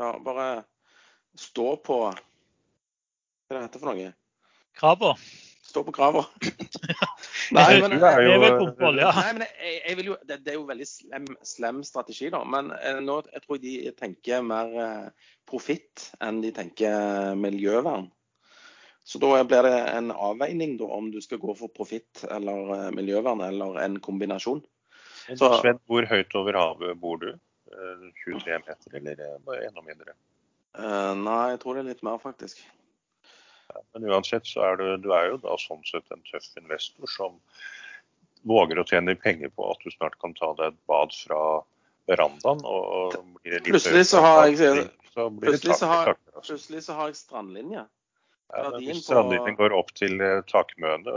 ja, 0.01 0.11
bare 0.23 0.49
stå 1.39 1.69
på 1.85 2.01
hva 3.51 3.59
er 3.59 3.65
dette 3.65 3.79
for 3.79 3.91
noe? 3.91 4.11
Krava. 4.77 5.15
Stå 5.71 5.83
på 5.87 5.93
krava. 5.95 6.25
nei, 7.55 7.79
men, 7.79 7.93
er 7.95 8.23
jo, 8.25 8.37
nei, 8.41 9.27
men 9.37 9.43
jeg, 9.45 9.75
jeg 9.85 9.97
vil 9.99 10.09
jo, 10.09 10.15
det, 10.27 10.41
det, 10.43 10.53
er 10.53 10.57
jo 10.57 10.65
veldig 10.67 10.87
slem, 10.87 11.27
slem 11.47 11.79
strategi, 11.87 12.27
da. 12.33 12.41
Men 12.47 12.73
eh, 12.75 12.99
nå 13.03 13.21
jeg 13.29 13.43
tror 13.45 13.61
de 13.63 13.75
tenker 13.99 14.43
mer 14.43 14.73
eh, 14.83 15.29
profitt 15.47 16.09
enn 16.23 16.41
de 16.43 16.51
tenker 16.55 17.37
miljøvern. 17.39 18.09
Så 19.03 19.19
da 19.21 19.43
blir 19.43 19.65
det 19.65 19.77
en 19.91 20.11
avveining 20.11 20.75
da, 20.79 20.89
om 20.93 21.09
du 21.11 21.19
skal 21.23 21.41
gå 21.41 21.55
for 21.57 21.73
profitt 21.73 22.23
eller 22.29 22.73
eh, 22.75 22.89
miljøvern, 22.95 23.41
eller 23.45 23.79
en 23.81 23.97
kombinasjon. 24.03 24.61
Så, 25.27 25.47
Sven, 25.61 25.79
hvor 25.89 26.05
høyt 26.09 26.35
over 26.37 26.57
havet 26.57 26.99
bor 27.01 27.21
du? 27.21 27.31
23 28.25 28.57
meter, 28.65 28.95
eller 28.99 29.39
bare 29.47 29.65
enda 29.69 29.81
mindre? 29.85 30.13
Nei, 30.75 31.43
jeg 31.53 31.59
tror 31.61 31.77
det 31.77 31.83
er 31.85 31.89
litt 31.93 32.03
mer, 32.03 32.17
faktisk. 32.19 32.59
Men 33.93 34.07
uansett 34.11 34.47
så 34.47 34.63
er 34.65 34.79
du, 34.79 34.85
du 35.03 35.11
er 35.15 35.31
jo 35.31 35.37
da 35.43 35.55
sånn 35.59 35.83
sett 35.87 36.07
en 36.13 36.23
tøff 36.27 36.47
investor 36.59 37.11
som 37.11 37.37
våger 38.47 38.81
å 38.81 38.85
tjene 38.89 39.15
penger 39.19 39.51
på 39.55 39.67
at 39.71 39.83
du 39.83 39.91
snart 39.93 40.17
kan 40.21 40.33
ta 40.37 40.51
deg 40.57 40.73
et 40.73 40.79
bad 40.89 41.13
fra 41.15 41.41
verandaen. 42.09 42.63
og 42.65 43.15
Plutselig 43.67 44.07
så 44.09 44.23
har 44.25 44.49
jeg, 44.49 44.87
så 45.13 45.27
plutselig, 45.29 45.77
så 45.77 45.91
har, 45.91 46.13
plutselig 46.39 46.83
så 46.87 46.97
har 46.97 47.11
jeg 47.11 47.19
strandlinje. 47.21 47.85
Ja, 48.51 48.71
hvis 48.77 49.05
strandlinjen 49.05 49.55
går 49.59 49.75
opp 49.75 49.93
til 49.95 50.19
eh, 50.23 50.41
takmøene, 50.49 51.13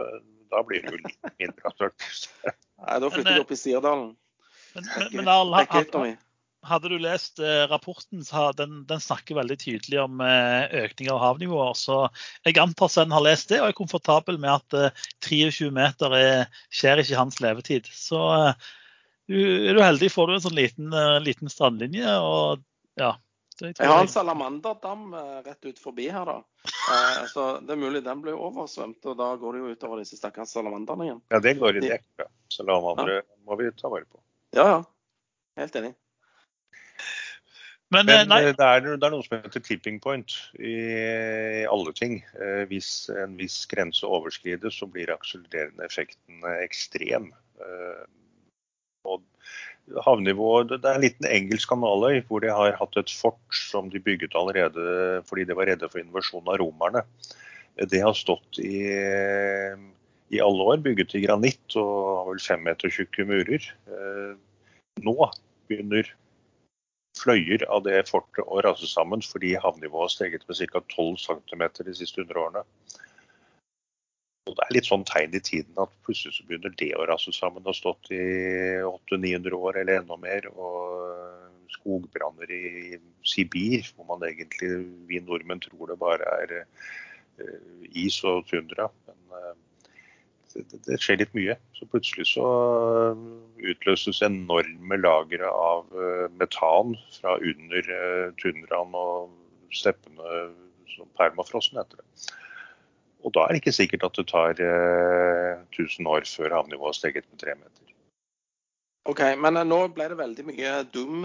da 0.52 0.60
blir 0.66 0.84
det 0.84 0.92
jo 0.94 1.00
litt 1.00 1.32
mindre 1.40 1.72
attraktivt. 1.72 2.28
Nei, 2.84 3.00
da 3.02 3.10
flytter 3.10 3.38
du 3.38 3.42
opp 3.42 3.54
i 3.54 3.58
Sirdalen. 3.58 4.12
Men, 4.74 4.86
men, 4.90 5.10
men 5.18 5.30
Arl, 5.30 5.54
hadde 6.64 6.88
du 6.88 6.96
lest 7.02 7.42
eh, 7.42 7.64
rapporten, 7.70 8.22
så 8.24 8.48
den, 8.56 8.82
den, 8.88 9.02
snakker 9.02 9.38
veldig 9.38 9.56
tydelig 9.60 9.98
om 10.00 10.22
eh, 10.24 10.70
økning 10.84 11.10
av 11.12 11.20
havnivåer. 11.22 11.74
Så 11.78 11.98
jeg 12.46 12.58
antar 12.62 12.92
Sven 12.92 13.14
har 13.14 13.24
lest 13.26 13.50
det 13.52 13.60
og 13.62 13.68
er 13.68 13.76
komfortabel 13.78 14.38
med 14.40 14.54
at 14.54 14.94
23 15.26 15.68
meter 15.74 16.16
er, 16.18 16.62
skjer 16.72 17.02
ikke 17.02 17.16
i 17.16 17.20
hans 17.20 17.42
levetid. 17.44 17.90
Så 17.90 18.22
er 18.38 19.74
du 19.74 19.82
heldig, 19.82 20.12
får 20.12 20.30
du 20.30 20.36
en 20.36 20.46
sånn 20.46 20.58
liten, 20.58 20.96
liten 21.24 21.52
strandlinje. 21.52 22.16
og 22.20 22.64
ja, 23.00 23.14
jeg, 23.70 23.78
jeg 23.80 23.90
har 23.90 24.04
en 24.04 24.10
salamanderdam 24.12 25.16
rett 25.46 25.68
ut 25.68 25.80
forbi 25.80 26.08
her, 26.12 26.28
da. 26.28 26.70
så 27.32 27.46
det 27.64 27.74
er 27.74 27.80
mulig 27.80 28.04
den 28.04 28.22
blir 28.24 28.38
oversvømt, 28.38 29.00
og 29.10 29.18
da 29.20 29.32
går 29.40 29.56
det 29.56 29.62
jo 29.62 29.74
utover 29.74 30.02
disse 30.02 30.18
stakkars 30.20 30.54
salamanderne 30.56 31.08
igjen. 31.08 31.20
Ja, 31.34 31.42
det 31.44 31.56
går 31.60 31.80
i 31.80 31.84
dekk. 31.88 32.26
Salamandere 32.52 33.20
ja. 33.20 33.28
må 33.48 33.58
vi 33.60 33.72
ta 33.78 33.90
vare 33.92 34.08
på. 34.08 34.22
Ja, 34.54 34.66
ja. 34.76 34.80
Helt 35.58 35.76
enig. 35.78 35.94
Men, 37.94 38.06
Men 38.06 38.32
eh, 38.32 38.50
det, 38.56 38.64
er, 38.64 38.80
det, 38.96 39.06
er, 39.06 39.12
noe 39.12 39.22
som 39.22 39.36
heter 39.38 39.62
tipping 39.62 40.00
point 40.02 40.32
i, 40.58 40.74
i 41.62 41.66
alle 41.70 41.92
ting. 41.94 42.18
Eh, 42.40 42.64
hvis 42.70 43.10
en 43.12 43.36
viss 43.38 43.60
grense 43.70 44.06
overskrides, 44.08 44.80
så 44.80 44.88
blir 44.90 45.12
akselererende 45.14 45.86
effekten 45.86 46.42
eh, 46.42 46.62
ekstrem. 46.64 47.30
Og 49.04 49.22
havnivået, 50.04 50.68
Det 50.68 50.88
er 50.88 50.96
en 50.96 51.04
liten 51.04 51.26
engelsk 51.28 51.68
kanaløy 51.68 52.22
hvor 52.28 52.40
de 52.40 52.52
har 52.52 52.76
hatt 52.78 52.96
et 52.96 53.10
fort 53.10 53.58
som 53.70 53.90
de 53.90 54.00
bygget 54.00 54.34
allerede 54.34 55.22
fordi 55.28 55.44
de 55.44 55.56
var 55.56 55.68
redde 55.68 55.88
for 55.88 56.00
invasjon 56.00 56.48
av 56.48 56.58
romerne. 56.62 57.04
Det 57.76 58.00
har 58.00 58.14
stått 58.14 58.58
i, 58.62 58.86
i 60.30 60.40
alle 60.40 60.68
år, 60.72 60.82
bygget 60.82 61.14
i 61.18 61.24
granitt 61.26 61.76
og 61.76 61.94
har 62.22 62.28
vel 62.32 62.42
fem 62.42 62.62
meter 62.64 62.92
tjukke 62.92 63.26
murer. 63.28 63.66
Nå 65.04 65.16
begynner 65.68 66.08
fløyer 67.18 67.64
av 67.70 67.84
det 67.86 68.06
fortet 68.08 68.46
å 68.46 68.62
rase 68.64 68.88
sammen 68.90 69.22
fordi 69.22 69.54
havnivået 69.60 70.08
har 70.08 70.14
steget 70.14 70.46
med 70.48 70.58
ca. 70.58 70.82
12 70.96 71.18
cm 71.26 71.64
de 71.84 71.94
siste 71.94 72.24
100 72.24 72.40
årene. 72.40 72.64
Og 74.54 74.60
Det 74.60 74.66
er 74.68 74.74
litt 74.76 74.86
sånn 74.86 75.02
tegn 75.08 75.32
i 75.34 75.42
tiden 75.42 75.78
at 75.82 75.90
plutselig 76.06 76.36
så 76.36 76.44
begynner 76.46 76.74
det 76.78 76.92
å 76.94 77.06
rase 77.10 77.32
sammen. 77.34 77.64
Har 77.66 77.74
stått 77.74 78.06
i 78.14 78.20
800-900 78.86 79.56
år 79.58 79.78
eller 79.80 79.98
enda 79.98 80.18
mer. 80.22 80.46
Og 80.54 81.72
skogbranner 81.74 82.52
i 82.54 83.00
Sibir, 83.26 83.82
hvor 83.96 84.06
man 84.12 84.22
egentlig, 84.28 84.70
vi 85.08 85.18
nordmenn 85.18 85.62
tror 85.64 85.90
det 85.90 85.98
bare 85.98 86.28
er 86.44 86.54
eh, 86.60 87.88
is 87.98 88.20
og 88.22 88.46
tundra. 88.46 88.86
Men 89.08 89.34
eh, 89.40 89.56
det, 90.54 90.84
det, 90.86 91.00
skjer 91.02 91.18
litt 91.24 91.34
mye. 91.34 91.58
Så 91.74 91.90
plutselig 91.90 92.28
så 92.36 92.46
øh, 92.46 93.26
utløses 93.74 94.22
enorme 94.22 95.00
lagre 95.02 95.50
av 95.50 95.90
metan 96.38 96.94
fra 97.18 97.34
under 97.42 97.90
tundraen 98.38 98.94
og 99.02 99.34
steppene 99.74 100.46
som 100.94 101.10
permafrosten 101.18 101.82
heter 101.82 101.98
det. 101.98 102.34
Og 103.24 103.32
da 103.34 103.46
er 103.46 103.54
det 103.54 103.62
ikke 103.62 103.76
sikkert 103.76 104.06
at 104.06 104.18
det 104.20 104.26
tar 104.30 104.60
eh, 104.60 105.62
1000 105.72 106.10
år 106.10 106.28
før 106.28 106.58
havnivået 106.60 106.92
har 106.92 106.98
steget 107.00 107.28
med 107.30 107.40
tre 107.40 107.56
meter. 107.56 107.80
OK, 109.08 109.20
men 109.36 109.60
nå 109.68 109.78
ble 109.92 110.08
det 110.12 110.16
veldig 110.16 110.44
mye 110.48 110.74
doom, 110.92 111.24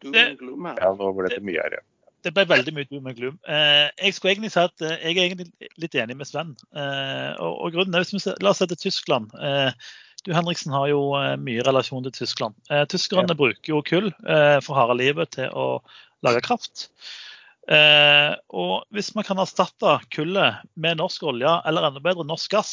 doom 0.00 0.14
det, 0.16 0.26
gloom 0.40 0.68
her. 0.70 0.80
Ja, 0.80 0.94
nå 0.96 1.12
ble 1.16 1.28
det 1.32 1.42
mye 1.44 1.60
her, 1.60 1.80
ja 1.80 1.84
det 2.26 2.34
ble 2.34 2.44
veldig 2.50 2.74
mye 2.74 2.88
doom 2.90 3.06
og 3.08 3.18
gloom. 3.18 3.38
Eh, 3.48 3.86
jeg 4.02 4.16
skulle 4.16 4.34
egentlig 4.34 4.50
si 4.54 4.60
at 4.62 4.84
eh, 4.84 4.96
jeg 5.06 5.14
er 5.14 5.28
egentlig 5.28 5.70
litt 5.80 5.96
enig 5.98 6.18
med 6.18 6.28
Sven. 6.28 6.54
Eh, 6.74 7.30
og, 7.38 7.54
og, 7.54 7.72
grunnen 7.76 7.94
er, 7.94 8.04
hvis 8.04 8.26
vi, 8.26 8.34
La 8.42 8.52
oss 8.52 8.62
se 8.62 8.68
til 8.70 8.80
Tyskland. 8.80 9.30
Eh, 9.38 9.70
du 10.26 10.32
Henriksen 10.34 10.74
har 10.74 10.88
jo 10.90 11.02
eh, 11.18 11.36
mye 11.40 11.64
relasjon 11.66 12.06
til 12.06 12.16
Tyskland. 12.16 12.58
Eh, 12.72 12.84
tyskerne 12.90 13.30
ja. 13.30 13.38
bruker 13.38 13.74
jo 13.74 13.84
kull 13.86 14.10
for 14.66 14.78
harde 14.78 14.98
livet 14.98 15.36
til 15.38 15.52
å 15.54 15.68
lage 16.26 16.42
kraft. 16.44 16.88
Og 17.68 18.86
hvis 18.96 19.10
man 19.16 19.26
kan 19.28 19.40
erstatte 19.42 19.98
kullet 20.14 20.62
med 20.80 21.00
norsk 21.02 21.26
olje, 21.28 21.50
eller 21.68 21.84
enda 21.88 22.00
bedre 22.00 22.24
norsk 22.24 22.54
gass, 22.54 22.72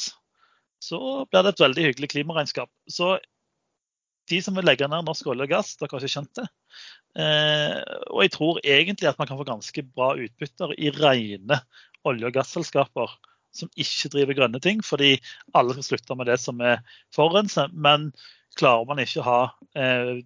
så 0.79 0.99
blir 1.27 1.43
det 1.43 1.55
et 1.55 1.63
veldig 1.65 1.87
hyggelig 1.89 2.11
klimaregnskap. 2.13 2.71
Så 2.87 3.17
de 4.29 4.41
som 4.41 4.57
vil 4.57 4.65
legge 4.67 4.87
ned 4.89 5.05
norsk 5.05 5.27
olje 5.31 5.45
og 5.45 5.53
gass, 5.53 5.75
dere 5.79 5.91
har 5.91 6.03
ikke 6.03 6.13
skjønt 6.15 6.39
det. 6.39 6.47
Eh, 7.21 7.77
og 8.11 8.25
jeg 8.25 8.33
tror 8.35 8.59
egentlig 8.63 9.09
at 9.09 9.19
man 9.21 9.29
kan 9.29 9.39
få 9.39 9.47
ganske 9.47 9.85
bra 9.95 10.13
utbytter 10.19 10.75
i 10.77 10.91
rene 10.95 11.61
olje- 12.05 12.29
og 12.29 12.35
gasselskaper 12.35 13.15
som 13.55 13.71
ikke 13.79 14.11
driver 14.11 14.37
grønne 14.37 14.59
ting, 14.59 14.81
fordi 14.83 15.15
alle 15.55 15.77
skal 15.77 15.87
slutte 15.89 16.17
med 16.19 16.27
det 16.27 16.39
som 16.43 16.59
er 16.59 16.81
forurensende. 17.15 17.71
Men 17.71 18.09
klarer 18.59 18.87
man 18.89 19.01
ikke 19.03 19.21
å 19.21 19.27
ha 19.29 19.39
eh, 19.79 20.17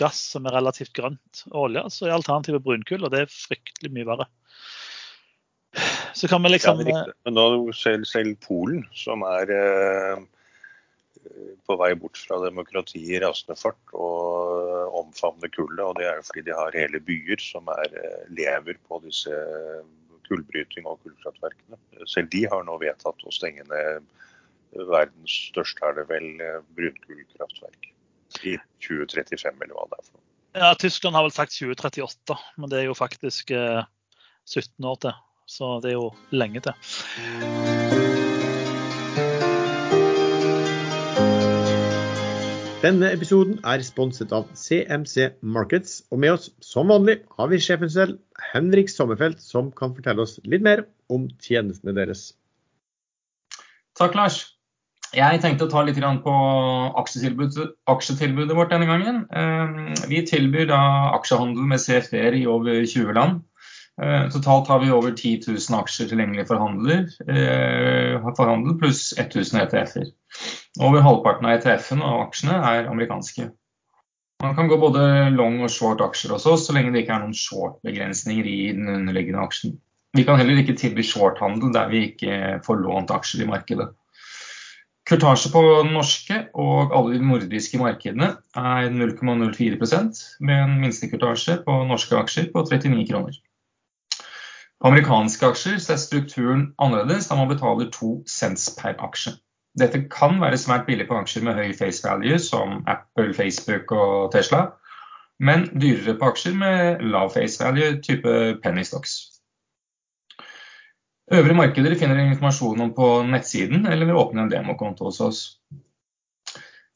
gass 0.00 0.20
som 0.34 0.48
er 0.48 0.56
relativt 0.56 0.94
grønt 0.96 1.44
og 1.52 1.68
olje, 1.68 1.84
så 1.94 2.08
er 2.08 2.16
alternativet 2.16 2.64
brunkull, 2.64 3.04
og 3.06 3.14
det 3.14 3.24
er 3.24 3.32
fryktelig 3.32 3.92
mye 3.94 4.08
verre. 4.08 4.28
Så 6.18 6.26
kan 6.26 6.42
vi 6.42 6.50
liksom 6.50 6.80
ja, 6.82 7.04
Men 7.28 7.36
nå 7.36 7.46
selv, 7.78 8.08
selv 8.10 8.34
Polen, 8.42 8.82
som 8.98 9.22
er 9.28 9.56
eh 9.60 10.28
på 11.66 11.76
vei 11.78 11.92
bort 11.98 12.18
fra 12.18 12.38
demokrati 12.42 13.00
i 13.12 13.20
rasende 13.22 13.56
fart 13.58 13.94
og 13.94 14.94
omfavner 15.00 15.52
kullet. 15.54 15.82
Og 15.84 15.98
det 15.98 16.08
er 16.08 16.18
jo 16.18 16.26
fordi 16.28 16.46
de 16.48 16.56
har 16.56 16.78
hele 16.78 17.02
byer 17.06 17.42
som 17.44 17.68
er, 17.76 17.96
eh, 18.00 18.24
lever 18.40 18.78
på 18.88 19.00
disse 19.04 19.34
kullbryting 20.28 20.86
og 20.86 21.00
kullkraftverkene. 21.04 21.78
Selv 22.06 22.30
de 22.30 22.44
har 22.50 22.64
nå 22.64 22.78
vedtatt 22.80 23.26
å 23.26 23.34
stenge 23.34 23.66
ned 23.68 24.06
verdens 24.90 25.36
største, 25.50 25.82
er 25.86 25.94
det 25.98 26.08
vel, 26.08 26.28
eh, 26.40 26.60
brunkullkraftverk. 26.76 27.92
I 28.40 28.56
2035, 28.86 29.62
eller 29.64 29.74
hva 29.76 29.86
det 29.90 29.98
er 29.98 30.04
for 30.04 30.16
noe. 30.16 30.26
Ja, 30.58 30.74
Tyskland 30.74 31.14
har 31.14 31.26
vel 31.26 31.34
sagt 31.34 31.54
2038, 31.54 32.36
men 32.58 32.70
det 32.72 32.80
er 32.80 32.88
jo 32.88 32.96
faktisk 32.98 33.52
eh, 33.54 33.82
17 34.48 34.86
år 34.86 34.98
til. 35.04 35.18
Så 35.50 35.76
det 35.82 35.92
er 35.92 35.98
jo 35.98 36.10
lenge 36.30 36.62
til. 36.62 36.74
Denne 42.80 43.10
episoden 43.12 43.58
er 43.68 43.82
sponset 43.84 44.30
av 44.32 44.46
CMC 44.56 45.34
Markets, 45.44 45.98
og 46.08 46.22
med 46.22 46.38
oss 46.38 46.46
som 46.64 46.88
vanlig 46.88 47.18
har 47.36 47.50
vi 47.50 47.58
sjefen 47.60 47.90
selv, 47.92 48.16
Henrik 48.54 48.88
Sommerfelt, 48.88 49.42
som 49.44 49.68
kan 49.76 49.92
fortelle 49.92 50.24
oss 50.24 50.38
litt 50.48 50.64
mer 50.64 50.86
om 51.12 51.26
tjenestene 51.44 51.92
deres. 51.98 52.30
Takk, 54.00 54.16
Lars. 54.16 54.40
Jeg 55.10 55.40
tenkte 55.42 55.66
å 55.66 55.70
ta 55.70 55.80
litt 55.82 55.98
på 56.22 56.32
aksjetilbudet, 57.00 58.54
vårt 58.54 58.70
denne 58.70 58.86
gangen. 58.86 59.24
Ehm, 59.34 59.90
vi 60.06 60.22
tilbyr 60.22 60.68
da 60.70 60.82
aksjehandel 61.16 61.66
med 61.66 61.82
CFD-er 61.82 62.36
i 62.38 62.46
over 62.46 62.84
20 62.86 63.16
land. 63.16 63.40
Ehm, 64.00 64.30
totalt 64.30 64.68
har 64.70 64.78
vi 64.78 64.92
over 64.94 65.10
10 65.10 65.42
000 65.48 65.80
aksjer 65.80 66.12
tilgjengelig 66.12 66.46
for, 66.46 66.62
eh, 67.26 68.22
for 68.36 68.46
handel, 68.46 68.78
pluss 68.78 69.12
1000 69.18 69.60
ETF-er. 69.64 70.12
Over 70.78 71.02
halvparten 71.02 71.46
av 71.46 71.58
ETF-ene 71.58 72.06
og 72.06 72.28
aksjene 72.28 72.62
er 72.62 72.86
amerikanske. 72.86 73.50
Man 74.42 74.54
kan 74.54 74.68
gå 74.68 74.78
både 74.78 75.34
long 75.34 75.60
og 75.60 75.70
short 75.70 76.00
aksjer 76.00 76.32
også, 76.38 76.54
så 76.56 76.72
lenge 76.72 76.94
det 76.94 77.02
ikke 77.02 77.16
er 77.18 77.24
noen 77.26 77.34
short-begrensninger 77.34 78.46
i 78.46 78.72
den 78.72 78.88
underliggende 78.88 79.42
aksjen. 79.42 79.74
Vi 80.14 80.22
kan 80.24 80.38
heller 80.38 80.58
ikke 80.62 80.78
tilby 80.78 81.02
shorthandel 81.02 81.74
der 81.74 81.90
vi 81.90 82.06
ikke 82.08 82.62
får 82.64 82.80
lånt 82.86 83.10
aksjer 83.10 83.42
i 83.42 83.50
markedet. 83.50 83.90
Kurtasje 85.10 85.50
på 85.50 85.60
norske 85.90 86.36
og 86.54 86.92
alle 86.94 87.16
de 87.16 87.24
nordiske 87.26 87.78
markedene 87.80 88.28
er 88.54 88.92
0,04% 88.94 90.20
med 90.46 90.60
en 90.62 90.76
minstekurtasje 90.78 91.56
på 91.64 91.74
norske 91.88 92.14
aksjer 92.14 92.46
på 92.52 92.62
39 92.62 93.06
kroner. 93.08 93.40
På 94.80 94.92
amerikanske 94.92 95.48
aksjer 95.50 95.80
er 95.82 95.98
strukturen 95.98 96.62
annerledes 96.78 97.26
da 97.26 97.40
man 97.40 97.50
betaler 97.50 97.90
to 97.90 98.20
cents 98.30 98.68
per 98.78 98.94
aksje. 99.02 99.34
Dette 99.82 100.04
kan 100.14 100.38
være 100.38 100.62
svært 100.62 100.86
billig 100.86 101.08
på 101.10 101.18
aksjer 101.18 101.42
med 101.48 101.58
høy 101.58 101.74
face 101.74 102.06
value, 102.06 102.38
som 102.38 102.84
Apple, 102.86 103.34
Facebook 103.34 103.90
og 103.90 104.30
Tesla, 104.30 104.68
men 105.42 105.66
dyrere 105.74 106.14
på 106.22 106.30
aksjer 106.30 106.54
med 106.54 107.02
lav 107.02 107.34
face 107.34 107.58
value, 107.58 107.98
type 107.98 108.38
penny 108.62 108.86
stocks. 108.86 109.29
Øvrige 111.30 111.54
markeder 111.54 111.94
finner 111.94 112.18
dere 112.18 112.32
informasjon 112.32 112.80
om 112.82 112.90
på 112.94 113.08
nettsiden 113.28 113.86
eller 113.86 114.08
ved 114.08 114.16
å 114.16 114.22
åpne 114.24 114.44
en 114.44 114.50
demokonto 114.50 115.06
hos 115.06 115.20
oss. 115.22 115.42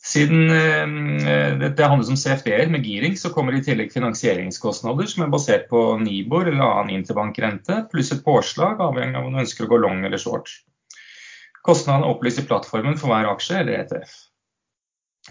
Siden 0.04 0.50
eh, 0.52 1.54
dette 1.62 1.86
handler 1.88 2.10
om 2.12 2.18
CFD-er 2.18 2.68
med 2.72 2.84
giring, 2.84 3.14
så 3.16 3.30
kommer 3.32 3.54
det 3.54 3.62
i 3.62 3.66
tillegg 3.70 3.94
finansieringskostnader 3.94 5.08
som 5.08 5.24
er 5.24 5.32
basert 5.32 5.64
på 5.70 5.84
Nibor 6.02 6.50
eller 6.50 6.66
annen 6.66 6.98
interbankrente, 6.98 7.78
pluss 7.92 8.12
et 8.12 8.24
påslag 8.26 8.82
avhengig 8.84 9.16
av 9.16 9.30
om 9.30 9.38
du 9.38 9.40
ønsker 9.44 9.64
å 9.64 9.70
gå 9.70 9.80
long 9.80 10.04
eller 10.04 10.20
short. 10.20 10.50
Kostnadene 11.64 12.10
i 12.28 12.44
plattformen 12.44 12.98
for 13.00 13.14
hver 13.14 13.30
aksje 13.30 13.62
eller 13.62 13.78
ETF. 13.80 14.18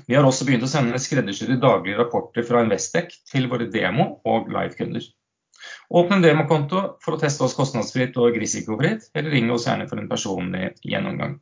Vi 0.07 0.15
har 0.17 0.25
også 0.25 0.47
begynt 0.47 0.65
å 0.65 0.71
sende 0.71 0.97
skreddersydde 0.97 1.59
daglige 1.61 1.99
rapporter 1.99 2.47
fra 2.47 2.63
Investec 2.65 3.13
til 3.29 3.45
våre 3.51 3.67
demo- 3.69 4.15
og 4.25 4.49
live-kunder. 4.49 5.05
Åpne 5.89 6.19
en 6.19 6.23
demokonto 6.23 6.83
for 7.03 7.15
å 7.15 7.21
teste 7.21 7.43
oss 7.45 7.55
kostnadsfritt 7.57 8.15
og 8.21 8.37
risikofritt, 8.39 9.09
eller 9.13 9.33
ring 9.33 9.49
oss 9.53 9.67
gjerne 9.67 9.87
for 9.89 10.01
en 10.01 10.09
personlig 10.11 10.71
gjennomgang. 10.81 11.39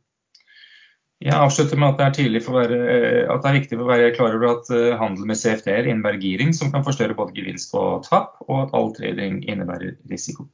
Jeg 1.22 1.38
avslutter 1.38 1.78
med 1.78 1.92
at 1.92 2.16
det 2.16 2.24
er, 2.26 2.38
være, 2.50 2.78
at 3.30 3.44
det 3.44 3.50
er 3.50 3.58
viktig 3.60 3.76
for 3.76 3.86
å 3.86 3.92
være 3.92 4.14
klar 4.16 4.34
over 4.34 4.56
at 4.56 4.72
eh, 4.74 4.96
handel 4.98 5.28
med 5.30 5.38
CFD-er 5.38 5.86
innebærer 5.86 6.18
giring, 6.18 6.50
som 6.56 6.72
kan 6.74 6.82
forstørre 6.82 7.14
både 7.14 7.36
gevinst 7.36 7.70
og 7.78 8.02
tap, 8.08 8.40
og 8.48 8.64
at 8.64 8.74
all 8.74 8.90
trading 8.96 9.38
innebærer 9.46 9.94
risiko. 10.10 10.48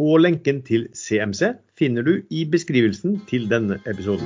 Og 0.00 0.22
lenken 0.22 0.62
til 0.64 0.86
CMC 0.94 1.56
finner 1.76 2.06
du 2.06 2.20
i 2.30 2.46
beskrivelsen 2.48 3.18
til 3.28 3.50
denne 3.50 3.82
episoden. 3.90 4.24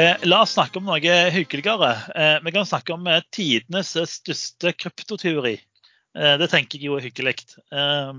Eh, 0.00 0.16
la 0.22 0.42
oss 0.42 0.54
snakke 0.54 0.78
om 0.80 0.86
noe 0.88 1.16
hyggeligere. 1.34 1.90
Eh, 2.16 2.36
vi 2.44 2.52
kan 2.54 2.66
snakke 2.66 2.94
om 2.94 3.04
eh, 3.10 3.20
tidenes 3.36 3.90
største 4.08 4.72
kryptoteori. 4.72 5.58
Eh, 6.16 6.36
det 6.40 6.48
tenker 6.48 6.80
jeg 6.80 6.88
jo 6.88 6.96
er 6.96 7.04
hyggelig. 7.04 7.34
Eh, 7.68 8.12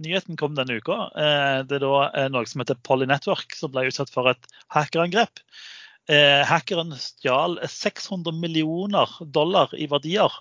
nyheten 0.00 0.38
kom 0.40 0.54
denne 0.56 0.78
uka. 0.80 0.96
Eh, 1.12 1.58
det 1.68 1.76
er 1.76 1.84
da 1.84 2.30
noe 2.32 2.48
som 2.48 2.64
heter 2.64 2.80
Poly 2.86 3.08
Network, 3.10 3.52
som 3.58 3.74
ble 3.74 3.84
utsatt 3.90 4.12
for 4.14 4.30
et 4.32 4.48
hackerangrep. 4.72 5.44
Hackeren 6.10 6.96
stjal 6.98 7.60
600 7.70 8.34
millioner 8.34 9.12
dollar 9.36 9.70
i 9.78 9.84
verdier. 9.86 10.34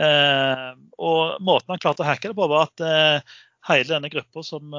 Og 0.00 1.42
måten 1.44 1.74
han 1.74 1.82
klarte 1.82 2.00
å 2.00 2.06
hacke 2.08 2.30
det 2.30 2.38
på, 2.38 2.46
var 2.48 2.70
at 2.70 3.26
hele 3.66 3.88
denne 3.90 4.10
gruppa 4.12 4.42
som, 4.46 4.74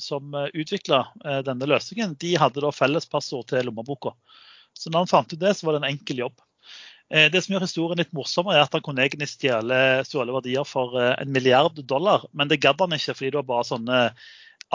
som 0.00 0.36
utvikla 0.54 1.02
denne 1.44 1.68
løsningen, 1.68 2.14
de 2.20 2.30
hadde 2.40 2.62
da 2.64 2.70
felles 2.72 3.08
passord 3.10 3.50
til 3.50 3.68
lommeboka. 3.68 4.14
Så 4.72 4.88
når 4.88 5.04
han 5.04 5.10
fant 5.10 5.34
ut 5.34 5.40
det, 5.40 5.52
så 5.58 5.66
var 5.66 5.76
det 5.76 5.82
en 5.82 5.90
enkel 5.92 6.22
jobb. 6.24 6.40
Eh, 7.10 7.30
det 7.30 7.42
som 7.42 7.54
gjør 7.54 7.66
historien 7.66 7.98
litt 7.98 8.14
morsommere, 8.14 8.60
er 8.60 8.68
at 8.68 8.76
han 8.76 8.84
kunne 8.86 9.02
egentlig 9.02 9.30
stjele, 9.32 9.80
stjåle 10.06 10.34
verdier 10.36 10.66
for 10.68 10.94
eh, 11.00 11.16
en 11.18 11.32
milliard 11.34 11.82
dollar. 11.90 12.26
Men 12.32 12.50
det 12.50 12.60
gadd 12.62 12.80
han 12.82 12.94
ikke, 12.94 13.16
fordi 13.18 13.32
det 13.32 13.40
var 13.40 13.50
bare 13.50 13.66
sånne 13.72 14.00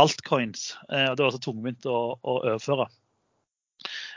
altcoins. 0.04 0.74
Eh, 0.90 1.08
og 1.12 1.16
Det 1.16 1.26
var 1.26 1.36
så 1.36 1.44
tungvint 1.48 1.88
å, 1.88 2.00
å 2.20 2.38
overføre. 2.42 2.90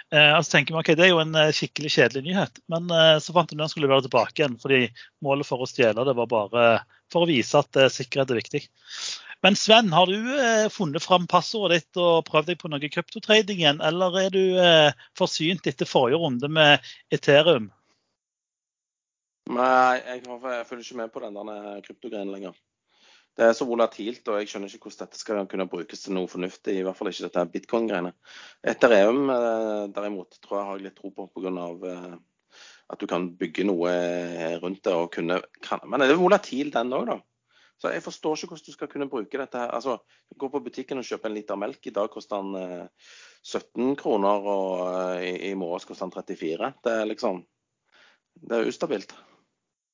Og 0.08 0.40
så 0.40 0.54
tenker 0.54 0.72
vi, 0.72 0.80
ok, 0.80 0.88
Det 0.96 1.02
er 1.04 1.10
jo 1.10 1.18
en 1.20 1.36
skikkelig 1.52 1.90
kjedelig 1.92 2.22
nyhet, 2.24 2.60
men 2.72 2.86
så 3.20 3.34
fant 3.36 3.50
han 3.52 3.58
ut 3.60 3.64
han 3.66 3.68
skulle 3.68 3.90
levere 3.90 4.06
tilbake 4.06 4.40
igjen. 4.40 4.54
fordi 4.62 4.78
målet 5.20 5.44
for 5.44 5.60
å 5.60 5.68
stjele 5.68 6.06
det 6.08 6.14
var 6.16 6.30
bare 6.30 6.62
for 7.12 7.24
å 7.24 7.30
vise 7.30 7.58
at 7.58 7.80
sikkerhet 7.94 8.34
er 8.34 8.40
viktig. 8.40 8.62
Men 9.46 9.54
Sven, 9.54 9.92
har 9.94 10.10
du 10.10 10.70
funnet 10.74 11.04
fram 11.04 11.28
passordet 11.30 11.84
ditt 11.84 12.00
og 12.02 12.24
prøvd 12.26 12.50
deg 12.50 12.58
på 12.58 12.70
noe 12.72 12.90
kryptotrading 12.90 13.60
igjen, 13.62 13.82
eller 13.84 14.16
er 14.24 14.32
du 14.34 14.42
forsynt 15.18 15.68
etter 15.70 15.86
forrige 15.86 16.18
runde 16.18 16.50
med 16.50 16.82
Ethereum? 17.14 17.68
Nei, 19.48 20.00
jeg, 20.04 20.24
jeg 20.26 20.66
følger 20.68 20.84
ikke 20.84 20.98
med 20.98 21.12
på 21.14 21.22
den 21.22 21.38
der 21.38 21.84
kryptogreien 21.86 22.32
lenger. 22.34 22.56
Det 23.38 23.46
er 23.46 23.54
så 23.54 23.68
volatilt, 23.68 24.26
og 24.26 24.40
jeg 24.40 24.50
skjønner 24.50 24.72
ikke 24.72 24.88
hvordan 24.88 25.06
dette 25.06 25.20
skal 25.20 25.44
kunne 25.50 25.68
brukes 25.70 26.00
til 26.02 26.16
noe 26.16 26.28
fornuftig. 26.28 26.74
I 26.74 26.82
hvert 26.82 26.98
fall 26.98 27.12
ikke 27.12 27.28
dette 27.28 27.44
bitcoin-greiene. 27.52 28.10
Ethereum 28.66 29.30
eh, 29.30 29.84
derimot 29.94 30.40
tror 30.42 30.58
jeg 30.58 30.68
har 30.72 30.82
litt 30.82 30.96
tro 30.98 31.12
på 31.14 31.28
pga. 31.36 31.68
Eh, 32.88 32.92
at 32.92 33.00
du 33.00 33.06
kan 33.06 33.28
bygge 33.36 33.66
noe 33.68 33.90
rundt 34.62 34.84
det 34.84 34.94
og 34.94 35.10
kunne 35.12 35.42
kan, 35.62 35.82
Men 35.84 36.00
det 36.00 36.10
er 36.10 36.20
volatil, 36.20 36.70
den 36.72 36.94
òg, 36.96 37.10
da. 37.10 37.18
Så 37.78 37.92
jeg 37.94 38.02
forstår 38.02 38.34
ikke 38.34 38.48
hvordan 38.54 38.66
du 38.66 38.74
skal 38.74 38.88
kunne 38.90 39.10
bruke 39.10 39.38
dette 39.38 39.60
her. 39.60 39.70
Altså, 39.70 40.00
gå 40.34 40.48
på 40.50 40.62
butikken 40.64 40.98
og 40.98 41.06
kjøpe 41.06 41.28
en 41.30 41.36
liter 41.36 41.58
melk. 41.60 41.78
I 41.86 41.94
dag 41.94 42.10
koster 42.10 42.42
den 42.42 42.88
17 43.46 43.84
eh, 43.84 43.94
kroner, 44.00 44.48
og 44.50 45.22
i, 45.22 45.50
i 45.50 45.54
morgen 45.54 45.86
koster 45.86 46.08
den 46.08 46.16
34. 46.16 46.72
Det 46.84 46.96
er 46.96 47.06
liksom 47.06 47.44
Det 48.38 48.56
er 48.56 48.68
ustabilt. 48.70 49.14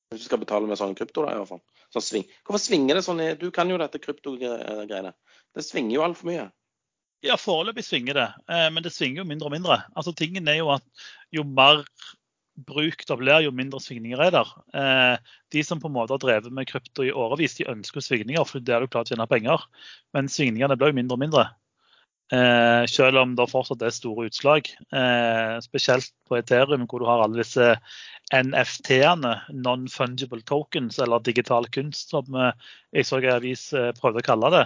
Hvis 0.09 0.21
du 0.21 0.25
skal 0.29 0.41
betale 0.41 0.67
med 0.69 0.77
sånn 0.77 0.97
krypto, 0.97 1.23
da, 1.25 1.33
i 1.33 1.39
hvert 1.39 1.49
fall. 1.49 1.63
Sånn 1.93 2.05
sving. 2.05 2.27
Hvorfor 2.45 2.61
svinger 2.61 2.97
det 2.97 3.05
sånn? 3.05 3.23
Du 3.41 3.49
kan 3.53 3.69
jo 3.69 3.77
dette 3.81 4.01
kryptogreiene. 4.01 5.13
Det 5.53 5.65
svinger 5.65 5.97
jo 5.97 6.03
altfor 6.05 6.29
mye. 6.29 6.45
Ja, 7.25 7.37
foreløpig 7.41 7.85
svinger 7.85 8.17
det, 8.17 8.27
eh, 8.53 8.67
men 8.73 8.85
det 8.85 8.93
svinger 8.93 9.23
jo 9.23 9.29
mindre 9.29 9.49
og 9.49 9.55
mindre. 9.55 9.79
Altså, 9.97 10.13
tingen 10.13 10.47
er 10.51 10.59
jo 10.59 10.69
at 10.73 10.85
jo 11.33 11.45
mer 11.47 11.81
bruk 12.55 13.03
det 13.07 13.17
blir, 13.19 13.43
jo 13.45 13.51
mindre 13.55 13.81
svingninger 13.83 14.21
er 14.27 14.33
der. 14.35 14.53
Eh, 14.77 15.33
de 15.51 15.63
som 15.65 15.81
på 15.81 15.89
en 15.91 15.95
måte 15.97 16.15
har 16.15 16.23
drevet 16.23 16.53
med 16.53 16.69
krypto 16.69 17.05
i 17.05 17.13
årevis, 17.13 17.57
de 17.59 17.69
ønsker 17.71 18.03
svingninger, 18.03 18.47
for 18.47 18.63
det 18.63 18.75
er 18.75 18.85
jo 18.85 18.91
klart 18.91 19.11
å 19.11 19.15
tjene 19.15 19.27
penger. 19.29 19.67
Men 20.15 20.31
svingningene 20.31 20.77
blir 20.79 20.93
jo 20.93 20.99
mindre 21.01 21.17
og 21.17 21.23
mindre. 21.25 21.45
Eh, 22.33 22.83
selv 22.89 23.19
om 23.21 23.35
det 23.37 23.45
fortsatt 23.51 23.83
er 23.85 23.93
store 23.93 24.29
utslag. 24.31 24.71
Eh, 24.95 25.55
spesielt 25.61 26.09
på 26.25 26.39
Ethereum, 26.39 26.87
hvor 26.89 27.03
du 27.03 27.09
har 27.09 27.21
alle 27.21 27.43
disse 27.43 27.75
NFT-ene, 28.33 29.35
non-fungible 29.53 30.41
tokens, 30.49 30.97
eller 30.99 31.21
digital 31.21 31.69
kunst, 31.69 32.09
som 32.15 32.39
eh, 32.39 32.55
jeg 32.95 33.05
så 33.05 33.21
en 33.21 33.35
avis 33.35 33.67
eh, 33.77 33.91
prøvde 33.99 34.23
å 34.23 34.29
kalle 34.31 34.53
det. 34.55 34.65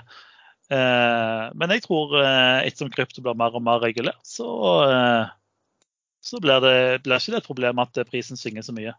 Eh, 0.71 1.43
men 1.59 1.75
jeg 1.75 1.83
tror 1.87 2.15
eh, 2.21 2.67
ettersom 2.69 2.93
krypto 2.93 3.25
blir 3.25 3.35
mer 3.39 3.57
og 3.57 3.65
mer 3.65 3.83
regulert, 3.83 4.21
så, 4.23 4.47
så 6.22 6.41
blir, 6.43 6.59
det, 6.63 7.03
blir 7.05 7.22
ikke 7.22 7.36
det 7.36 7.43
et 7.43 7.47
problem 7.47 7.80
at 7.84 8.01
prisen 8.09 8.39
svinger 8.39 8.65
så 8.65 8.76
mye. 8.76 8.95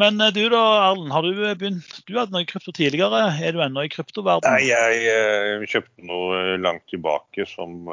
Men 0.00 0.16
du 0.32 0.42
da, 0.48 0.60
Erlend, 0.88 1.12
har 1.12 1.26
du 1.26 1.40
begynt 1.60 1.98
Du 2.08 2.14
hadde 2.16 2.32
noe 2.32 2.48
krypto 2.48 2.72
tidligere. 2.72 3.20
Er 3.36 3.52
du 3.52 3.60
ennå 3.60 3.84
i 3.84 3.90
kryptoverdenen? 3.92 4.56
Nei, 4.56 4.70
jeg 4.70 5.68
kjøpte 5.68 6.06
noe 6.08 6.56
langt 6.56 6.86
tilbake 6.88 7.44
som 7.48 7.84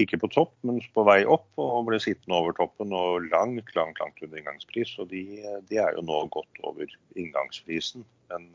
ikke 0.00 0.18
på 0.24 0.30
topp, 0.32 0.54
men 0.66 0.80
på 0.96 1.04
vei 1.06 1.20
opp. 1.22 1.46
Og 1.62 1.86
ble 1.86 2.00
sittende 2.02 2.40
over 2.40 2.56
toppen 2.58 2.94
og 2.96 3.28
langt, 3.30 3.70
langt, 3.78 4.02
langt 4.02 4.24
under 4.26 4.42
inngangspris. 4.42 4.96
Og 5.02 5.12
de, 5.12 5.22
de 5.70 5.78
er 5.84 5.94
jo 5.94 6.02
nå 6.08 6.24
godt 6.34 6.62
over 6.66 6.90
inngangsprisen. 7.14 8.02
Men 8.32 8.50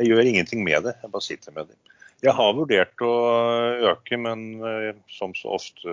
jeg 0.00 0.14
gjør 0.14 0.32
ingenting 0.32 0.64
med 0.64 0.88
det. 0.88 0.96
Jeg 1.02 1.12
bare 1.12 1.28
sitter 1.28 1.56
med 1.58 1.68
dem. 1.68 1.95
Jeg 2.24 2.32
har 2.32 2.54
vurdert 2.56 3.02
å 3.04 3.12
øke, 3.90 4.16
men 4.16 4.46
som 5.12 5.34
så 5.36 5.52
ofte 5.58 5.92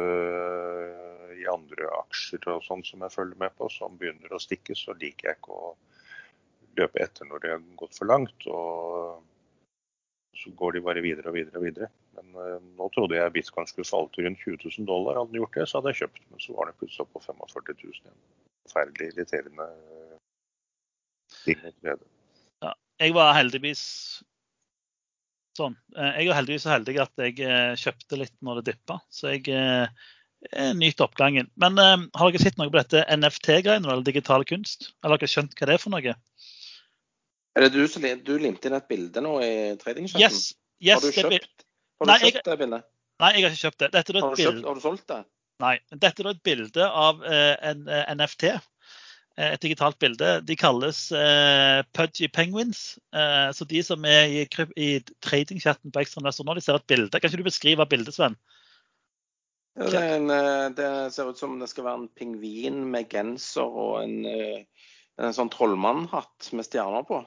i 1.36 1.44
andre 1.52 1.90
aksjer 2.00 2.48
og 2.54 2.64
sånn 2.64 2.84
som 2.88 3.04
jeg 3.04 3.12
følger 3.12 3.42
med 3.42 3.52
på, 3.60 3.68
som 3.74 3.98
begynner 4.00 4.32
å 4.32 4.40
stikke, 4.40 4.76
så 4.78 4.96
liker 4.96 5.30
jeg 5.30 5.40
ikke 5.42 5.58
å 5.58 5.74
løpe 6.80 7.04
etter 7.04 7.28
når 7.28 7.44
det 7.44 7.52
har 7.54 7.68
gått 7.82 8.00
for 8.00 8.10
langt. 8.10 8.48
og 8.48 9.22
så 10.34 10.50
går 10.50 10.72
de 10.72 10.82
bare 10.82 11.02
videre 11.02 11.30
og 11.30 11.36
videre 11.38 11.60
og 11.60 11.66
videre. 11.68 11.90
Men 12.18 12.34
uh, 12.36 12.58
nå 12.78 12.88
trodde 12.94 13.18
jeg 13.18 13.34
bitcoin 13.36 13.70
skulle 13.70 13.88
falle 13.88 14.10
til 14.14 14.28
rundt 14.28 14.42
20 14.42 14.58
000 14.66 14.88
dollar. 14.90 15.20
Hadde 15.20 15.32
den 15.32 15.42
gjort 15.44 15.60
det, 15.60 15.68
så 15.70 15.80
hadde 15.80 15.94
jeg 15.94 16.02
kjøpt. 16.02 16.24
Men 16.32 16.44
så 16.44 16.56
var 16.58 16.70
den 16.70 16.80
plutselig 16.82 17.10
på 17.14 17.22
45 17.24 17.68
000 17.70 17.94
igjen. 17.94 18.18
Forferdelig 18.66 19.10
irriterende 19.12 19.68
ting 21.44 21.64
å. 21.64 22.10
Ja, 22.66 22.74
jeg 23.04 23.16
var 23.16 23.36
heldigvis 23.38 23.84
sånn. 25.58 25.78
Eh, 25.96 26.20
jeg 26.20 26.30
var 26.32 26.40
heldigvis 26.42 26.66
så 26.66 26.74
heldig 26.74 26.98
at 27.04 27.24
jeg 27.24 27.40
eh, 27.46 27.72
kjøpte 27.80 28.20
litt 28.20 28.36
når 28.46 28.62
det 28.62 28.74
dippa. 28.74 29.00
Så 29.14 29.34
jeg 29.36 29.48
jeg 30.52 30.76
nyte 30.76 31.06
oppgangen. 31.06 31.48
Men 31.56 31.78
uh, 31.80 32.02
har 32.20 32.32
dere 32.34 32.42
sett 32.44 32.58
noe 32.60 32.68
på 32.68 32.76
dette 32.76 33.06
NFT-greiene, 33.16 33.88
eller 33.88 34.04
digital 34.04 34.44
kunst? 34.44 34.90
Eller 35.00 35.16
har 35.16 35.22
dere 35.22 35.32
skjønt 35.32 35.56
hva 35.56 35.70
det 35.70 35.78
er 35.78 35.80
for 35.80 35.94
noe? 35.94 36.16
Er 37.54 37.66
det 37.66 37.70
du 37.76 37.84
som 37.88 38.04
du 38.04 38.34
limte 38.42 38.70
inn 38.70 38.76
et 38.76 38.90
bilde 38.90 39.24
nå 39.24 39.38
i 39.46 39.54
tradingchatten? 39.80 40.20
Yes, 40.20 40.50
yes, 40.82 40.98
har 40.98 41.06
du 41.06 41.16
kjøpt, 41.16 41.66
har 42.02 42.10
du 42.10 42.12
nei, 42.12 42.20
kjøpt 42.26 42.40
jeg, 42.40 42.46
det 42.50 42.58
bildet? 42.64 42.86
Nei, 43.24 43.32
jeg 43.38 43.46
har 43.46 43.54
ikke 43.54 43.62
kjøpt 43.62 43.80
det. 43.80 43.90
Dette 43.94 44.14
er 44.14 44.20
har, 44.20 44.36
du 44.36 44.44
kjøpt, 44.44 44.68
har 44.68 44.80
du 44.80 44.84
solgt 44.84 45.08
det? 45.14 45.20
Nei. 45.64 45.74
Dette 45.94 46.24
er 46.24 46.30
et 46.34 46.44
bilde 46.50 46.88
av 47.06 47.22
uh, 47.24 47.54
en 47.70 47.86
uh, 47.88 48.02
NFT. 48.18 48.50
Et 49.38 49.62
digitalt 49.64 49.98
bilde. 49.98 50.28
De 50.46 50.56
kalles 50.60 50.98
Pudgy 51.98 52.28
Penguins. 52.30 53.00
så 53.58 53.66
de 53.66 53.80
som 53.82 54.06
er 54.06 54.30
i, 54.30 54.44
i 54.78 54.90
tradingchatten 55.26 55.90
på 55.90 56.04
Ekstra 56.04 56.22
Nøster 56.22 56.46
nå, 56.46 56.54
de 56.54 56.62
ser 56.62 56.78
et 56.78 56.86
bilde. 56.86 57.10
Kan 57.18 57.32
ikke 57.32 57.42
du 57.42 57.48
beskrive 57.48 57.88
bildet, 57.90 58.14
Sven? 58.14 58.38
Ja, 59.76 59.90
det, 59.90 60.02
en, 60.16 60.30
eh, 60.30 60.70
det, 60.78 61.14
ser 61.14 61.30
ut 61.30 61.38
som 61.38 61.58
det 61.60 61.68
skal 61.72 61.88
være 61.88 62.04
en 62.04 62.10
pingvin 62.14 62.84
med 62.94 63.10
genser 63.10 63.66
og 63.66 64.04
en, 64.04 64.20
eh, 64.30 64.90
en 65.18 65.34
sånn 65.34 65.50
trollmannhatt 65.54 66.52
med 66.54 66.68
stjerner 66.68 67.08
på. 67.08 67.24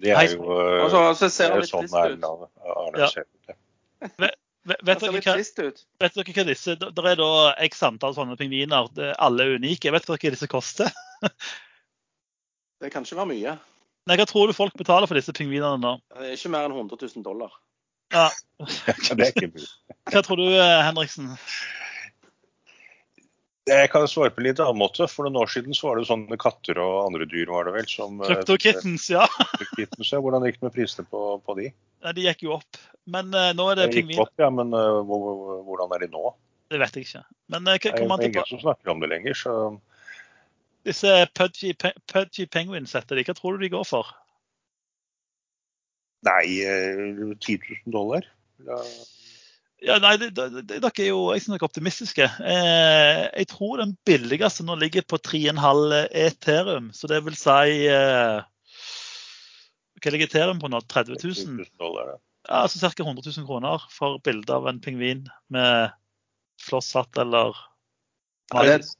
Det 0.00 0.14
er 0.16 0.30
jo 0.32 0.46
Også, 0.48 0.88
så, 0.88 1.02
så 1.20 1.28
ser 1.28 1.52
det 1.52 1.66
litt 1.66 1.72
sånn 1.72 1.90
ut. 1.90 2.24
Arne 2.64 3.10
ser 3.12 3.28
ut. 3.28 4.38
Vet, 4.62 4.78
vet, 4.86 5.00
dere 5.02 5.18
hva, 5.18 5.34
vet 5.34 6.14
dere 6.14 6.32
hva 6.36 6.42
disse 6.46 6.76
Det 6.78 7.02
er 7.02 7.16
da 7.18 7.30
x 7.66 7.80
antall 7.82 8.14
sånne 8.14 8.36
pingviner. 8.38 8.86
Alle 9.18 9.46
er 9.46 9.58
unike. 9.58 9.90
Vet 9.90 10.06
dere 10.06 10.20
hva 10.22 10.32
disse 10.36 10.50
koster? 10.50 10.92
det 12.82 12.92
kan 12.94 13.06
ikke 13.06 13.18
være 13.18 13.32
mye. 13.32 13.58
Nei, 14.10 14.18
Hva 14.18 14.26
tror 14.26 14.50
du 14.50 14.56
folk 14.56 14.74
betaler 14.78 15.10
for 15.10 15.18
disse 15.18 15.34
pingvinene 15.34 15.78
nå? 15.82 15.96
Det 16.14 16.30
er 16.30 16.38
ikke 16.38 16.50
mer 16.54 16.66
enn 16.66 16.78
100 16.78 16.98
000 17.02 17.26
dollar. 17.26 17.54
Ja. 18.12 18.28
Hva 20.12 20.22
tror 20.26 20.40
du, 20.40 20.48
eh, 20.50 20.80
Henriksen? 20.86 21.32
Jeg 23.70 23.92
kan 23.92 24.08
svare 24.10 24.32
på 24.34 24.42
en 24.42 24.48
litt 24.48 24.60
annen 24.62 24.80
måte. 24.80 25.06
For 25.10 25.26
noen 25.26 25.38
år 25.44 25.50
siden 25.52 25.76
så 25.78 25.88
var 25.88 26.00
det 26.00 26.08
sånne 26.08 26.38
katter 26.40 26.80
og 26.82 26.96
andre 27.04 27.28
dyr 27.30 27.50
var 27.50 27.68
det 27.68 27.76
vel 27.76 27.86
som 27.90 28.18
Kryptokittens, 28.22 29.06
ja. 29.12 29.28
kittens, 29.76 30.10
ja. 30.10 30.18
Hvordan 30.22 30.46
gikk 30.48 30.58
det 30.58 30.66
med 30.66 30.74
prisene 30.74 31.06
på, 31.06 31.22
på, 31.46 31.56
de? 31.60 31.70
Ja, 32.02 32.14
De 32.16 32.26
gikk 32.26 32.42
jo 32.48 32.56
opp. 32.58 32.80
Men 33.10 33.32
uh, 33.34 33.50
nå 33.56 33.68
er 33.72 33.80
det 33.80 33.88
pingvin. 33.92 34.14
Gikk 34.14 34.26
opp, 34.26 34.34
ja, 34.38 34.50
Men 34.54 34.74
uh, 34.76 35.00
hvordan 35.02 35.94
er 35.96 36.04
de 36.04 36.10
nå? 36.12 36.34
Det 36.72 36.78
vet 36.80 36.98
jeg 36.98 37.08
ikke. 37.08 37.24
Men 37.52 37.66
uh, 37.66 37.74
Det 37.74 37.90
er 37.90 38.28
ingen 38.28 38.50
som 38.50 38.62
snakker 38.62 38.94
om 38.94 39.02
det 39.02 39.10
lenger, 39.12 39.38
så 39.38 39.56
Disse 40.82 41.10
pudgy, 41.38 41.72
pudgy 42.10 42.46
penguins 42.50 42.94
heter 42.96 43.18
de. 43.18 43.24
Hva 43.26 43.36
tror 43.38 43.54
du 43.54 43.62
de 43.62 43.70
går 43.70 43.84
for? 43.86 44.08
Nei, 46.26 46.62
eh, 46.66 47.34
10 47.38 47.58
000 47.86 47.92
dollar. 47.94 48.26
Ja. 48.66 48.78
Ja, 49.82 49.96
nei, 49.98 50.14
det, 50.20 50.28
det, 50.36 50.62
det, 50.62 50.78
Dere 50.78 51.02
er 51.02 51.08
jo 51.08 51.22
jeg 51.34 51.42
synes 51.42 51.56
dere 51.56 51.64
er 51.64 51.70
optimistiske. 51.70 52.26
Eh, 52.46 53.22
jeg 53.40 53.48
tror 53.50 53.80
den 53.80 53.96
billigste 54.06 54.66
nå 54.66 54.76
ligger 54.78 55.06
på 55.06 55.18
3,5 55.18 55.96
Ethereum. 56.22 56.92
Så 56.94 57.10
det 57.10 57.18
vil 57.26 57.38
si 57.38 57.88
eh, 57.90 58.42
Hva 60.02 60.14
ligger 60.14 60.30
Ethereum 60.30 60.62
på 60.62 60.70
nå? 60.70 60.82
30 60.86 61.18
000? 61.18 61.34
30 61.34 61.56
000 61.58 61.72
dollar, 61.82 62.14
ja. 62.14 62.20
Ja, 62.48 62.64
altså 62.64 62.80
Ca. 62.82 63.04
100 63.04 63.22
000 63.26 63.46
kroner 63.46 63.84
for 63.92 64.18
bilde 64.26 64.54
av 64.54 64.66
en 64.70 64.80
pingvin 64.82 65.26
med 65.52 65.92
flosshatt 66.62 67.18
eller 67.22 67.56
Ja, 68.52 68.64
det, 68.66 68.90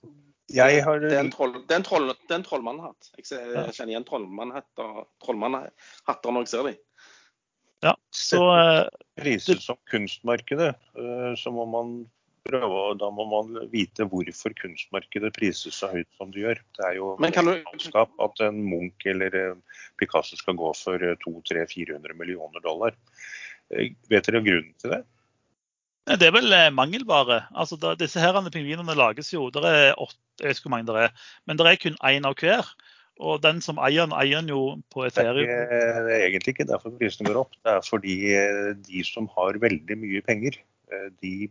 Jeg 0.52 0.84
har 0.84 1.00
det 1.02 1.12
er 1.16 1.24
en, 1.24 1.32
troll, 1.32 1.54
det 1.66 1.74
er 1.74 1.80
en, 1.80 1.86
troll, 1.86 2.08
det 2.12 2.34
er 2.34 2.40
en 2.40 2.46
trollmannhatt. 2.46 3.10
Jeg, 3.18 3.26
ser, 3.26 3.44
jeg 3.56 3.74
kjenner 3.76 3.94
igjen 3.94 4.06
trollmannhatter 4.08 5.04
trollmannhatter 5.24 6.34
når 6.34 6.46
jeg 6.46 6.52
ser 6.52 6.68
dem. 6.68 6.80
Ja, 7.82 7.96
så 8.14 8.42
eh, 8.54 8.84
prises 9.18 9.64
som 9.66 9.78
kunstmarkedet, 9.90 10.70
eh, 10.94 11.32
så 11.38 11.50
må 11.54 11.66
man 11.66 11.94
prøve 12.46 12.80
og 12.90 12.98
Da 13.00 13.08
må 13.14 13.24
man 13.30 13.68
vite 13.72 14.06
hvorfor 14.08 14.54
kunstmarkedet 14.58 15.32
prises 15.36 15.78
så 15.78 15.90
høyt 15.92 16.08
som 16.18 16.32
det 16.34 16.42
gjør. 16.44 16.60
Det 16.78 16.84
er 16.88 16.94
jo 16.98 17.16
Men 17.22 17.32
du- 17.32 18.24
at 18.26 18.40
en 18.40 18.62
Munch 18.64 19.06
eller 19.06 19.34
eh, 19.34 19.54
Picasso 19.98 20.36
skal 20.36 20.54
gå 20.54 20.72
for 20.76 20.98
200-400 20.98 22.14
millioner 22.18 22.60
dollar. 22.60 22.94
Eh, 23.70 23.90
Vet 24.10 24.26
dere 24.26 24.42
grunnen 24.42 24.74
til 24.78 24.90
det? 24.90 25.04
Det 26.18 26.26
er 26.26 26.32
vel 26.34 26.52
eh, 26.52 26.70
mangelvare. 26.74 27.44
Altså, 27.54 27.78
da, 27.78 27.94
disse 27.94 28.18
her 28.18 28.34
pingvinene 28.50 28.96
lages 28.98 29.32
jo 29.32 29.50
det 29.50 29.62
er 29.64 29.94
åtte, 29.94 30.18
Jeg 30.40 30.48
vet 30.48 30.62
hvor 30.64 30.70
mange 30.74 30.86
det 30.88 30.96
er, 31.04 31.12
men 31.46 31.56
det 31.56 31.66
er 31.66 31.76
kun 31.76 31.96
én 32.02 32.26
av 32.26 32.34
hver. 32.34 32.66
Og 33.22 33.40
den 33.44 33.60
som 33.60 33.76
eier 33.78 34.06
den, 34.08 34.14
eier 34.18 34.40
den 34.40 34.48
jo 34.48 34.82
på 34.90 35.04
Det 35.04 35.18
er, 35.22 35.30
Ethereum. 35.30 35.46
det 35.46 36.14
er 36.16 36.24
egentlig 36.26 36.54
ikke 36.56 36.66
derfor 36.66 36.90
prisene 36.98 37.28
går 37.28 37.38
opp. 37.44 37.52
Det 37.62 37.70
er 37.70 37.82
fordi 37.86 38.16
eh, 38.34 38.72
de 38.74 39.04
som 39.04 39.28
har 39.36 39.60
veldig 39.62 39.98
mye 40.00 40.22
penger, 40.26 40.56
eh, 40.90 41.08
de 41.22 41.50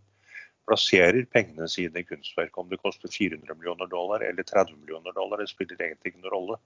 plasserer 0.71 1.25
pengene 1.27 1.67
sine 1.69 1.99
i 1.99 2.07
kunstverk. 2.07 2.57
Om 2.57 2.69
det 2.71 2.79
koster 2.79 3.11
400 3.11 3.57
millioner 3.59 3.91
dollar 3.91 4.23
eller 4.23 4.47
30 4.47 4.79
millioner 4.79 5.11
dollar, 5.17 5.41
det 5.41 5.51
spiller 5.51 5.81
egentlig 5.83 6.13
ingen 6.13 6.31
rolle. 6.31 6.57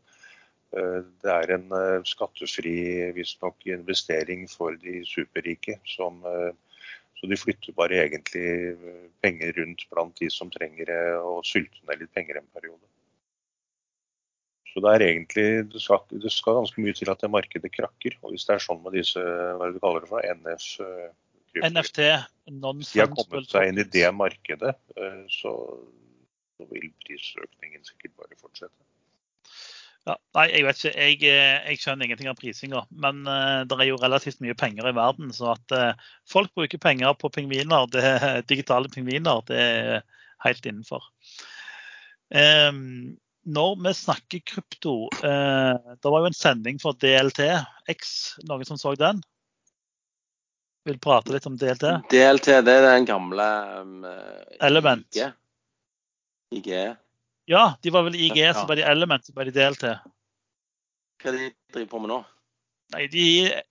Eh, 0.78 1.02
Det 1.24 1.32
er 1.32 1.56
en 1.56 1.72
eh, 1.74 2.04
skattefri 2.06 2.78
visstnok 3.18 3.66
investering 3.66 4.48
for 4.52 4.78
de 4.82 5.02
superrike. 5.10 5.80
Som, 5.90 6.22
eh, 6.30 6.52
så 7.18 7.30
de 7.32 7.40
flytter 7.40 7.74
bare 7.74 8.04
egentlig 8.04 8.76
penger 9.24 9.56
rundt 9.58 9.88
blant 9.90 10.18
de 10.20 10.30
som 10.30 10.52
trenger 10.52 10.92
og 11.22 11.46
sylter 11.48 11.80
ned 11.88 12.04
litt 12.04 12.14
penger 12.14 12.42
en 12.42 12.52
periode. 12.54 12.84
Så 14.74 14.84
det 14.84 14.92
er 14.92 15.06
egentlig, 15.06 15.48
det 15.72 15.80
skal, 15.80 16.02
det 16.12 16.32
skal 16.36 16.58
ganske 16.60 16.82
mye 16.84 16.94
til 16.94 17.10
at 17.10 17.22
det 17.24 17.32
markedet 17.32 17.72
krakker. 17.72 18.18
Og 18.22 18.34
hvis 18.34 18.44
det 18.44 18.58
er 18.58 18.66
sånn 18.66 18.84
med 18.84 18.98
disse 19.00 19.24
hva 19.24 19.72
du 19.72 19.80
kaller 19.80 20.04
det 20.04 20.12
for, 20.12 20.28
NF, 20.44 20.68
NFT, 21.64 22.00
de 22.46 22.74
har 23.00 23.12
kommet 23.14 23.52
seg 23.52 23.70
inn 23.70 23.80
i 23.82 23.88
det 23.96 24.10
markedet, 24.16 24.76
eh, 24.98 25.22
så, 25.32 25.54
så 26.58 26.68
vil 26.72 26.90
prisøkningen 27.06 27.86
sikkert 27.88 28.16
bare 28.20 28.40
fortsette. 28.42 28.82
Ja, 30.06 30.20
nei, 30.38 30.46
jeg 30.52 30.66
vet 30.68 30.82
ikke. 30.84 30.92
Jeg, 30.94 31.18
eh, 31.32 31.70
jeg 31.72 31.82
skjønner 31.82 32.06
ingenting 32.06 32.30
av 32.30 32.38
prisinga. 32.38 32.84
Men 32.94 33.24
uh, 33.26 33.64
det 33.66 33.80
er 33.80 33.88
jo 33.90 33.98
relativt 33.98 34.38
mye 34.46 34.54
penger 34.54 34.92
i 34.92 34.94
verden. 34.94 35.32
Så 35.34 35.48
at 35.56 35.74
uh, 35.74 36.10
folk 36.30 36.52
bruker 36.54 36.82
penger 36.82 37.16
på 37.18 37.32
pingviner, 37.34 37.88
det, 37.90 38.04
digitale 38.52 38.92
pingviner, 38.94 39.42
det 39.50 39.58
er 39.64 40.04
helt 40.46 40.70
innenfor. 40.70 41.10
Um, 42.30 43.16
når 43.46 43.76
vi 43.84 43.94
snakker 43.94 44.42
krypto 44.42 44.96
eh, 45.22 45.76
Det 46.02 46.12
var 46.12 46.24
jo 46.24 46.30
en 46.32 46.38
sending 46.38 46.80
for 46.82 46.98
DLT 46.98 47.46
X. 47.94 48.36
Noen 48.50 48.66
som 48.66 48.80
så 48.82 48.96
den? 48.98 49.22
Vil 50.86 51.00
prate 51.02 51.34
litt 51.34 51.48
om 51.50 51.56
DLT? 51.58 51.86
DLT, 52.12 52.52
det 52.66 52.74
er 52.78 52.84
den 52.86 53.08
gamle 53.10 53.46
um, 53.82 54.06
Element. 54.62 55.08
IG. 55.18 55.32
IG. 56.60 56.70
Ja, 57.50 57.64
de 57.82 57.94
var 57.94 58.06
vel 58.06 58.16
IG, 58.18 58.38
Ja. 58.44 58.54
så 58.54 58.68
ble 58.70 58.78
de 58.82 58.86
Element, 58.90 59.26
så 59.26 59.34
ble 59.34 59.48
de 59.50 59.54
DLT. 59.56 59.84
Hva 61.22 61.32
er 61.32 61.38
det 61.38 61.42
de 61.42 61.52
driver 61.74 61.90
på 61.96 62.02
med 62.04 62.12
nå? 62.14 62.20
Nei, 62.94 63.08
de, 63.10 63.24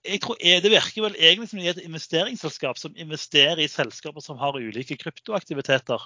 jeg 0.03 0.19
tror, 0.25 0.35
eh, 0.43 0.59
Det 0.59 0.71
virker 0.73 1.05
vel 1.05 1.15
egentlig 1.15 1.47
som 1.49 1.59
de 1.61 1.69
er 1.69 1.77
et 1.77 1.85
investeringsselskap 1.87 2.77
som 2.77 2.97
investerer 2.99 3.61
i 3.63 3.69
selskaper 3.71 4.19
som 4.23 4.37
har 4.41 4.57
ulike 4.59 4.97
kryptoaktiviteter. 4.99 6.03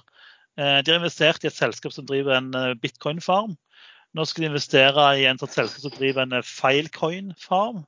Eh, 0.60 0.82
De 0.86 0.91
har 0.93 0.99
investert 0.99 1.43
i 1.43 1.49
et 1.49 1.57
selskap 1.57 1.91
som 1.95 2.05
driver 2.05 2.38
en 2.38 2.53
eh, 2.53 2.76
bitcoin-farm. 2.78 3.57
Nå 4.14 4.26
skal 4.26 4.43
de 4.45 4.51
investere 4.53 5.07
i 5.18 5.26
en 5.30 5.41
sånn 5.41 5.49
selskap 5.49 5.82
som 5.88 5.97
driver 5.97 6.22
en 6.28 6.38
eh, 6.38 6.45
filecoin-farm. 6.45 7.82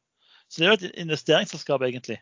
Så 0.50 0.58
det 0.58 0.66
er 0.66 0.72
jo 0.74 0.80
et 0.90 1.00
investeringsselskap, 1.06 1.86
egentlig. 1.86 2.18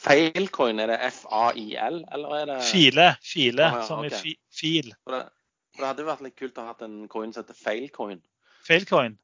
Failcoin, 0.00 0.80
er 0.80 0.92
det 0.92 0.98
F-A-I-L, 1.10 2.00
eller 2.14 2.36
er 2.38 2.48
det 2.48 2.58
File, 2.70 3.10
file, 3.24 3.66
Ah, 3.66 3.80
ja, 3.80 3.86
som 3.86 4.04
i 4.04 4.10
fi, 4.14 4.34
fil. 4.54 4.94
For 5.04 5.16
det, 5.16 5.24
for 5.74 5.82
det 5.84 5.90
hadde 5.90 6.06
vært 6.08 6.24
litt 6.24 6.38
kult 6.40 6.60
å 6.60 6.66
ha 6.70 6.76
en 6.86 7.02
coin 7.12 7.34
som 7.34 7.44
heter 7.44 7.58
failcoin. 7.58 8.22
Failcoin. 8.66 9.18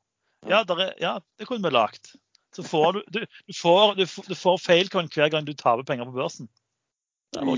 Ja, 0.46 0.62
er, 0.62 0.92
ja, 1.00 1.16
det 1.38 1.48
kunne 1.48 1.64
vi 1.64 1.72
lagt. 1.74 2.12
Så 2.54 2.62
får 2.64 2.92
du, 2.92 3.00
du, 3.12 3.20
du 3.48 3.56
får, 3.56 3.96
du, 3.98 4.04
du 4.04 4.36
får 4.36 4.60
failcoin 4.62 5.08
hver 5.12 5.32
gang 5.32 5.48
du 5.48 5.52
taper 5.56 5.84
penger 5.88 6.08
på 6.08 6.16
børsen. 6.16 6.48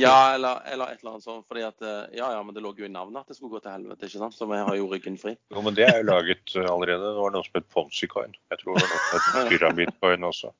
Ja, 0.00 0.34
eller, 0.34 0.62
eller 0.66 0.92
et 0.92 1.02
eller 1.02 1.16
annet 1.16 1.24
sånt. 1.24 1.46
fordi 1.48 1.64
at, 1.66 1.82
eh, 1.82 2.16
ja, 2.18 2.30
ja, 2.34 2.42
men 2.42 2.54
det 2.56 2.62
lå 2.64 2.72
jo 2.78 2.86
i 2.86 2.92
navnet 2.92 3.22
at 3.22 3.30
det 3.30 3.38
skulle 3.38 3.56
gå 3.56 3.62
til 3.64 3.74
helvete, 3.74 4.08
ikke 4.08 4.22
sant? 4.22 4.36
Så 4.36 4.48
vi 4.50 4.60
har 4.60 4.78
jo 4.78 4.88
ryggen 4.90 5.18
fri. 5.20 5.34
Jo, 5.54 5.62
men 5.64 5.76
det 5.78 5.86
er 5.88 6.00
jo 6.00 6.08
laget 6.08 6.54
eh, 6.56 6.68
allerede. 6.68 7.12
Det 7.12 7.24
var 7.24 7.34
noe 7.34 7.46
som 7.46 7.58
het 7.60 7.68
Ponzi-coin. 7.74 8.34
Jeg 8.52 8.62
tror 8.62 8.78
det 8.78 8.86
var 8.86 8.94
noe 8.94 9.02
som 9.04 9.38
het 9.40 9.50
Pyramid-coin 9.52 10.28
også. 10.30 10.54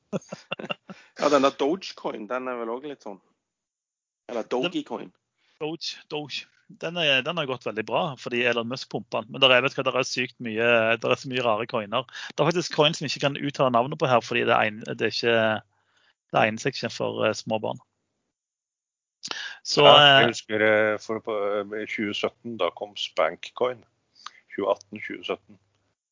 Ja, 1.19 1.33
den 1.35 1.49
der 1.49 1.57
Dogecoin, 1.59 2.29
den 2.31 2.53
er 2.53 2.61
vel 2.61 2.77
òg 2.77 2.87
litt 2.91 3.07
sånn. 3.07 3.19
Eller 4.29 4.47
Dogecoin. 4.49 5.11
Doge, 5.59 5.99
Doge. 6.13 6.47
Den, 6.69 6.99
er, 7.01 7.23
den 7.25 7.39
har 7.41 7.49
gått 7.49 7.65
veldig 7.65 7.85
bra 7.89 8.03
fordi 8.21 8.43
Elon 8.45 8.69
Musk 8.69 8.91
pumper 8.93 9.25
den. 9.25 9.33
Men 9.33 9.43
der 9.43 9.55
er, 9.57 9.65
vet 9.65 9.77
hva, 9.79 9.87
der 9.87 9.97
er 9.97 10.07
sykt 10.07 10.37
mye, 10.45 10.69
der 11.01 11.15
er 11.15 11.19
så 11.19 11.31
mye 11.33 11.45
rare 11.45 11.67
coiner. 11.71 12.05
Det 12.35 12.45
er 12.45 12.51
faktisk 12.51 12.77
coin 12.77 12.95
som 12.95 13.07
vi 13.07 13.11
ikke 13.13 13.25
kan 13.25 13.41
uttale 13.41 13.73
navnet 13.73 14.01
på 14.01 14.11
her, 14.11 14.21
fordi 14.25 14.45
det, 14.49 14.53
er 14.53 15.09
ikke, 15.09 15.37
det 16.35 16.43
egner 16.43 16.63
seg 16.63 16.77
ikke 16.77 16.93
for 16.93 17.25
eh, 17.25 17.37
små 17.37 17.61
barn. 17.65 17.81
Så 19.69 19.85
Ja, 19.85 19.95
eh, 20.01 20.21
jeg 20.23 20.31
husker 20.33 20.63
eh, 20.65 20.95
for 21.03 21.21
eh, 21.21 21.85
2017, 21.85 22.57
da 22.61 22.71
kom 22.77 22.95
Spankcoin. 22.97 23.85
2018-2017. 24.57 25.59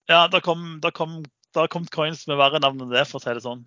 ja, 0.09 0.27
da 0.31 0.41
kom, 0.41 0.79
da, 0.83 0.91
kom, 0.95 1.25
da 1.57 1.65
kom, 1.67 1.87
coins 1.91 2.27
med 2.29 2.39
verre 2.39 2.61
navn 2.63 2.85
enn 2.85 2.93
det, 2.93 3.07
for 3.09 3.19
å 3.19 3.25
si 3.25 3.33
det 3.35 3.43
sånn. 3.47 3.65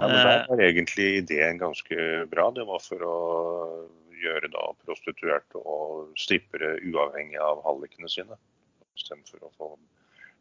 Ja, 0.00 0.08
men 0.08 0.16
Eh. 0.16 0.24
der 0.24 0.42
var 0.48 0.64
egentlig 0.66 1.06
ideen 1.22 1.58
ganske 1.62 2.26
bra. 2.30 2.50
Det 2.50 2.66
var 2.66 2.82
for 2.84 3.06
å 3.06 3.16
gjøre 4.20 4.50
da 4.52 4.66
prostituerte 4.84 5.62
og 5.62 6.10
strippere 6.18 6.74
uavhengig 6.90 7.38
av 7.40 7.62
hallikene 7.64 8.10
sine. 8.10 8.36
Istedenfor 8.98 9.46
å 9.46 9.52
få 9.56 9.70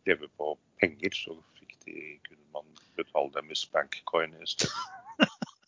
leve 0.10 0.28
på 0.36 0.56
penger, 0.82 1.14
så 1.16 1.38
de, 1.86 2.18
kunne 2.26 2.50
man 2.58 2.66
betale 2.98 3.32
dem 3.38 3.54
i 3.54 3.56
spankcoin 3.56 4.34
i 4.42 4.50
stedet. 4.50 4.74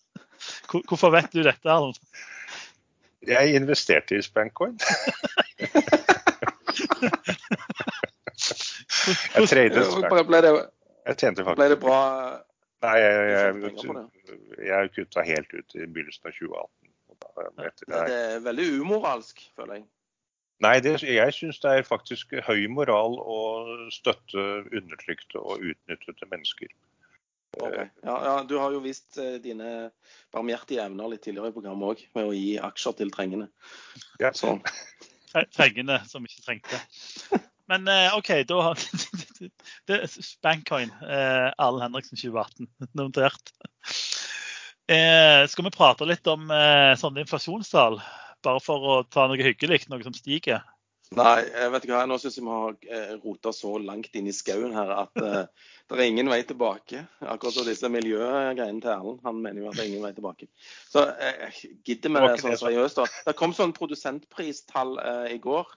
Hvorfor 0.72 1.14
vet 1.14 1.34
du 1.34 1.44
dette? 1.46 1.70
Erlend? 1.70 2.00
Jeg 3.28 3.56
investerte 3.56 4.18
i 4.18 4.22
spankcoin. 4.26 4.80
Jeg 9.36 9.48
tradet 9.50 9.86
Spancoin. 9.86 10.28
Ble 10.28 10.40
Jeg 11.06 11.18
tjente 11.18 11.44
faktisk 11.46 11.62
ble 11.62 11.70
det 11.74 11.80
bra 11.82 12.00
Nei, 12.82 12.98
jeg, 12.98 13.18
jeg, 13.30 13.74
jeg, 13.78 14.66
jeg 14.66 14.92
kutta 14.96 15.24
helt 15.26 15.52
ut 15.54 15.76
i 15.78 15.86
begynnelsen 15.86 16.30
av 16.32 16.32
2018. 16.34 16.70
Og 17.12 17.18
da, 17.22 17.44
etter 17.68 17.90
det, 17.92 18.00
Det 18.10 18.16
er 18.22 18.40
veldig 18.48 18.66
umoralsk, 18.82 19.44
føler 19.54 19.78
jeg. 19.78 19.84
Nei, 20.66 20.72
det, 20.82 20.96
jeg 21.06 21.36
syns 21.38 21.62
det 21.62 21.76
er 21.78 21.86
faktisk 21.86 22.34
høy 22.48 22.66
moral 22.74 23.20
å 23.22 23.38
støtte 23.94 24.48
undertrykte 24.74 25.42
og 25.42 25.62
utnyttede 25.62 26.30
mennesker. 26.34 26.74
Ok. 27.60 27.76
Ja, 28.04 28.16
ja, 28.26 28.36
du 28.48 28.56
har 28.62 28.72
jo 28.72 28.80
vist 28.84 29.18
eh, 29.20 29.36
dine 29.44 29.92
barmhjertige 30.32 30.86
evner 30.86 31.12
litt 31.12 31.24
tidligere 31.26 31.52
i 31.52 31.56
programmet 31.56 31.92
òg, 31.92 32.04
med 32.16 32.30
å 32.30 32.36
gi 32.36 32.56
aksjer 32.64 32.96
til 33.02 33.12
trengende. 33.12 33.50
Ja. 34.22 34.32
Så, 34.38 34.56
Trengende 35.56 36.02
som 36.08 36.24
ikke 36.28 36.44
trengte. 36.44 36.80
Men 37.72 37.88
eh, 37.88 38.16
OK, 38.18 38.32
da 38.48 38.62
har 38.70 38.80
det 39.92 40.00
Spankcoin. 40.12 40.92
Eh, 41.04 41.48
Arlen 41.56 41.86
Henriksen 41.86 42.20
2018. 42.20 42.68
Notert. 43.00 43.54
Eh, 44.92 45.44
skal 45.48 45.68
vi 45.68 45.76
prate 45.76 46.08
litt 46.08 46.28
om 46.28 46.52
eh, 46.52 46.92
sånne 47.00 47.24
inflasjonstall? 47.24 48.02
Bare 48.44 48.64
for 48.64 48.88
å 48.88 48.98
ta 49.08 49.28
noe 49.30 49.40
hyggelig, 49.40 49.86
noe 49.92 50.04
som 50.04 50.16
stiger. 50.18 50.64
Nei, 51.18 51.44
jeg 51.44 51.72
vet 51.74 51.86
ikke 51.86 51.96
hva, 51.98 52.06
nå 52.08 52.18
syns 52.22 52.38
jeg 52.38 52.46
vi 52.46 52.54
har 52.54 52.76
eh, 52.88 53.14
rota 53.24 53.52
så 53.56 53.74
langt 53.84 54.16
inn 54.16 54.30
i 54.32 54.36
skauen 54.36 54.72
her 54.76 54.94
at 54.96 55.20
uh, 55.20 55.68
det 55.92 55.98
er 55.98 56.08
ingen 56.08 56.32
vei 56.32 56.40
tilbake. 56.48 57.04
Akkurat 57.20 57.58
som 57.58 57.68
disse 57.68 57.90
miljøgreiene 57.92 58.80
til 58.80 58.94
Erlend. 58.94 59.20
Han 59.28 59.42
mener 59.44 59.66
jo 59.66 59.72
at 59.72 59.76
det 59.76 59.84
er 59.84 59.90
ingen 59.92 60.06
vei 60.06 60.14
tilbake. 60.16 60.48
Så 60.88 61.04
uh, 61.04 61.60
gidder 61.88 62.16
vi 62.16 62.24
Det 62.24 62.40
sånn 62.46 62.58
seriøst, 62.64 63.02
da. 63.02 63.10
Det 63.28 63.36
kom 63.40 63.56
sånn 63.58 63.76
produsentpristall 63.76 64.96
uh, 65.02 65.28
i 65.28 65.40
går. 65.44 65.76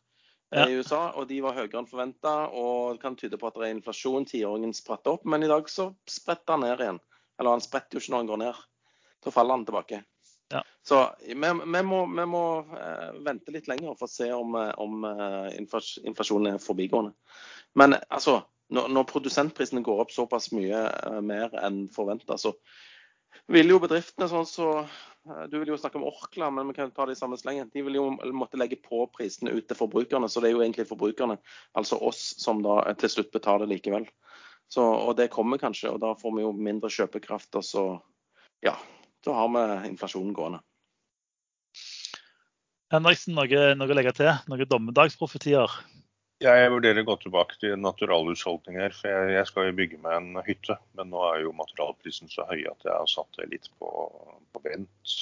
Ja. 0.55 0.69
I 0.69 0.79
USA, 0.79 1.09
og 1.19 1.27
De 1.27 1.41
var 1.43 1.57
høyere 1.59 1.81
enn 1.81 1.91
forventa, 1.91 2.35
og 2.55 2.95
det 2.95 3.03
kan 3.03 3.19
tyde 3.19 3.41
på 3.41 3.51
at 3.51 3.59
det 3.59 3.67
er 3.67 3.75
inflasjon. 3.75 4.29
Tiåringen 4.31 4.77
spratt 4.77 5.11
opp, 5.11 5.27
men 5.27 5.43
i 5.43 5.51
dag 5.51 5.67
så 5.73 5.91
spretter 6.07 6.55
han 6.55 6.63
ned 6.63 6.79
igjen. 6.79 7.03
Eller 7.41 7.57
han 7.57 7.65
spretter 7.65 7.99
jo 7.99 8.05
ikke 8.05 8.15
når 8.15 8.23
han 8.23 8.31
går 8.31 8.45
ned. 8.45 8.67
Så 9.25 9.33
faller 9.35 9.59
han 9.59 9.67
tilbake. 9.67 10.05
Ja. 10.53 10.65
Så 10.83 11.15
vi, 11.27 11.35
vi 11.75 11.83
må, 11.83 12.01
vi 12.07 12.27
må 12.29 12.45
eh, 12.79 13.13
vente 13.25 13.55
litt 13.55 13.69
lenger 13.71 13.97
for 13.99 14.09
å 14.09 14.13
se 14.13 14.29
om, 14.35 14.57
eh, 14.61 14.73
om 14.81 15.07
eh, 15.09 15.55
inflasjonen 15.59 16.55
er 16.55 16.63
forbigående. 16.63 17.15
Men 17.79 17.97
altså, 18.09 18.43
når, 18.75 18.91
når 18.93 19.09
produsentprisene 19.09 19.85
går 19.85 20.05
opp 20.05 20.13
såpass 20.15 20.51
mye 20.55 20.85
mer 21.25 21.55
enn 21.65 21.87
forventa, 21.95 22.37
så 22.41 22.55
vil 23.51 23.75
jo 23.75 23.81
bedriftene 23.83 24.29
sånn 24.31 24.47
så 24.49 24.69
Du 25.51 25.57
vil 25.57 25.71
jo 25.73 25.77
snakke 25.81 25.97
om 25.97 26.05
Orkla, 26.05 26.51
men 26.53 26.69
vi 26.69 26.75
kan 26.77 26.91
ta 26.93 27.07
det 27.09 27.15
i 27.17 27.19
samme 27.19 27.39
slengen. 27.41 27.71
De 27.73 27.81
vil 27.83 27.97
jo 27.97 28.03
måtte 28.37 28.59
legge 28.61 28.77
på 28.77 29.07
prisene 29.09 29.55
ut 29.57 29.65
til 29.65 29.79
forbrukerne, 29.79 30.29
så 30.29 30.43
det 30.45 30.51
er 30.51 30.53
jo 30.53 30.61
egentlig 30.61 30.85
forbrukerne, 30.91 31.39
altså 31.73 31.97
oss, 31.97 32.21
som 32.43 32.61
da 32.65 32.83
til 33.01 33.09
slutt 33.09 33.31
betaler 33.33 33.71
likevel. 33.71 34.05
Så, 34.69 34.85
og 34.85 35.17
det 35.17 35.31
kommer 35.33 35.61
kanskje, 35.63 35.95
og 35.95 36.03
da 36.05 36.13
får 36.21 36.37
vi 36.37 36.45
jo 36.45 36.53
mindre 36.53 36.93
kjøpekraft, 36.93 37.57
og 37.57 37.65
så 37.65 37.85
ja, 38.65 38.77
da 39.27 39.35
har 39.39 39.51
vi 39.53 39.91
inflasjonen 39.91 40.37
gående. 40.37 40.63
Henriksen, 42.95 43.35
noe, 43.35 43.67
noe 43.75 43.91
å 43.91 43.97
legge 43.97 44.15
til? 44.15 44.31
Noen 44.51 44.71
dommedagsprofetier? 44.71 45.73
Jeg 46.43 46.71
vurderer 46.73 47.01
å 47.01 47.07
gå 47.09 47.15
tilbake 47.23 47.57
til 47.63 47.77
naturalhusholdninger. 47.81 48.93
for 48.93 49.09
jeg, 49.09 49.31
jeg 49.37 49.49
skal 49.49 49.69
jo 49.69 49.77
bygge 49.79 50.01
meg 50.03 50.17
en 50.19 50.43
hytte. 50.47 50.77
Men 50.99 51.11
nå 51.13 51.23
er 51.31 51.45
jo 51.45 51.55
materialprisen 51.57 52.31
så 52.31 52.47
høy 52.51 52.67
at 52.69 52.85
jeg 52.85 52.93
har 52.93 53.09
satt 53.11 53.39
det 53.39 53.49
litt 53.53 53.71
på, 53.79 53.89
på 54.53 54.63
vent. 54.67 55.15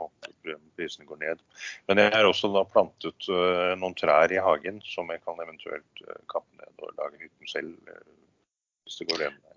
Håper 0.00 0.56
prisene 0.78 1.04
går 1.08 1.20
ned. 1.20 1.42
Men 1.90 2.00
jeg 2.00 2.14
har 2.14 2.24
også 2.24 2.48
da 2.54 2.64
plantet 2.64 3.28
uh, 3.28 3.76
noen 3.76 3.98
trær 3.98 4.32
i 4.32 4.40
hagen 4.40 4.80
som 4.86 5.10
jeg 5.12 5.20
kan 5.26 5.42
eventuelt 5.44 6.04
uh, 6.06 6.16
kappe 6.32 6.62
ned 6.62 6.86
og 6.86 6.96
lage 6.96 7.20
hytten 7.20 7.50
selv. 7.50 7.76
Uh, 7.90 8.00
hvis 8.86 9.02
det 9.02 9.10
går 9.10 9.26
veien. 9.26 9.49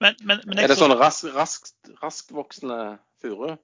Men, 0.00 0.14
men, 0.22 0.40
men 0.46 0.60
Er 0.62 0.70
det 0.70 0.76
sånn 0.78 0.94
rask, 0.98 1.26
rask, 1.34 1.72
raskvoksende 2.02 2.98
furu? 3.22 3.56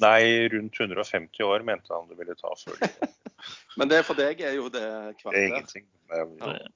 Nei, 0.00 0.48
rundt 0.50 0.78
150 0.80 1.44
år 1.44 1.62
mente 1.68 1.92
han 1.92 2.08
det 2.08 2.16
ville 2.18 2.34
ta 2.38 2.50
før. 2.56 2.78
Men 3.78 3.90
det 3.92 4.00
for 4.08 4.16
deg 4.18 4.40
er 4.40 4.54
jo 4.56 4.70
det 4.72 4.80
er 4.82 5.12
kvarter. 5.20 5.46
ingenting. 5.46 5.84
Det 6.08 6.22
er- 6.24 6.68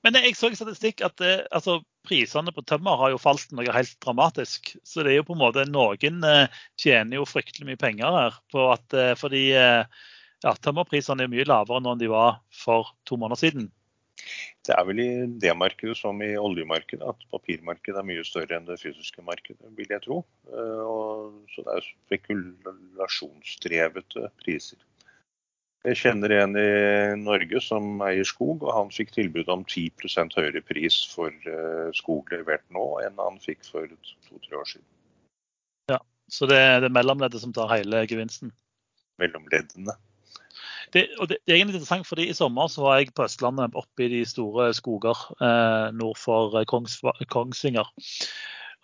men 0.00 0.14
jeg 0.16 0.32
så 0.38 0.48
i 0.48 0.56
statistikk 0.56 1.02
at 1.04 1.18
det, 1.20 1.32
altså, 1.52 1.82
prisene 2.08 2.52
på 2.56 2.62
tømmer 2.64 2.96
har 2.96 3.10
jo 3.12 3.18
falt 3.20 3.50
noe 3.52 3.72
helt 3.76 3.92
dramatisk. 4.00 4.70
Så 4.88 5.04
det 5.04 5.12
er 5.12 5.18
jo 5.18 5.26
på 5.28 5.34
en 5.36 5.42
måte 5.42 5.66
noen 5.68 6.22
eh, 6.24 6.46
tjener 6.80 7.18
jo 7.18 7.26
fryktelig 7.28 7.66
mye 7.68 7.80
penger 7.82 8.16
her. 8.16 8.38
på 8.52 8.64
at, 8.72 8.96
eh, 8.96 9.12
Fordi 9.20 9.42
eh, 9.52 9.84
ja, 10.44 10.54
tømmerprisene 10.64 11.26
er 11.26 11.28
mye 11.28 11.44
lavere 11.44 11.82
nå 11.84 11.92
enn 11.92 12.00
de 12.00 12.08
var 12.08 12.40
for 12.56 12.94
to 13.04 13.18
måneder 13.20 13.36
siden. 13.42 13.68
Det 14.66 14.74
er 14.74 14.84
vel 14.88 14.98
i 15.02 15.08
det 15.42 15.54
markedet 15.58 15.96
som 15.98 16.22
i 16.24 16.38
oljemarkedet 16.40 17.06
at 17.06 17.20
papirmarkedet 17.30 17.98
er 18.00 18.08
mye 18.08 18.24
større 18.26 18.56
enn 18.56 18.66
det 18.66 18.80
fysiske 18.80 19.22
markedet, 19.22 19.66
vil 19.78 19.90
jeg 19.92 20.02
tro. 20.06 20.16
Eh, 20.50 20.82
Og, 20.86 21.32
så 21.52 21.58
det 21.66 21.72
er 21.76 21.90
spekulasjonsdrevete 21.92 24.22
priser. 24.42 24.78
Jeg 25.86 25.94
kjenner 26.00 26.30
en 26.34 26.56
i 26.58 27.14
Norge 27.20 27.60
som 27.62 28.00
eier 28.02 28.26
skog, 28.26 28.64
og 28.66 28.72
han 28.74 28.88
fikk 28.90 29.12
tilbud 29.14 29.46
om 29.52 29.62
10% 29.62 30.34
høyere 30.34 30.58
pris 30.66 30.96
for 31.12 31.30
eh, 31.30 31.92
skog 31.94 32.26
levert 32.34 32.66
nå 32.74 32.98
enn 33.06 33.14
han 33.22 33.38
fikk 33.44 33.62
for 33.68 33.86
to-tre 34.26 34.58
år 34.58 34.66
siden. 34.72 34.88
Ja, 35.92 36.00
Så 36.26 36.50
det 36.50 36.58
er 36.58 36.82
det 36.82 36.90
mellomleddet 36.90 37.38
som 37.44 37.54
tar 37.54 37.70
hele 37.70 38.02
gevinsten. 38.10 38.50
Mellom 39.22 39.46
leddene. 39.52 39.94
Det, 40.94 41.06
det, 41.28 41.38
det 41.46 41.52
er 41.52 41.58
egentlig 41.58 41.76
interessant, 41.76 42.06
fordi 42.06 42.28
I 42.30 42.36
sommer 42.36 42.68
så 42.72 42.84
var 42.84 43.00
jeg 43.00 43.14
på 43.16 43.24
Østlandet 43.26 43.74
oppe 43.78 44.06
i 44.06 44.10
de 44.12 44.22
store 44.28 44.68
skoger 44.76 45.24
eh, 45.40 45.88
nord 45.96 46.18
for 46.20 46.54
eh, 46.60 46.66
Kongs, 46.68 47.00
Kongsvinger. 47.32 47.90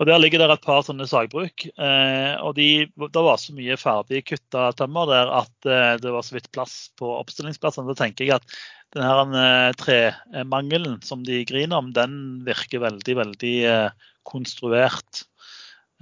Og 0.01 0.07
Der 0.09 0.19
ligger 0.19 0.41
det 0.41 0.49
et 0.51 0.65
par 0.65 0.81
sånne 0.83 1.07
sagbruk. 1.07 1.67
Eh, 1.69 2.35
og 2.43 2.57
de, 2.57 2.87
Det 2.91 3.23
var 3.23 3.37
så 3.39 3.55
mye 3.55 3.77
ferdig 3.79 4.25
kutta 4.27 4.71
tømmer 4.79 5.11
der 5.11 5.33
at 5.43 5.69
eh, 5.69 5.97
det 6.03 6.11
var 6.15 6.25
så 6.27 6.35
vidt 6.39 6.51
plass 6.55 6.91
på 6.99 7.11
oppstillingsplassene. 7.21 7.87
Da 7.93 7.99
tenker 8.01 8.27
jeg 8.27 8.41
at 8.41 8.57
denne 8.97 9.45
eh, 9.69 9.77
tremangelen 9.79 10.99
som 11.07 11.23
de 11.27 11.45
griner 11.47 11.79
om, 11.79 11.93
den 11.95 12.43
virker 12.49 12.83
veldig, 12.83 13.19
veldig 13.21 13.55
eh, 13.69 14.09
konstruert. 14.29 15.27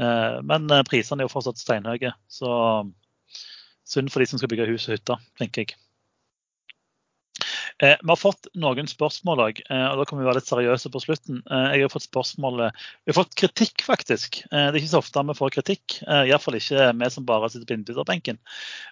Men 0.01 0.65
prisene 0.89 1.21
er 1.21 1.27
jo 1.27 1.33
fortsatt 1.35 1.61
steinhøye. 1.61 2.15
Så 2.33 2.49
synd 3.85 4.09
for 4.09 4.25
de 4.25 4.31
som 4.31 4.41
skal 4.41 4.49
bygge 4.49 4.71
hus 4.71 4.89
og 4.89 4.95
hytter, 4.97 5.21
tenker 5.37 5.67
jeg. 5.67 5.77
Eh, 7.81 7.97
vi 8.03 8.11
har 8.13 8.19
fått 8.21 8.49
noen 8.61 8.89
spørsmål 8.91 9.41
òg, 9.41 9.61
eh, 9.65 9.87
og 9.89 10.01
da 10.01 10.05
kan 10.09 10.19
vi 10.21 10.27
være 10.27 10.41
litt 10.41 10.49
seriøse 10.51 10.91
på 10.93 11.01
slutten. 11.01 11.39
Eh, 11.49 11.69
jeg 11.79 11.87
har 11.87 11.93
fått 11.93 12.05
spørsmål, 12.05 12.61
eh, 12.67 12.83
Vi 13.07 13.13
har 13.13 13.17
fått 13.17 13.37
kritikk, 13.41 13.85
faktisk. 13.87 14.43
Eh, 14.53 14.67
det 14.69 14.75
er 14.75 14.81
ikke 14.83 14.93
så 14.93 15.01
ofte 15.01 15.25
vi 15.25 15.37
får 15.39 15.55
kritikk. 15.55 16.03
Eh, 16.07 16.29
Iallfall 16.29 16.59
ikke 16.59 16.93
vi 16.93 17.11
som 17.11 17.25
bare 17.25 17.49
sitter 17.49 17.65
på 17.65 17.79
innbytterbenken. 17.79 18.39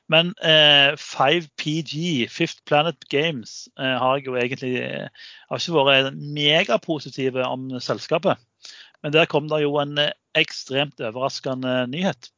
Men 0.09 0.33
eh, 0.41 0.97
5PG, 0.97 2.31
Fifth 2.31 2.65
Planet 2.65 2.97
Games, 3.11 3.69
eh, 3.79 3.99
har 3.99 4.17
jeg 4.17 4.27
jo 4.27 4.39
egentlig 4.41 4.81
eh, 4.81 5.09
har 5.51 5.59
ikke 5.59 5.85
vært 5.85 6.17
megapositive 6.17 7.45
om 7.45 7.69
selskapet. 7.81 8.39
Men 9.03 9.13
der 9.13 9.27
kom 9.27 9.49
det 9.49 9.63
jo 9.63 9.77
en 9.83 9.99
eh, 9.99 10.17
ekstremt 10.35 10.97
overraskende 10.97 11.85
nyhet. 11.93 12.31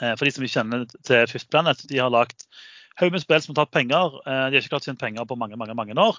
Eh, 0.00 0.14
For 0.14 0.24
de 0.24 0.30
som 0.30 0.46
ikke 0.46 0.60
kjenner 0.60 0.86
til 1.02 1.26
Fifth 1.26 1.50
Planet, 1.50 1.82
de 1.90 1.98
har 1.98 2.14
lagt 2.14 2.46
haug 3.00 3.12
med 3.14 3.22
spill 3.22 3.42
som 3.42 3.54
har 3.54 3.64
tatt 3.64 3.74
penger. 3.74 4.18
Eh, 4.26 4.44
De 4.50 4.56
har 4.56 4.60
ikke 4.62 4.74
klart 4.76 4.86
tjene 4.88 5.00
penger 5.00 5.26
på 5.26 5.38
mange 5.38 5.56
mange, 5.60 5.74
mange 5.74 5.96
år. 5.98 6.18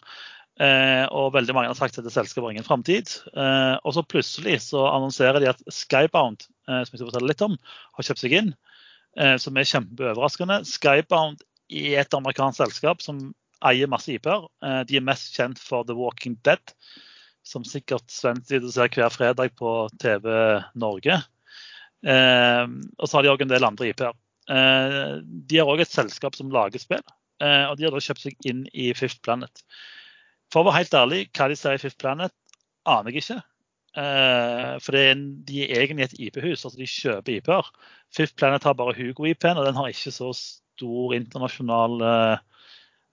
Eh, 0.59 1.05
Og 1.11 1.33
veldig 1.35 1.55
mange 1.55 1.71
har 1.71 1.77
sagt 1.79 1.97
at 1.99 2.03
det 2.03 2.13
selskapet 2.13 2.43
har 2.47 2.55
ingen 2.55 2.67
framtid. 2.67 3.11
Eh, 3.35 3.75
Og 3.83 3.93
så 3.95 4.03
plutselig 4.03 4.61
så 4.69 4.85
annonserer 4.91 5.39
de 5.39 5.49
at 5.53 5.63
Skybound, 5.71 6.47
som 6.65 6.91
jeg 6.91 6.99
skal 6.99 7.07
fortelle 7.11 7.31
litt 7.31 7.41
om, 7.45 7.57
har 7.95 8.03
kjøpt 8.03 8.23
seg 8.23 8.33
inn. 8.33 8.55
Som 9.39 9.55
er 9.55 9.63
kjempeoverraskende. 9.69 10.65
Skybound 10.67 11.39
er 11.71 12.01
et 12.01 12.13
amerikansk 12.17 12.57
selskap 12.57 13.01
som 13.01 13.33
eier 13.63 13.87
masse 13.87 14.11
IP-er. 14.11 14.43
De 14.89 14.97
er 14.97 15.05
mest 15.05 15.37
kjent 15.37 15.61
for 15.61 15.85
The 15.87 15.95
Walking 15.95 16.35
Dead, 16.43 16.73
som 17.45 17.63
sikkert 17.63 18.09
Svendtid 18.11 18.65
ser 18.73 18.89
hver 18.89 19.13
fredag 19.13 19.55
på 19.55 19.87
TV 20.01 20.27
Norge. 20.75 21.21
Eh, 22.05 22.65
og 22.99 23.07
så 23.07 23.17
har 23.17 23.23
de 23.23 23.31
òg 23.31 23.41
en 23.45 23.53
del 23.53 23.65
andre 23.65 23.89
IP-er. 23.93 24.13
Eh, 24.51 25.15
de 25.25 25.57
har 25.57 25.69
òg 25.69 25.81
et 25.81 25.91
selskap 25.91 26.37
som 26.37 26.51
lager 26.53 26.81
spill, 26.81 27.03
eh, 27.41 27.65
og 27.65 27.77
de 27.77 27.87
har 27.87 27.95
da 27.95 28.01
kjøpt 28.03 28.25
seg 28.27 28.49
inn 28.49 28.65
i 28.73 28.91
Fifth 28.97 29.23
Planet. 29.25 29.63
For 30.53 30.61
å 30.61 30.69
være 30.69 30.83
helt 30.83 30.97
ærlig, 30.97 31.21
hva 31.33 31.49
de 31.49 31.57
sier 31.59 31.77
i 31.77 31.81
Fifth 31.81 31.99
Planet, 32.01 32.33
aner 32.85 33.11
jeg 33.11 33.23
ikke. 33.23 33.39
Eh, 33.95 34.75
for 34.83 34.99
er 34.99 35.13
en, 35.13 35.25
de 35.47 35.63
er 35.65 35.85
egentlig 35.85 36.09
et 36.09 36.19
IP-hus, 36.27 36.65
altså 36.67 36.77
de 36.77 36.89
kjøper 36.89 37.39
IP-er. 37.39 37.71
Fifth 38.13 38.37
Planet 38.37 38.67
har 38.67 38.77
bare 38.77 38.95
Hugo-IP-en, 38.97 39.57
og 39.57 39.65
den 39.65 39.79
har 39.79 39.89
ikke 39.89 40.13
så 40.13 40.29
stor 40.37 41.15
internasjonal 41.17 42.03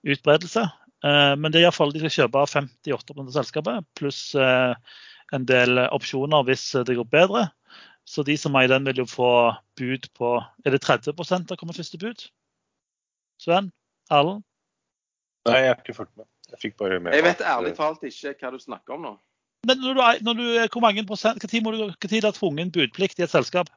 utbredelse. 0.03 0.67
Men 1.03 1.51
det 1.51 1.59
er 1.59 1.65
iallfall 1.65 1.91
de 1.91 1.99
skal 1.99 2.13
kjøpe 2.13 2.43
58 2.47 3.15
av 3.19 3.31
selskapet, 3.35 3.87
pluss 3.99 4.21
en 4.35 5.47
del 5.47 5.81
opsjoner 5.85 6.45
hvis 6.47 6.63
det 6.87 6.95
går 6.99 7.07
bedre. 7.11 7.47
Så 8.05 8.23
de 8.27 8.35
som 8.37 8.55
eier 8.59 8.67
den, 8.73 8.83
vil 8.85 8.97
jo 9.03 9.05
få 9.07 9.27
bud 9.79 10.09
på 10.17 10.33
Er 10.65 10.71
det 10.75 10.81
30% 10.83 11.47
da 11.47 11.55
kommer 11.59 11.73
første 11.77 11.97
bud? 12.01 12.25
Sven? 13.41 13.71
Erlend? 14.11 14.43
Nei, 15.47 15.59
jeg 15.59 15.69
har 15.73 15.79
ikke 15.81 15.95
fulgt 15.97 16.17
med. 16.19 16.27
Jeg 16.53 16.59
fikk 16.61 16.75
bare 16.79 16.99
med 17.03 17.15
Jeg 17.15 17.23
vet 17.25 17.41
ærlig 17.41 17.71
eh, 17.73 17.77
talt 17.79 18.03
ikke 18.07 18.35
hva 18.39 18.51
du 18.53 18.59
snakker 18.59 18.95
om 18.97 19.01
nå. 19.07 19.13
Men 19.67 19.79
når 19.79 19.93
du, 19.95 20.01
er- 20.03 20.21
når 20.27 20.33
du, 20.39 20.43
hvor 20.75 20.83
mange 20.83 21.05
prosent, 21.07 21.39
hva 21.39 21.49
tid 21.51 21.63
må 21.63 21.71
du, 21.71 21.85
hva 21.87 22.09
tid 22.11 22.23
er 22.27 22.35
tvungen 22.35 22.71
budplikt 22.75 23.19
i 23.19 23.23
et 23.25 23.31
selskap? 23.31 23.71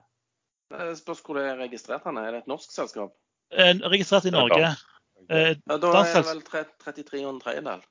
Det 0.74 0.96
spørs 0.98 1.22
hvor 1.22 1.38
det 1.38 1.44
er 1.46 1.60
registrert 1.62 2.02
Han 2.04 2.18
Er 2.18 2.32
det 2.34 2.40
et 2.42 2.48
norsk 2.50 2.70
selskap? 2.74 3.12
En, 3.54 3.82
Registrert 3.86 4.26
i 4.26 4.34
Norge. 4.34 4.72
Eh, 5.30 5.54
Ja, 5.54 5.76
da 5.78 5.92
er 6.02 6.12
det 6.18 6.24
vel 6.26 6.42
tre- 6.42 6.66
33 6.82 7.22
og 7.24 7.34
en 7.36 7.40
tredjedel. 7.40 7.84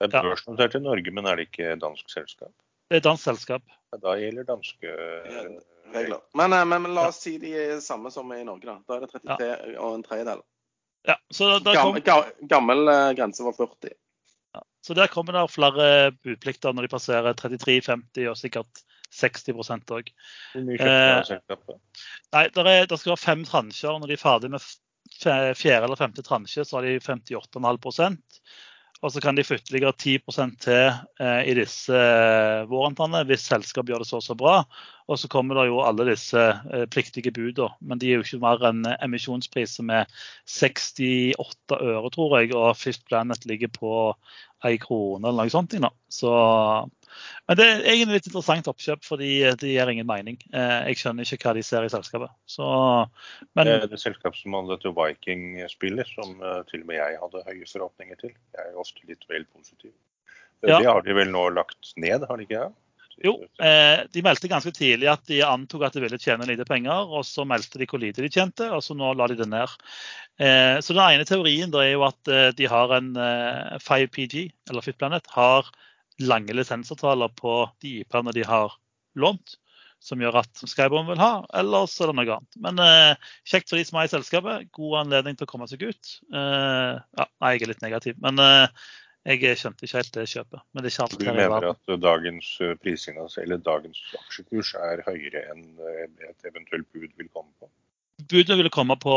Det 0.00 0.14
er 0.14 0.22
børsnotert 0.24 0.74
i 0.78 0.80
Norge, 0.80 1.10
men 1.12 1.26
er 1.26 1.36
det 1.36 1.48
ikke 1.50 1.74
dansk 1.82 2.08
selskap? 2.08 2.52
Det 2.90 2.96
er 3.00 3.04
dansk 3.04 3.24
selskap. 3.26 3.62
Ja, 3.92 3.98
Da 3.98 4.14
gjelder 4.18 4.46
danske 4.48 4.86
eh, 4.94 5.58
regler. 5.94 6.20
Men, 6.38 6.52
eh, 6.52 6.64
men, 6.64 6.82
men 6.86 6.94
la 6.96 7.08
oss 7.10 7.22
si 7.24 7.36
de 7.42 7.54
er 7.56 7.80
samme 7.84 8.12
som 8.14 8.30
i 8.34 8.42
Norge, 8.44 8.66
da. 8.66 8.78
Da 8.86 8.98
er 8.98 9.06
det 9.06 9.12
33 9.14 9.76
og 9.78 9.94
en 9.94 10.06
tredjedel. 10.06 10.44
Ja, 11.08 11.16
så, 11.32 11.48
da, 11.48 11.58
da 11.64 11.74
kom, 11.80 11.98
gammel, 12.04 12.32
gammel 12.50 12.92
eh, 12.92 13.08
grense 13.16 13.44
var 13.46 13.56
40. 13.56 13.94
ja, 14.54 14.62
så 14.84 14.94
der 14.94 15.08
kommer 15.12 15.36
det 15.36 15.46
flere 15.52 15.88
budplikter 16.24 16.76
når 16.76 16.86
de 16.86 16.92
passerer 16.92 17.36
33, 17.38 17.80
50 17.86 18.28
og 18.28 18.36
sikkert 18.36 18.84
60 19.10 19.50
òg. 19.90 20.10
Eh? 20.54 21.36
Nei, 22.34 22.44
der 22.54 22.68
er, 22.70 22.86
skal 22.86 23.14
være 23.14 23.22
fem 23.22 23.44
transjer. 23.48 23.98
Når 23.98 24.12
de 24.12 24.16
er 24.16 24.22
ferdig 24.22 24.50
med 24.52 24.66
fjerde 25.18 25.84
eller 25.84 25.98
femte 25.98 26.22
transje, 26.22 26.64
så 26.64 26.78
har 26.78 26.86
de 26.86 26.98
58,5% 27.00 28.18
Og 29.02 29.12
så 29.12 29.20
kan 29.20 29.34
de 29.34 29.44
få 29.44 29.56
ytterligere 29.56 29.92
10 29.96 30.18
til 30.60 30.92
eh, 31.20 31.42
i 31.48 31.54
disse 31.56 31.96
eh, 31.96 32.68
warrantene 32.68 33.24
hvis 33.26 33.48
selskapet 33.48 33.94
gjør 33.94 34.04
det 34.04 34.10
så 34.10 34.20
så 34.20 34.36
bra. 34.36 34.60
Og 35.10 35.18
så 35.18 35.28
kommer 35.30 35.58
det 35.58 35.66
jo 35.66 35.80
alle 35.82 36.06
disse 36.12 36.38
eh, 36.38 36.84
pliktige 36.90 37.32
budene. 37.34 37.72
Men 37.82 37.98
de 37.98 38.10
er 38.10 38.20
jo 38.20 38.26
ikke 38.26 38.42
mer 38.44 38.62
enn 38.68 38.84
som 39.66 39.90
er 39.90 40.06
68 40.46 41.80
øre, 41.80 42.12
tror 42.14 42.36
jeg. 42.38 42.52
Og 42.54 42.76
Fifth 42.78 43.02
Planet 43.08 43.46
ligger 43.50 43.72
på 43.74 43.92
ei 44.66 44.76
krone 44.78 45.26
eller 45.26 45.48
noe 45.48 45.52
sånt. 45.52 45.74
Så 46.12 46.30
men 47.50 47.56
det 47.58 47.64
er 47.66 47.80
egentlig 47.90 48.20
litt 48.20 48.28
interessant 48.28 48.68
oppkjøp, 48.70 49.00
fordi 49.02 49.30
det 49.58 49.72
gir 49.72 49.90
ingen 49.90 50.06
mening. 50.06 50.36
Jeg 50.54 51.00
skjønner 51.00 51.26
ikke 51.26 51.48
hva 51.48 51.54
de 51.56 51.64
ser 51.66 51.82
i 51.82 51.90
selskapet. 51.90 52.30
Så, 52.46 52.68
men... 53.58 53.66
Det 53.66 53.74
er 53.80 53.90
det 53.90 53.98
selskapet 53.98 54.38
som 54.38 54.54
hadde 54.54 54.78
til 54.84 54.94
Viking-spillet, 54.94 56.12
som 56.14 56.36
til 56.70 56.84
og 56.84 56.86
med 56.92 57.00
jeg 57.00 57.18
hadde 57.24 57.42
høye 57.48 57.66
forhåpninger 57.72 58.20
til. 58.22 58.36
Jeg 58.54 58.70
er 58.70 58.78
ofte 58.78 59.10
litt 59.10 59.26
vel 59.32 59.48
positiv. 59.50 59.90
Det 60.62 60.78
har 60.84 61.02
de 61.02 61.16
vel 61.16 61.32
nå 61.32 61.48
lagt 61.56 61.94
ned, 61.98 62.28
har 62.28 62.38
de 62.38 62.46
ikke? 62.46 62.68
Jo, 63.20 63.34
eh, 63.60 64.06
de 64.08 64.22
meldte 64.24 64.48
ganske 64.48 64.70
tidlig 64.72 65.08
at 65.12 65.26
de 65.28 65.42
antok 65.44 65.82
at 65.84 65.96
de 65.96 66.00
ville 66.06 66.18
tjene 66.20 66.46
lite 66.48 66.64
penger. 66.68 67.10
og 67.12 67.26
Så 67.28 67.44
meldte 67.48 67.80
de 67.80 67.88
hvor 67.90 68.00
lite 68.00 68.24
de 68.24 68.30
tjente, 68.32 68.68
og 68.72 68.80
så 68.84 68.96
nå 68.96 69.12
la 69.16 69.26
de 69.28 69.36
det 69.36 69.48
ned. 69.50 69.74
Eh, 70.40 70.80
så 70.80 70.96
Den 70.96 71.18
ene 71.18 71.28
teorien 71.28 71.74
er 71.76 71.90
jo 71.92 72.06
at 72.08 72.32
eh, 72.32 72.48
de 72.56 72.68
har 72.70 72.94
en 72.96 73.12
5PG, 73.84 74.44
eh, 74.46 74.54
eller 74.72 74.86
FitPlanet, 74.86 75.28
har 75.36 75.68
lange 76.20 76.56
lisensavtaler 76.56 77.32
på 77.36 77.66
de 77.84 78.00
IP-ene 78.04 78.32
de 78.36 78.46
har 78.48 78.72
lånt. 79.16 79.58
Som 80.00 80.22
gjør 80.24 80.38
at 80.40 80.62
Skybom 80.64 81.10
vil 81.10 81.20
ha, 81.20 81.44
eller 81.60 81.84
så 81.84 82.06
er 82.06 82.08
det 82.08 82.16
noe 82.22 82.38
annet. 82.38 82.56
Men 82.64 82.80
eh, 82.80 83.28
kjekt 83.44 83.68
for 83.68 83.76
de 83.76 83.84
som 83.84 84.00
er 84.00 84.08
i 84.08 84.14
selskapet. 84.14 84.70
God 84.72 84.96
anledning 85.02 85.36
til 85.36 85.44
å 85.44 85.50
komme 85.50 85.68
seg 85.68 85.84
ut. 85.84 86.14
Eh, 86.32 86.96
ja, 86.96 87.28
jeg 87.52 87.60
er 87.60 87.72
litt 87.74 87.84
negativ. 87.84 88.16
Men 88.24 88.40
jeg 89.28 89.56
skjønte 89.60 89.84
ikke 89.84 89.98
helt 89.98 90.14
det 90.16 90.24
kjøpet. 90.32 90.62
Men 90.72 90.82
det 90.82 90.88
er 90.88 90.94
ikke 90.94 91.04
alt 91.04 91.20
du 91.20 91.26
mener 91.28 91.66
at 91.70 91.92
dagens 92.00 92.48
eh, 92.64 92.72
prising, 92.80 93.18
eller 93.42 93.60
dagens 93.60 94.00
aksjekurs 94.16 94.72
er 94.80 95.02
høyere 95.04 95.44
enn 95.52 95.66
eh, 95.76 96.06
et 96.30 96.48
eventuelt 96.48 96.88
bud 96.94 97.10
vil 97.18 97.28
komme 97.28 97.52
på? 97.60 97.68
Budet 98.30 98.56
vil 98.56 98.70
komme 98.72 98.96
på 99.00 99.14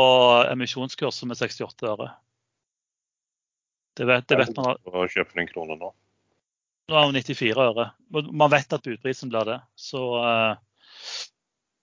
emisjonskurset 0.50 1.28
med 1.28 1.40
68 1.40 1.88
øre. 1.88 2.10
Det 3.96 4.08
vet, 4.10 4.28
det 4.28 4.40
vet 4.42 4.56
man. 4.58 4.76
Hva 4.90 5.08
kjøper 5.08 5.40
en 5.40 5.48
krone 5.48 5.78
nå? 5.80 5.92
Nå 6.90 6.96
er 7.00 7.08
hun 7.08 7.16
94 7.16 7.64
øre. 7.64 7.90
Man 8.12 8.52
vet 8.52 8.76
at 8.76 8.84
budprisen 8.84 9.32
blir 9.32 9.48
det. 9.48 9.60
Så 9.80 10.02
eh, 10.20 11.20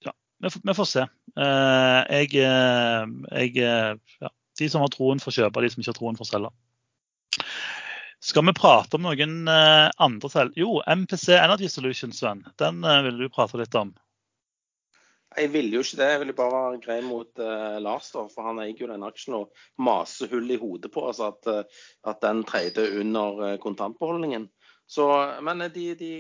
ja, 0.05 0.13
vi, 0.45 0.75
får 0.77 0.89
se. 0.91 1.07
Jeg, 1.41 2.33
jeg, 2.37 3.55
ja, 3.57 4.31
de 4.61 4.69
som 4.69 4.83
har 4.85 4.93
troen, 4.93 5.21
får 5.23 5.39
kjøpe, 5.39 5.63
de 5.63 5.71
som 5.73 5.81
ikke 5.81 5.95
har 5.95 5.97
troen, 6.03 6.19
får 6.19 6.35
selge. 6.35 6.51
Skal 8.23 8.45
vi 8.45 8.53
prate 8.53 8.99
om 8.99 9.07
noen 9.07 9.47
uh, 9.49 9.89
andre 9.97 10.29
selv? 10.29 10.53
Jo, 10.59 10.77
MPC 10.85 11.33
Energy 11.39 11.65
Solutions, 11.73 12.19
Sven. 12.21 12.43
Den 12.61 12.83
uh, 12.85 12.99
vil 13.07 13.17
du 13.17 13.29
prate 13.33 13.57
litt 13.57 13.73
om. 13.79 13.95
Jeg 15.31 15.49
ville 15.49 15.79
jo 15.79 15.81
ikke 15.81 15.97
det. 15.97 16.09
Jeg 16.11 16.21
ville 16.21 16.37
bare 16.37 16.53
være 16.53 16.81
grei 16.83 16.99
mot 17.01 17.41
uh, 17.41 17.79
Lars, 17.81 18.11
da, 18.13 18.27
for 18.29 18.45
han 18.45 18.61
eier 18.61 18.77
jo 18.77 18.91
den 18.91 19.07
aksjen 19.07 19.39
og 19.39 19.63
maser 19.81 20.29
hull 20.35 20.53
i 20.53 20.59
hodet 20.61 20.91
på 20.93 21.07
oss 21.09 21.21
at, 21.25 21.49
at 21.49 22.21
den 22.21 22.43
treide 22.45 22.91
under 23.01 23.55
kontantbeholdningen. 23.63 24.51
Så, 24.91 25.07
men 25.41 25.63
de, 25.71 25.85
de, 25.95 26.11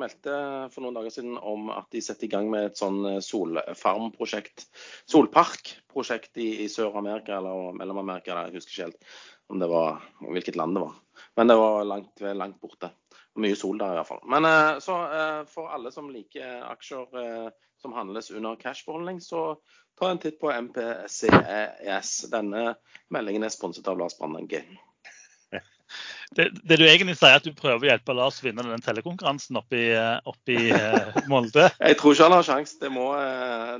meldte 0.00 0.34
for 0.72 0.80
noen 0.80 0.96
dager 0.96 1.12
siden 1.12 1.34
om 1.36 1.68
at 1.68 1.90
de 1.92 2.00
setter 2.00 2.24
i 2.24 2.30
gang 2.32 2.46
med 2.48 2.70
et 2.70 2.80
sånn 2.80 3.20
solfarmprosjekt. 3.20 4.64
Solparkprosjekt 5.12 6.40
i, 6.40 6.48
i 6.64 6.70
Sør-Amerika 6.72 7.36
eller 7.36 7.76
Mellom-Amerika, 7.76 8.38
jeg 8.46 8.56
husker 8.56 8.72
ikke 8.72 8.86
helt 8.86 9.18
om 9.48 9.58
det 9.58 9.66
var, 9.70 10.02
hvilket 10.20 10.56
land 10.56 10.76
det 10.76 10.80
var. 10.80 10.92
Men 11.36 11.48
det 11.48 11.54
var 11.54 11.84
langt, 11.84 12.20
langt 12.20 12.60
borte. 12.60 12.90
Mye 13.36 13.56
sol 13.56 13.78
der 13.78 13.92
i 13.92 13.98
hvert 13.98 14.08
fall. 14.08 14.22
Men 14.32 14.48
eh, 14.48 14.78
så 14.80 14.96
eh, 15.12 15.40
for 15.50 15.68
alle 15.72 15.92
som 15.92 16.08
liker 16.12 16.62
aksjer 16.70 17.18
eh, 17.20 17.48
som 17.82 17.92
handles 17.92 18.30
under 18.32 18.56
cash-beholdning, 18.56 19.20
så 19.20 19.58
ta 20.00 20.10
en 20.10 20.20
titt 20.20 20.38
på 20.40 20.52
MPCES. 20.52 22.12
Denne 22.32 22.70
meldingen 23.12 23.44
er 23.44 23.52
sponset 23.52 23.88
av 23.92 24.00
Lars 24.00 24.16
Brandeng 24.18 24.48
Det, 24.48 26.48
det, 26.64 26.78
du 26.80 26.86
egentlig 26.88 27.18
sier, 27.18 27.36
er 27.36 27.42
at 27.42 27.44
du 27.44 27.52
prøver 27.54 27.84
å 27.84 27.90
hjelpe 27.92 28.16
Lars 28.16 28.40
å 28.40 28.48
vinne 28.48 28.64
den 28.66 28.82
tellekonkurransen 28.82 29.60
oppe 29.60 29.78
i, 29.78 29.90
oppe 30.24 30.56
i 30.56 31.28
Molde? 31.30 31.68
Jeg 31.84 32.00
tror 32.00 32.16
ikke 32.16 32.30
han 32.30 32.38
har 32.38 32.48
sjans. 32.48 32.74
Det 32.80 32.90
må 32.92 33.12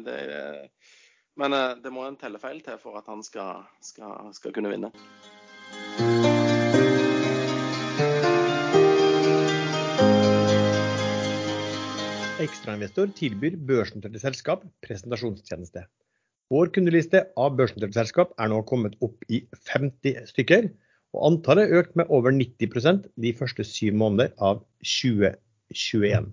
det, 0.04 0.20
Men 1.40 1.56
det 1.82 1.92
må 1.92 2.04
en 2.06 2.20
tellefeil 2.20 2.60
til 2.64 2.78
for 2.84 3.00
at 3.00 3.08
han 3.10 3.24
skal, 3.26 3.64
skal, 3.80 4.30
skal 4.36 4.54
kunne 4.54 4.76
vinne. 4.76 4.92
Ekstrainvestor 12.46 13.10
tilbyr 13.16 13.56
børsnoterte 13.68 14.20
selskap 14.22 14.64
presentasjonstjeneste. 14.84 15.86
Vår 16.52 16.70
kundeliste 16.74 17.24
av 17.34 17.56
børsnoterte 17.58 17.98
selskap 17.98 18.34
er 18.38 18.50
nå 18.52 18.60
kommet 18.68 18.94
opp 19.02 19.24
i 19.26 19.40
50 19.72 20.28
stykker, 20.30 20.68
og 21.16 21.24
antallet 21.30 21.66
er 21.66 21.80
økt 21.80 21.96
med 21.98 22.10
over 22.12 22.34
90% 22.34 23.08
de 23.22 23.32
første 23.38 23.66
syv 23.66 23.96
måneder 23.98 24.34
av 24.38 24.60
2021. 24.84 26.28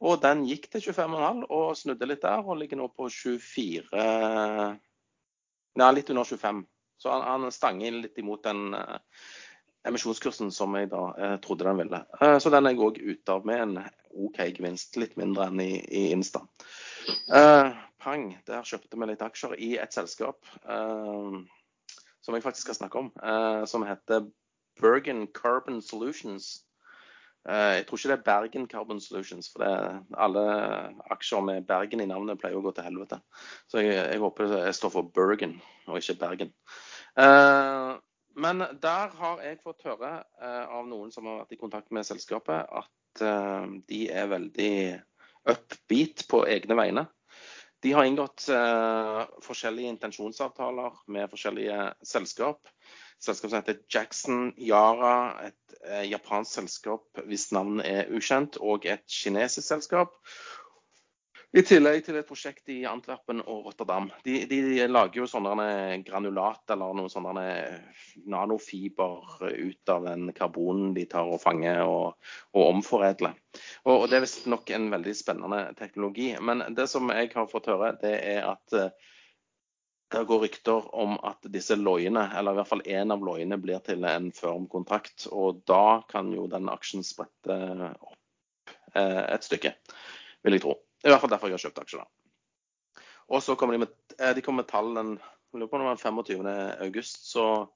Og 0.00 0.20
den 0.22 0.46
gikk 0.48 0.70
til 0.72 0.82
25,5 0.86 1.44
og 1.52 1.76
snudde 1.76 2.08
litt 2.08 2.22
der, 2.24 2.40
og 2.44 2.58
ligger 2.60 2.80
nå 2.80 2.88
på 2.96 3.08
24 3.12 4.06
Nei, 5.80 5.88
litt 5.94 6.10
under 6.10 6.26
25. 6.26 6.64
Så 7.00 7.12
han, 7.12 7.22
han 7.24 7.52
stanger 7.54 7.86
inn 7.88 8.00
litt 8.02 8.18
imot 8.18 8.42
den 8.44 8.74
uh, 8.74 8.96
emisjonskursen 9.86 10.50
som 10.52 10.74
jeg 10.76 10.90
da 10.90 11.02
uh, 11.14 11.36
trodde 11.44 11.64
den 11.68 11.78
ville. 11.78 12.00
Uh, 12.18 12.36
så 12.42 12.50
den 12.52 12.66
er 12.66 12.74
jeg 12.74 12.82
òg 12.88 12.98
ute 12.98 13.36
av 13.36 13.46
med 13.48 13.62
en 13.62 13.76
OK 14.26 14.40
gevinst, 14.56 14.98
litt 15.00 15.14
mindre 15.20 15.46
enn 15.46 15.62
i, 15.62 15.70
i 15.78 16.02
Insta. 16.10 16.42
Pang, 18.02 18.26
der 18.50 18.66
kjøpte 18.66 18.98
vi 18.98 19.08
litt 19.12 19.22
aksjer 19.24 19.54
i 19.62 19.70
et 19.80 19.94
selskap. 19.94 20.42
Uh, 20.66 21.46
som 22.22 22.34
jeg 22.34 22.44
faktisk 22.44 22.68
skal 22.68 22.74
snakke 22.74 22.98
om, 22.98 23.12
eh, 23.22 23.64
som 23.66 23.82
heter 23.82 24.26
Bergen 24.80 25.26
Carbon 25.34 25.82
Solutions. 25.82 26.64
Eh, 27.48 27.74
jeg 27.78 27.86
tror 27.88 27.98
ikke 27.98 28.10
det 28.10 28.16
er 28.18 28.26
Bergen 28.26 28.68
Carbon 28.68 29.00
Solutions, 29.00 29.48
for 29.52 29.64
alle 29.64 30.44
aksjer 31.14 31.44
med 31.44 31.66
Bergen 31.68 32.02
i 32.04 32.08
navnet 32.08 32.40
pleier 32.40 32.58
å 32.58 32.64
gå 32.64 32.72
til 32.76 32.84
helvete. 32.84 33.20
Så 33.70 33.80
jeg, 33.80 33.96
jeg 33.96 34.20
håper 34.20 34.56
jeg 34.58 34.76
står 34.76 34.92
for 34.96 35.12
Bergen, 35.16 35.56
og 35.88 36.00
ikke 36.00 36.18
Bergen. 36.20 36.52
Eh, 37.16 37.92
men 38.40 38.64
der 38.82 39.14
har 39.20 39.40
jeg 39.44 39.62
fått 39.64 39.86
høre 39.88 40.12
eh, 40.40 40.66
av 40.68 40.88
noen 40.88 41.12
som 41.14 41.26
har 41.28 41.42
vært 41.42 41.56
i 41.56 41.60
kontakt 41.60 41.90
med 41.96 42.06
selskapet, 42.08 42.68
at 42.68 42.88
de 43.90 44.04
er 44.06 44.28
veldig 44.30 44.74
upbeat 45.50 46.22
på 46.30 46.44
egne 46.46 46.76
vegne. 46.78 47.02
De 47.82 47.90
har 47.90 48.06
inngått 48.06 48.44
forskjellige 49.42 49.90
intensjonsavtaler 49.96 51.00
med 51.10 51.26
forskjellige 51.32 51.88
selskap 52.06 52.70
selskap 53.20 53.50
som 53.50 53.60
heter 53.60 53.80
Jackson 53.92 54.46
Yara, 54.56 55.50
et 55.50 55.76
eh, 55.84 56.06
japansk 56.10 56.60
selskap 56.60 57.24
hvis 57.28 57.50
navn 57.56 57.82
er 57.84 58.10
ukjent, 58.14 58.60
og 58.60 58.88
et 58.88 59.04
kinesisk 59.10 59.66
selskap. 59.66 60.16
I 61.50 61.64
tillegg 61.66 62.04
til 62.06 62.14
et 62.14 62.28
prosjekt 62.28 62.70
i 62.70 62.84
Antwerpen 62.86 63.40
og 63.42 63.64
Rotterdam. 63.66 64.04
De, 64.22 64.36
de 64.46 64.84
lager 64.86 65.24
jo 65.24 65.26
sånne 65.26 65.98
granulat 66.06 66.70
eller 66.70 66.94
noen 66.94 67.10
sånne 67.10 67.46
nanofiber 68.30 69.42
ut 69.42 69.90
av 69.90 70.06
den 70.06 70.30
karbonen 70.36 70.92
de 70.94 71.08
tar 71.10 71.26
og 71.26 71.42
fanger 71.42 71.82
og, 71.90 72.20
og 72.54 72.68
omforedler. 72.68 73.34
Og, 73.82 73.96
og, 73.96 74.06
Det 74.06 74.20
er 74.20 74.24
visstnok 74.28 74.70
en 74.76 74.86
veldig 74.94 75.16
spennende 75.18 75.64
teknologi. 75.80 76.28
Men 76.38 76.62
det 76.76 76.86
som 76.92 77.10
jeg 77.10 77.32
har 77.34 77.50
fått 77.50 77.66
høre, 77.72 77.96
det 77.98 78.14
er 78.30 78.46
at 78.52 78.78
eh, 78.78 79.10
det 80.10 80.24
går 80.26 80.40
rykter 80.44 80.86
om 80.96 81.16
at 81.26 81.46
disse 81.54 81.76
loiene, 81.78 82.24
eller 82.36 82.54
i 82.54 82.60
hvert 82.60 82.70
fall 82.70 82.82
én 82.82 83.14
av 83.14 83.22
loiene, 83.22 83.58
blir 83.62 83.82
til 83.86 84.04
en 84.08 84.30
firm 84.34 84.66
kontrakt. 84.70 85.28
Og 85.30 85.62
da 85.70 86.02
kan 86.10 86.32
jo 86.34 86.48
den 86.50 86.70
aksjen 86.72 87.04
sprette 87.06 87.58
opp 87.94 88.72
eh, 88.94 89.22
et 89.22 89.46
stykke, 89.46 89.74
vil 90.42 90.58
jeg 90.58 90.64
tro. 90.64 90.78
I 91.04 91.12
hvert 91.12 91.22
fall 91.22 91.32
derfor 91.32 91.52
jeg 91.52 91.60
har 91.60 91.66
kjøpt 91.68 91.84
aksjer. 91.84 92.02
da. 92.02 93.04
Og 93.30 93.44
så 93.46 93.54
kommer 93.54 93.76
de 93.76 93.84
med, 93.84 93.94
eh, 94.18 94.34
de 94.34 94.42
kommer 94.42 94.64
med 94.64 94.72
tall 94.72 94.94
den 94.98 95.14
lurer 95.52 95.66
på 95.66 95.76
om 95.76 95.82
det 95.82 95.88
var 95.88 95.96
25. 95.96 96.46
august, 96.80 97.30
så 97.30 97.68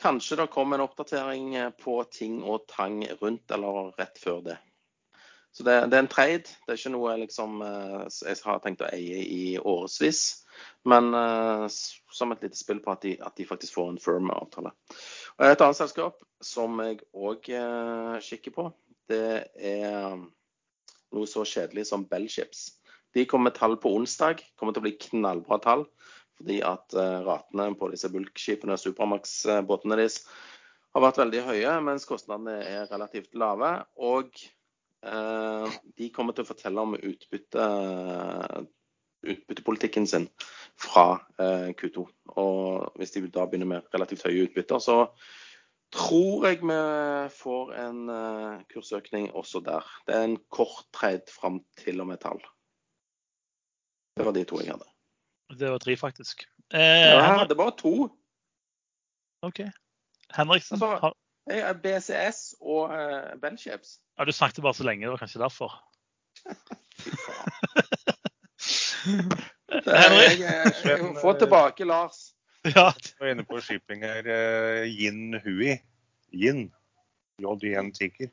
kanskje 0.00 0.36
det 0.36 0.46
kommer 0.46 0.78
en 0.78 0.84
oppdatering 0.84 1.56
på 1.80 2.04
ting 2.12 2.42
og 2.42 2.66
tang 2.68 3.02
rundt 3.20 3.50
eller 3.50 3.92
rett 3.98 4.18
før 4.18 4.40
det. 4.44 4.58
Så 5.52 5.64
det, 5.66 5.74
det, 5.90 5.96
er 5.96 6.04
en 6.04 6.08
trade. 6.08 6.46
Det 6.64 6.72
er 6.72 6.78
ikke 6.78 6.94
noe 6.94 7.16
liksom, 7.24 7.60
eh, 7.64 8.06
jeg 8.28 8.38
har 8.44 8.60
tenkt 8.64 8.84
å 8.84 8.92
eie 8.92 9.24
i 9.24 9.44
årevis. 9.58 10.39
Men 10.88 11.14
uh, 11.14 11.66
som 11.68 12.32
et 12.32 12.42
lite 12.44 12.58
spill 12.58 12.80
på 12.84 12.94
at 12.94 13.04
de, 13.04 13.14
at 13.20 13.36
de 13.36 13.46
faktisk 13.48 13.76
får 13.76 13.92
en 13.92 14.00
firm 14.00 14.30
avtale. 14.32 14.72
Og 15.38 15.46
Et 15.46 15.64
annet 15.64 15.78
selskap 15.78 16.22
som 16.44 16.78
jeg 16.80 17.02
òg 17.12 17.50
uh, 17.52 18.16
kikker 18.24 18.54
på, 18.54 18.68
det 19.10 19.50
er 19.56 20.16
noe 21.10 21.28
så 21.28 21.44
kjedelig 21.44 21.88
som 21.90 22.06
Bellships. 22.08 22.70
De 23.16 23.26
kommer 23.28 23.50
med 23.50 23.58
tall 23.58 23.76
på 23.82 23.92
onsdag. 23.98 24.44
Kommer 24.56 24.76
til 24.76 24.84
å 24.84 24.86
bli 24.86 24.96
knallbra 25.08 25.60
tall. 25.60 25.84
Fordi 26.40 26.60
at 26.64 26.96
uh, 26.96 27.20
ratene 27.26 27.74
på 27.76 27.90
disse 27.92 28.08
bulkskipene, 28.12 28.78
Supermax-båtene 28.80 29.98
deres, 29.98 30.22
har 30.94 31.04
vært 31.04 31.20
veldig 31.20 31.44
høye, 31.46 31.74
mens 31.86 32.08
kostnadene 32.08 32.56
er 32.66 32.88
relativt 32.90 33.36
lave. 33.38 33.76
Og 34.02 34.32
de 35.00 36.08
kommer 36.12 36.34
til 36.36 36.44
å 36.44 36.48
fortelle 36.50 36.82
om 36.82 36.96
utbytte 36.98 37.68
utbyttepolitikken 39.22 40.06
sin 40.06 40.28
fra 40.80 41.20
eh, 41.40 41.70
Q2. 41.76 42.06
Og 42.40 42.92
hvis 42.98 43.14
de 43.16 43.26
da 43.28 43.46
begynner 43.46 43.68
med 43.68 43.94
relativt 43.94 44.24
høye 44.26 44.46
utbytter, 44.48 44.78
så 44.82 44.98
tror 45.92 46.46
jeg 46.46 46.60
vi 46.62 46.78
får 47.34 47.74
en 47.84 48.00
eh, 48.14 48.62
kursøkning 48.72 49.30
også 49.34 49.62
der. 49.66 49.86
Det 50.06 50.16
er 50.16 50.28
en 50.28 50.38
kort 50.50 50.86
trade 50.94 51.28
fram 51.40 51.60
til 51.78 52.00
og 52.00 52.10
med 52.12 52.22
tall. 52.22 52.40
Det 54.16 54.26
var 54.26 54.36
de 54.36 54.44
to 54.44 54.60
jeg 54.60 54.72
hadde. 54.74 54.88
Det 55.58 55.70
var 55.70 55.78
tre, 55.82 55.96
faktisk. 55.96 56.44
Eh, 56.74 57.10
ja, 57.16 57.44
det 57.48 57.56
var 57.58 57.70
to. 57.78 58.10
OK. 59.42 59.60
Henriksen 60.36 60.74
altså, 60.74 61.12
har 61.50 61.72
BCS 61.82 62.54
og 62.60 62.94
eh, 62.94 63.40
Bellships. 63.42 63.98
Ja, 64.18 64.24
du 64.24 64.32
snakket 64.32 64.62
bare 64.62 64.74
så 64.74 64.84
lenge, 64.84 65.06
det 65.06 65.10
var 65.10 65.24
kanskje 65.24 65.42
derfor. 65.42 65.74
Fy 67.02 67.10
faen. 67.10 67.99
Få 71.22 71.34
tilbake 71.38 71.86
Lars. 71.88 72.30
Ja. 72.64 72.90
Jeg 72.92 73.16
var 73.20 73.30
inne 73.32 73.46
på 73.48 73.60
shipping 73.64 74.04
her. 74.04 74.26
Yin 74.84 75.38
Hui. 75.44 75.78
Yin. 76.32 76.68
JIN 77.40 77.92
Ticker. 77.92 78.28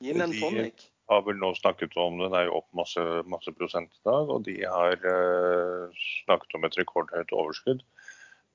Yin 0.00 0.20
and 0.20 0.34
tonic. 0.40 0.74
De 0.74 1.12
har 1.12 1.24
vel 1.26 1.36
nå 1.36 1.50
snakket 1.58 1.96
om 2.00 2.16
det, 2.20 2.30
det 2.32 2.38
er 2.40 2.48
jo 2.48 2.60
opp 2.62 2.68
masse, 2.76 3.02
masse 3.28 3.52
prosent 3.58 3.90
i 3.92 4.04
dag. 4.08 4.30
Og 4.32 4.44
de 4.46 4.56
har 4.62 4.96
uh, 5.04 6.04
snakket 6.24 6.56
om 6.56 6.64
et 6.68 6.78
rekordhøyt 6.80 7.34
overskudd. 7.36 7.84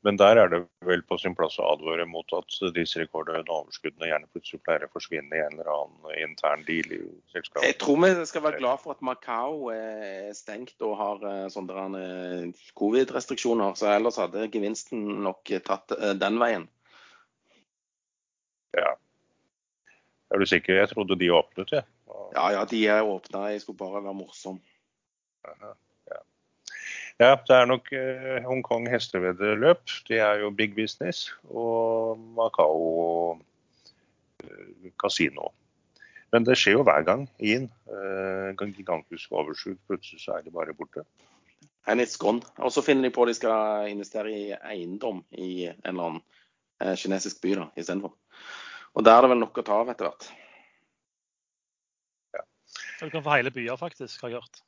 Men 0.07 0.15
der 0.15 0.39
er 0.39 0.47
det 0.47 0.59
vel 0.87 1.01
på 1.03 1.17
sin 1.19 1.33
plass 1.35 1.57
å 1.59 1.65
advare 1.73 2.05
mot 2.07 2.31
at 2.37 2.55
disse 2.75 3.01
rekordhøye 3.01 3.41
overskuddene 3.43 4.07
gjerne 4.07 4.29
plutselig 4.31 4.61
pleier 4.63 4.85
å 4.87 4.91
forsvinne 4.93 5.35
i 5.35 5.41
en 5.43 5.57
eller 5.57 5.71
annen 5.73 6.13
intern 6.23 6.63
deal 6.67 6.93
i 6.95 6.99
selskapet. 7.33 7.65
Jeg 7.67 7.77
tror 7.81 7.99
vi 8.05 8.27
skal 8.29 8.45
være 8.45 8.61
glad 8.61 8.79
for 8.79 8.95
at 8.95 9.03
Macau 9.03 9.67
er 9.73 10.31
stengt 10.37 10.79
og 10.87 10.95
har 11.01 11.27
eh, 11.27 11.49
sånne 11.51 11.89
eh, 11.99 12.63
covid-restriksjoner. 12.79 13.75
Så 13.75 13.91
ellers 13.91 14.21
hadde 14.23 14.47
gevinsten 14.53 15.03
nok 15.25 15.51
tatt 15.67 15.91
eh, 15.97 16.15
den 16.21 16.39
veien. 16.39 16.69
Ja. 18.79 18.95
Er 20.31 20.39
du 20.39 20.47
sikker? 20.47 20.79
Jeg 20.79 20.93
trodde 20.93 21.19
de 21.19 21.31
åpnet, 21.33 21.75
jeg. 21.75 21.83
Ja. 22.07 22.23
ja, 22.37 22.47
ja, 22.55 22.65
de 22.71 22.81
er 22.87 23.03
åpna. 23.03 23.49
Jeg 23.51 23.65
skulle 23.65 23.83
bare 23.83 24.05
være 24.05 24.15
morsom. 24.15 24.63
Aha. 25.49 25.75
Ja, 27.19 27.33
det 27.35 27.51
er 27.51 27.65
nok 27.67 27.89
eh, 27.91 28.37
Hongkong 28.47 28.85
hesteveddeløp. 28.87 29.81
Det 30.07 30.21
er 30.23 30.39
jo 30.39 30.53
big 30.55 30.71
business. 30.75 31.33
Og 31.51 32.19
Macao 32.37 33.33
eh, 34.43 34.91
kasino. 35.03 35.49
Men 36.31 36.45
det 36.47 36.55
skjer 36.61 36.77
jo 36.77 36.85
hver 36.87 37.03
gang 37.03 37.25
inn. 37.43 37.67
Eh, 37.91 38.63
gigantisk 38.77 39.35
overskudd. 39.35 39.81
Plutselig 39.89 40.23
så 40.23 40.37
er 40.37 40.45
de 40.45 40.53
bare 40.55 40.73
borte. 40.77 41.03
And 41.85 41.99
it's 41.99 42.15
gone. 42.15 42.39
Og 42.57 42.71
så 42.71 42.85
finner 42.85 43.09
de 43.09 43.11
på 43.11 43.25
at 43.25 43.33
de 43.33 43.35
skal 43.35 43.91
investere 43.91 44.31
i 44.31 44.45
eiendom 44.55 45.19
i 45.31 45.67
en 45.67 45.75
eller 45.83 46.05
annen 46.05 46.23
eh, 46.79 46.95
kinesisk 46.95 47.41
by 47.43 47.55
da, 47.59 47.67
istedenfor. 47.75 48.15
Og 48.95 49.03
der 49.03 49.17
er 49.17 49.27
det 49.27 49.33
vel 49.33 49.43
nok 49.43 49.59
å 49.59 49.67
ta 49.67 49.83
av 49.83 49.91
etter 49.91 50.07
hvert. 50.07 50.31
Ja. 52.37 52.47
Du 53.03 53.09
kan 53.11 53.27
få 53.27 53.35
hele 53.35 53.51
byer, 53.51 53.75
faktisk, 53.75 54.21
har 54.23 54.31
jeg 54.31 54.39
hørt. 54.39 54.63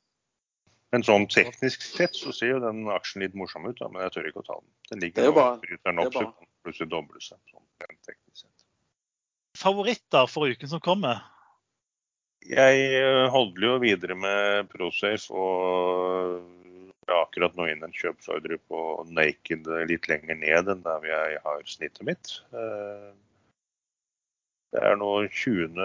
Men 0.91 1.05
sånn 1.07 1.25
teknisk 1.31 1.83
sett 1.85 2.17
så 2.19 2.33
ser 2.35 2.55
jo 2.55 2.61
den 2.63 2.83
aksjen 2.91 3.23
litt 3.23 3.35
morsom 3.37 3.67
ut, 3.69 3.77
da, 3.79 3.87
men 3.87 4.03
jeg 4.03 4.15
tør 4.17 4.31
ikke 4.31 4.41
å 4.43 4.47
ta 4.47 4.57
den. 4.59 4.71
Den 4.91 5.03
ligger 5.05 5.29
og 5.31 5.61
bryter 5.63 5.85
den 5.87 6.01
opp, 6.03 6.15
så 6.15 6.25
kan 6.27 6.49
plutselig 6.65 6.91
doble 6.91 7.21
seg. 7.23 7.39
Sånn, 7.47 7.67
teknisk 7.79 8.41
sett. 8.43 8.65
Favoritter 9.61 10.27
for 10.31 10.51
uken 10.51 10.71
som 10.71 10.83
kommer? 10.83 11.23
Jeg 12.41 12.85
eh, 12.97 13.27
holder 13.31 13.67
jo 13.67 13.73
videre 13.83 14.17
med 14.17 14.67
Prosafe 14.71 15.31
og 15.31 16.41
ja, 17.07 17.21
akkurat 17.21 17.55
nå 17.57 17.67
inn 17.69 17.83
en 17.85 17.95
kjøpsordre 17.95 18.57
på 18.67 18.79
Naked 19.13 19.67
litt 19.89 20.07
lenger 20.09 20.39
ned 20.39 20.71
enn 20.73 20.83
der 20.85 21.05
jeg 21.07 21.41
har 21.45 21.67
snittet 21.69 22.07
mitt. 22.07 22.33
Eh, 22.51 23.11
det 24.71 24.83
er 24.87 24.97
nå 24.99 25.11
20. 25.27 25.77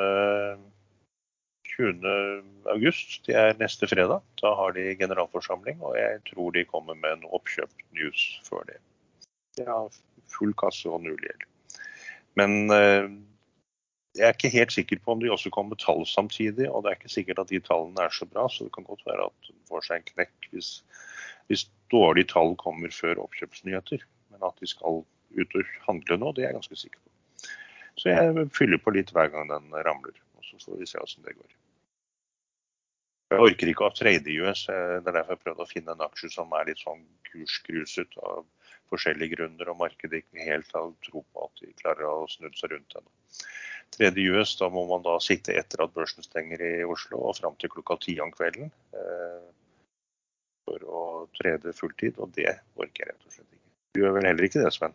20. 1.77 2.43
august, 2.73 3.19
det 3.27 3.37
er 3.37 3.59
neste 3.61 3.89
fredag. 3.91 4.25
Da 4.41 4.55
har 4.57 4.73
de 4.77 4.95
generalforsamling, 4.97 5.83
og 5.85 5.97
jeg 5.99 6.23
tror 6.31 6.55
de 6.57 6.65
kommer 6.69 6.97
med 6.97 7.19
en 7.19 7.29
oppkjøpt-news 7.37 8.25
før 8.49 8.65
det. 8.71 8.81
De 9.59 9.67
har 9.69 9.93
full 10.33 10.55
kasse 10.57 10.89
og 10.89 11.05
null 11.05 11.21
gjeld. 11.21 11.45
Men 12.37 12.73
eh, 12.73 13.09
jeg 14.17 14.29
er 14.29 14.37
ikke 14.37 14.53
helt 14.53 14.73
sikker 14.73 15.01
på 15.05 15.13
om 15.13 15.21
de 15.21 15.33
også 15.33 15.53
kommer 15.53 15.75
med 15.75 15.83
tall 15.85 16.07
samtidig, 16.09 16.69
og 16.71 16.85
det 16.85 16.91
er 16.91 16.99
ikke 17.01 17.13
sikkert 17.13 17.43
at 17.45 17.53
de 17.53 17.61
tallene 17.65 18.05
er 18.05 18.13
så 18.13 18.29
bra, 18.29 18.47
så 18.49 18.65
det 18.65 18.73
kan 18.77 18.89
godt 18.89 19.05
være 19.09 19.29
at 19.29 19.51
de 19.51 19.57
får 19.69 19.89
seg 19.89 20.01
en 20.01 20.09
knekk 20.13 20.49
hvis, 20.53 20.71
hvis 21.51 21.67
dårlige 21.93 22.33
tall 22.33 22.57
kommer 22.61 22.93
før 22.93 23.21
oppkjøpsnyheter. 23.27 24.05
Men 24.33 24.49
at 24.49 24.57
de 24.61 24.69
skal 24.71 25.05
ut 25.37 25.59
og 25.61 25.77
handle 25.85 26.19
nå, 26.21 26.33
det 26.33 26.45
er 26.45 26.51
jeg 26.51 26.59
ganske 26.61 26.81
sikker 26.81 27.01
på. 27.03 27.13
Så 27.97 28.13
jeg 28.13 28.49
fyller 28.57 28.81
på 28.81 28.93
litt 28.93 29.13
hver 29.17 29.31
gang 29.33 29.49
den 29.49 29.73
ramler. 29.73 30.17
og 30.37 30.45
Så 30.45 30.61
får 30.65 30.81
vi 30.81 30.89
se 30.89 31.01
hvordan 31.01 31.29
det 31.29 31.39
går. 31.39 31.55
Jeg 33.33 33.43
orker 33.43 33.71
ikke 33.71 33.89
å 33.89 33.95
trade 33.95 34.31
i 34.31 34.37
US. 34.39 34.67
Det 34.69 35.11
er 35.11 35.15
derfor 35.17 35.35
jeg 35.35 35.43
prøvde 35.43 35.65
å 35.65 35.71
finne 35.71 35.95
en 35.97 36.05
aksje 36.07 36.31
som 36.31 36.53
er 36.55 36.69
litt 36.69 36.83
sånn 36.83 37.03
kursgruset 37.27 38.15
av 38.23 38.45
forskjellige 38.93 39.35
grunner, 39.35 39.71
og 39.73 39.81
markedet 39.81 40.23
ikke 40.23 40.47
helt 40.47 40.71
har 40.77 40.93
tro 41.03 41.25
på 41.25 41.47
at 41.49 41.63
de 41.63 41.73
klarer 41.81 42.07
å 42.07 42.29
snu 42.31 42.47
seg 42.55 42.71
rundt 42.75 42.95
ennå. 43.01 43.11
Tredje 43.97 44.31
US, 44.35 44.55
da 44.61 44.69
må 44.71 44.85
man 44.91 45.03
da 45.03 45.17
sitte 45.23 45.55
etter 45.59 45.83
at 45.83 45.95
børsen 45.95 46.27
stenger 46.27 46.63
i 46.63 46.73
Oslo 46.87 47.23
og 47.29 47.37
fram 47.39 47.57
til 47.59 47.73
klokka 47.73 47.99
ti 48.03 48.17
om 48.23 48.31
kvelden 48.35 48.71
eh, 48.99 49.49
for 50.67 50.87
å 50.87 51.03
trede 51.39 51.75
fulltid, 51.75 52.19
og 52.23 52.35
det 52.39 52.51
orker 52.79 53.05
jeg 53.05 53.13
rett 53.13 53.27
og 53.27 53.35
slett 53.35 53.51
ikke. 53.51 53.69
Du 53.95 54.03
gjør 54.03 54.17
vel 54.19 54.31
heller 54.31 54.49
ikke 54.49 54.63
det, 54.63 54.73
Sven? 54.75 54.95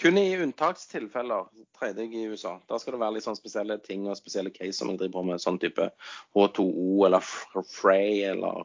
Kun 0.00 0.18
i 0.18 0.36
unntakstilfeller 0.40 1.48
tredje 1.76 2.06
jeg 2.06 2.14
i 2.16 2.28
USA. 2.32 2.56
Da 2.68 2.78
skal 2.80 2.96
det 2.96 3.02
være 3.02 3.18
litt 3.18 3.26
sånn 3.26 3.38
spesielle 3.38 3.76
ting 3.84 4.06
og 4.08 4.18
spesielle 4.18 4.52
case 4.54 4.78
som 4.78 4.90
jeg 4.90 5.02
driver 5.02 5.18
på 5.18 5.24
med. 5.28 5.42
Sånn 5.42 5.60
type 5.62 5.90
H2O 6.36 7.04
eller 7.08 7.26
Frey 7.68 8.22
eller 8.30 8.64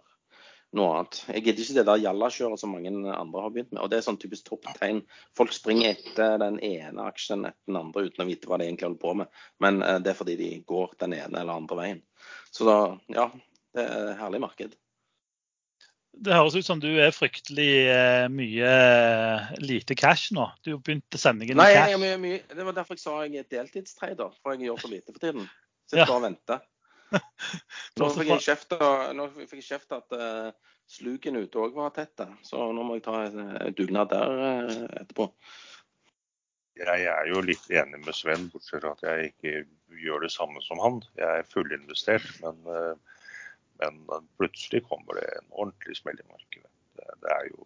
noe 0.78 0.93
annet. 0.95 1.19
Jeg 1.32 1.43
gidder 1.45 1.63
ikke 1.63 1.78
det 1.80 1.86
der 1.89 2.01
jallakjøret 2.03 2.61
som 2.61 2.73
mange 2.75 2.91
andre 2.91 3.43
har 3.43 3.53
begynt 3.53 3.73
med. 3.73 3.82
Og 3.84 3.91
det 3.91 3.99
er 3.99 4.07
sånn 4.07 4.19
typisk 4.21 4.47
topptegn. 4.49 5.03
Folk 5.38 5.53
springer 5.55 5.93
etter 5.93 6.39
den 6.41 6.59
ene 6.63 7.07
aksjen 7.07 7.47
etter 7.49 7.71
den 7.71 7.80
andre 7.82 8.07
uten 8.07 8.23
å 8.23 8.30
vite 8.30 8.49
hva 8.49 8.59
de 8.59 8.67
egentlig 8.67 8.89
holder 8.89 9.03
på 9.03 9.15
med. 9.21 9.45
Men 9.63 9.84
eh, 9.84 9.99
det 10.03 10.13
er 10.13 10.19
fordi 10.19 10.39
de 10.39 10.51
går 10.67 10.97
den 11.03 11.15
ene 11.19 11.43
eller 11.43 11.55
andre 11.55 11.80
veien. 11.82 12.03
Så 12.51 12.67
da, 12.67 12.80
ja, 13.13 13.30
det 13.75 13.86
er 13.86 14.11
et 14.11 14.21
herlig 14.21 14.43
marked. 14.43 14.78
Det 16.24 16.34
høres 16.34 16.55
ut 16.57 16.65
som 16.65 16.80
du 16.82 16.88
er 17.03 17.13
fryktelig 17.13 17.70
eh, 17.91 18.26
mye 18.34 18.70
eh, 18.70 19.51
lite 19.61 19.95
cash 19.99 20.32
nå. 20.36 20.47
Du 20.65 20.72
begynte 20.78 21.20
sendingen 21.22 21.59
Nei, 21.59 21.70
i 21.72 21.76
jeg 21.76 21.84
cash. 21.84 21.93
er 21.97 22.01
mye, 22.01 22.18
mye, 22.24 22.39
det 22.57 22.65
var 22.65 22.78
derfor 22.80 22.97
jeg 22.97 23.03
sa 23.03 23.20
jeg 23.26 23.43
er 23.43 23.51
deltidstrader. 23.53 24.34
For 24.41 24.55
jeg 24.55 24.68
gjør 24.70 24.82
for 24.82 24.95
lite 24.95 25.13
for 25.13 25.22
tiden. 25.24 25.45
Sitter 25.88 26.03
Ja. 26.03 26.09
bare 26.09 26.18
og 26.22 26.26
venter. 26.26 26.65
Nå 28.01 28.09
fikk 28.18 28.34
jeg 28.34 28.43
kjeft, 28.49 28.74
nå 29.15 29.30
fikk 29.38 29.61
jeg 29.61 29.68
kjeft 29.70 29.93
at 29.95 30.15
uh, 30.20 30.49
sluken 30.91 31.38
ute 31.39 31.61
òg 31.63 31.78
var 31.78 31.93
tett. 31.95 32.26
Så 32.43 32.65
nå 32.76 32.84
må 32.84 32.97
jeg 32.97 33.05
ta 33.05 33.22
en 33.30 33.72
dugnad 33.78 34.11
der 34.11 34.34
uh, 34.41 34.84
etterpå. 34.99 35.30
Jeg 36.78 37.07
er 37.09 37.30
jo 37.32 37.39
litt 37.41 37.63
enig 37.74 38.01
med 38.03 38.13
Sven, 38.13 38.49
bortsett 38.53 38.84
fra 38.84 38.91
at 38.93 39.05
jeg 39.05 39.32
ikke 39.32 39.53
gjør 40.03 40.26
det 40.26 40.32
samme 40.34 40.61
som 40.65 40.82
han. 40.84 40.99
Jeg 41.18 41.41
er 41.41 41.47
fullinvestert, 41.49 42.28
men, 42.43 42.59
eh, 42.70 43.16
men 43.82 44.30
plutselig 44.39 44.84
kommer 44.88 45.19
det 45.19 45.28
en 45.38 45.51
ordentlig 45.51 45.97
smell 45.99 46.19
i 46.19 46.30
markedet. 46.30 46.71
Det, 46.97 47.09
det 47.23 47.34
er 47.36 47.49
jo 47.51 47.65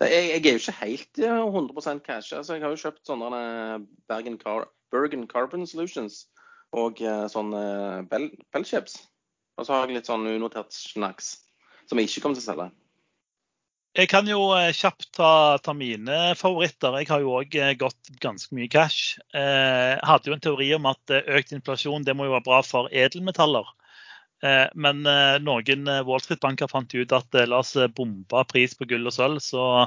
Det, 0.00 0.10
jeg, 0.10 0.28
jeg 0.30 0.46
er 0.50 0.56
jo 0.56 0.62
ikke 0.62 0.78
helt 0.80 1.18
eh, 1.22 1.42
100% 1.46 2.04
cash. 2.06 2.34
Altså, 2.34 2.56
jeg 2.56 2.64
har 2.64 2.74
jo 2.74 2.82
kjøpt 2.82 3.06
sånne 3.06 3.28
eh, 3.40 3.76
Bergen, 4.10 4.38
Car 4.38 4.68
Bergen 4.94 5.28
Carbon 5.30 5.66
Solutions 5.66 6.24
og 6.74 7.02
eh, 7.02 7.26
sånne 7.30 7.62
Bell, 8.10 8.30
Bellships. 8.52 8.98
Og 9.54 9.66
så 9.66 9.76
har 9.76 9.86
jeg 9.86 10.00
litt 10.00 10.10
sånn 10.10 10.26
unotert 10.26 10.74
snacks 10.74 11.36
som 11.86 12.00
jeg 12.00 12.10
ikke 12.10 12.24
kommer 12.24 12.40
til 12.40 12.44
å 12.44 12.48
selge. 12.48 12.72
Jeg 13.94 14.08
kan 14.10 14.26
jo 14.26 14.48
eh, 14.56 14.72
kjapt 14.74 15.12
ta, 15.14 15.30
ta 15.62 15.72
mine 15.76 16.32
favoritter. 16.34 16.96
Jeg 16.98 17.06
har 17.12 17.22
jo 17.22 17.36
òg 17.38 17.54
gått 17.78 18.10
ganske 18.22 18.56
mye 18.56 18.66
cash. 18.66 19.20
Eh, 19.30 19.94
hadde 20.02 20.32
jo 20.32 20.34
en 20.34 20.42
teori 20.42 20.72
om 20.74 20.88
at 20.90 21.14
eh, 21.14 21.22
økt 21.38 21.54
inflasjon 21.54 22.06
det 22.06 22.16
må 22.18 22.26
jo 22.26 22.34
være 22.34 22.46
bra 22.48 22.58
for 22.66 22.90
edelmetaller. 22.90 23.70
Eh, 24.42 24.66
men 24.74 25.04
eh, 25.06 25.36
noen 25.40 25.86
eh, 25.88 26.02
Wall 26.04 26.20
Street-banker 26.20 26.68
fant 26.68 26.94
ut 26.94 27.12
at 27.16 27.38
la 27.48 27.58
oss 27.62 27.76
bombe 27.96 28.44
pris 28.50 28.74
på 28.74 28.88
gull 28.90 29.06
og 29.06 29.14
sølv. 29.14 29.40
Så 29.44 29.86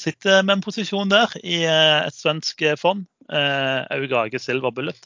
sitter 0.00 0.42
med 0.42 0.58
en 0.58 0.62
posisjon 0.64 1.10
der 1.10 1.32
i 1.44 1.62
et 1.68 2.14
svensk 2.14 2.62
fond. 2.80 3.06
Eh, 3.30 3.80
Augage 3.96 4.38
Silver 4.42 4.70
Bullet. 4.74 5.00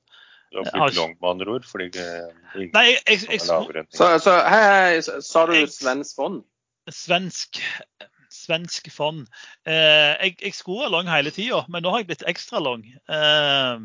Du 0.52 0.60
har 0.62 0.68
blitt 0.86 0.96
langt 1.00 1.20
med 1.20 1.30
andre 1.30 1.54
ord, 1.56 1.64
fordi 1.66 1.88
det 1.96 2.02
er 2.04 2.66
Nei, 2.76 2.84
jeg, 3.08 3.40
Så, 3.42 4.06
så 4.22 4.34
hei, 4.46 4.60
hei, 4.62 5.00
sa 5.02 5.46
du 5.46 5.54
Jeg- 5.56 5.72
svensk 5.74 6.14
fond? 6.16 6.44
svensk, 6.90 7.58
svensk 8.30 8.90
fond. 8.92 9.24
Eh, 9.66 10.14
jeg, 10.20 10.36
jeg 10.42 10.54
skulle 10.54 10.84
være 10.84 10.92
lang 10.92 11.08
hele 11.10 11.32
tida, 11.34 11.64
men 11.68 11.82
nå 11.82 11.90
har 11.90 12.02
jeg 12.02 12.10
blitt 12.12 12.26
ekstra 12.28 12.60
lang. 12.62 12.84
Eh, 13.08 13.78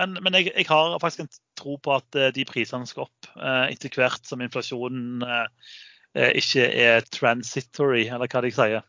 men 0.00 0.18
men 0.22 0.38
jeg, 0.38 0.52
jeg 0.54 0.68
har 0.68 0.98
faktisk 1.02 1.24
en 1.24 1.32
tro 1.58 1.76
på 1.82 1.94
at 1.94 2.18
eh, 2.18 2.32
de 2.34 2.46
prisene 2.48 2.88
skal 2.88 3.06
opp 3.06 3.28
eh, 3.36 3.74
etter 3.74 3.92
hvert 3.94 4.26
som 4.26 4.42
inflasjonen 4.44 5.24
eh, 5.26 5.74
eh, 6.18 6.32
ikke 6.40 6.68
er 6.86 7.06
transitory, 7.14 8.06
eller 8.08 8.30
hva 8.30 8.42
de 8.44 8.52
sier. 8.54 8.86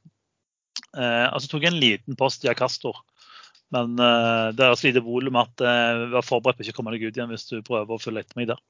Eh, 0.95 1.27
og 1.29 1.41
så 1.41 1.51
tok 1.51 1.65
jeg 1.65 1.73
en 1.73 1.81
liten 1.81 2.19
post 2.19 2.45
i 2.45 2.51
Acastor. 2.51 3.01
Men 3.73 3.97
eh, 3.99 4.49
det 4.55 4.65
er 4.65 4.77
så 4.77 4.87
lite 4.89 5.03
volum 5.05 5.37
at 5.41 5.61
eh, 5.63 6.05
vær 6.13 6.25
forberedt 6.25 6.59
på 6.59 6.65
ikke 6.65 6.77
å 6.77 6.79
komme 6.79 6.95
deg 6.95 7.07
ut 7.07 7.17
igjen 7.17 7.31
hvis 7.33 7.47
du 7.49 7.57
prøver 7.65 7.95
å 7.95 8.01
følge 8.01 8.25
etter 8.25 8.39
meg 8.39 8.49
der. 8.53 8.61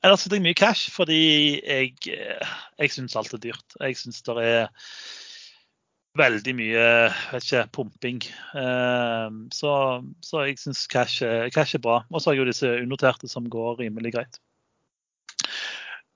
Ellers 0.00 0.24
sitter 0.24 0.38
jeg 0.38 0.46
mye 0.46 0.56
cash 0.56 0.88
fordi 0.94 1.20
jeg, 1.60 1.92
jeg 2.80 2.92
syns 2.92 3.16
alt 3.20 3.34
er 3.36 3.42
dyrt. 3.42 3.76
Jeg 3.82 3.98
syns 4.00 4.22
det 4.24 4.36
er 4.40 4.70
veldig 6.18 6.54
mye 6.58 6.84
vet 7.30 7.46
ikke, 7.46 7.64
pumping. 7.76 8.20
Eh, 8.58 9.26
så, 9.54 9.72
så 10.26 10.44
jeg 10.48 10.58
syns 10.62 10.86
cash, 10.90 11.24
cash 11.54 11.78
er 11.78 11.84
bra. 11.84 12.02
Og 12.10 12.20
så 12.20 12.30
har 12.30 12.38
jeg 12.38 12.44
jo 12.44 12.52
disse 12.52 12.76
unoterte 12.82 13.30
som 13.30 13.50
går 13.50 13.82
rimelig 13.84 14.16
greit. 14.18 14.40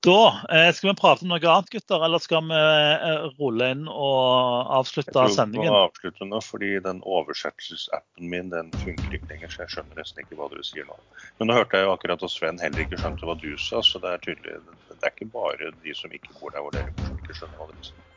Da 0.04 0.44
eh, 0.52 0.72
skal 0.74 0.90
vi 0.90 0.94
prate 1.00 1.24
om 1.24 1.30
noe 1.32 1.40
annet, 1.40 1.70
gutter, 1.72 2.02
eller 2.04 2.20
skal 2.20 2.42
vi 2.44 2.58
eh, 2.58 3.22
rulle 3.38 3.70
inn 3.72 3.86
og 3.88 4.18
Jeg 4.20 4.66
avslutte 4.78 5.14
tror 5.16 5.32
sendingen? 5.32 5.70
Jeg 5.70 5.86
avslutte 5.86 6.28
nå, 6.28 6.40
fordi 6.44 6.72
den 6.84 7.00
oversettelsesappen 7.08 8.28
min 8.28 8.52
den 8.52 8.68
funker 8.82 9.16
ikke 9.16 9.30
lenger. 9.32 9.52
Så 9.54 9.62
jeg 9.62 9.72
skjønner 9.76 10.02
nesten 10.02 10.20
ikke 10.20 10.36
hva 10.40 10.50
dere 10.52 10.66
sier 10.68 10.88
nå. 10.90 10.98
Men 11.38 11.48
nå 11.48 11.56
hørte 11.56 11.80
jeg 11.80 11.88
jo 11.88 11.94
akkurat 11.94 12.26
at 12.28 12.34
Sven 12.34 12.60
heller 12.60 12.84
ikke 12.84 13.00
skjønte 13.00 13.30
hva 13.30 13.38
du 13.40 13.54
sa, 13.56 13.80
så 13.80 14.02
det 14.02 14.12
er 14.12 14.26
tydelig 14.26 14.58
Det 14.90 14.98
er 15.00 15.14
ikke 15.14 15.30
bare 15.32 15.72
de 15.86 15.96
som 15.96 16.12
ikke 16.12 16.36
bor 16.36 16.52
der 16.52 16.66
hvor 16.66 16.76
dere 16.76 16.92
ikke 16.92 17.38
skjønner 17.38 17.62
hva 17.62 17.70
dere 17.72 17.88
sier. 17.88 18.10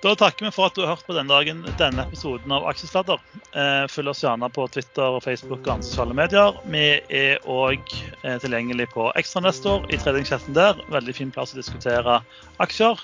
Da 0.00 0.14
takker 0.14 0.46
vi 0.46 0.50
for 0.54 0.68
at 0.68 0.76
du 0.76 0.84
har 0.84 0.92
hørt 0.92 1.06
på 1.08 1.14
denne 1.16 1.32
dagen 1.32 1.64
denne 1.78 2.04
episoden 2.06 2.52
av 2.54 2.68
Aksjesladder. 2.70 3.18
Eh, 3.50 3.86
følg 3.90 4.12
oss 4.12 4.22
gjerne 4.22 4.46
på 4.54 4.68
Twitter, 4.70 5.16
og 5.16 5.24
Facebook 5.24 5.64
og 5.64 5.72
andre 5.74 5.88
sosiale 5.88 6.14
medier. 6.14 6.60
Vi 6.70 6.84
er 7.18 7.42
òg 7.50 7.82
eh, 8.22 8.36
tilgjengelig 8.38 8.90
på 8.94 9.08
Ekstranestor 9.18 9.88
i 9.90 9.98
tradingchatten 9.98 10.54
der. 10.54 10.78
Veldig 10.94 11.16
fin 11.18 11.34
plass 11.34 11.56
å 11.56 11.58
diskutere 11.58 12.20
aksjer. 12.62 13.02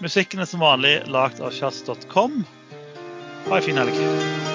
Musikken 0.00 0.40
er 0.40 0.48
som 0.48 0.64
vanlig 0.64 0.96
lagd 1.12 1.44
av 1.44 1.52
kjass.com. 1.52 2.40
Ha 3.50 3.60
en 3.60 3.68
fin 3.68 3.82
helg. 3.82 4.49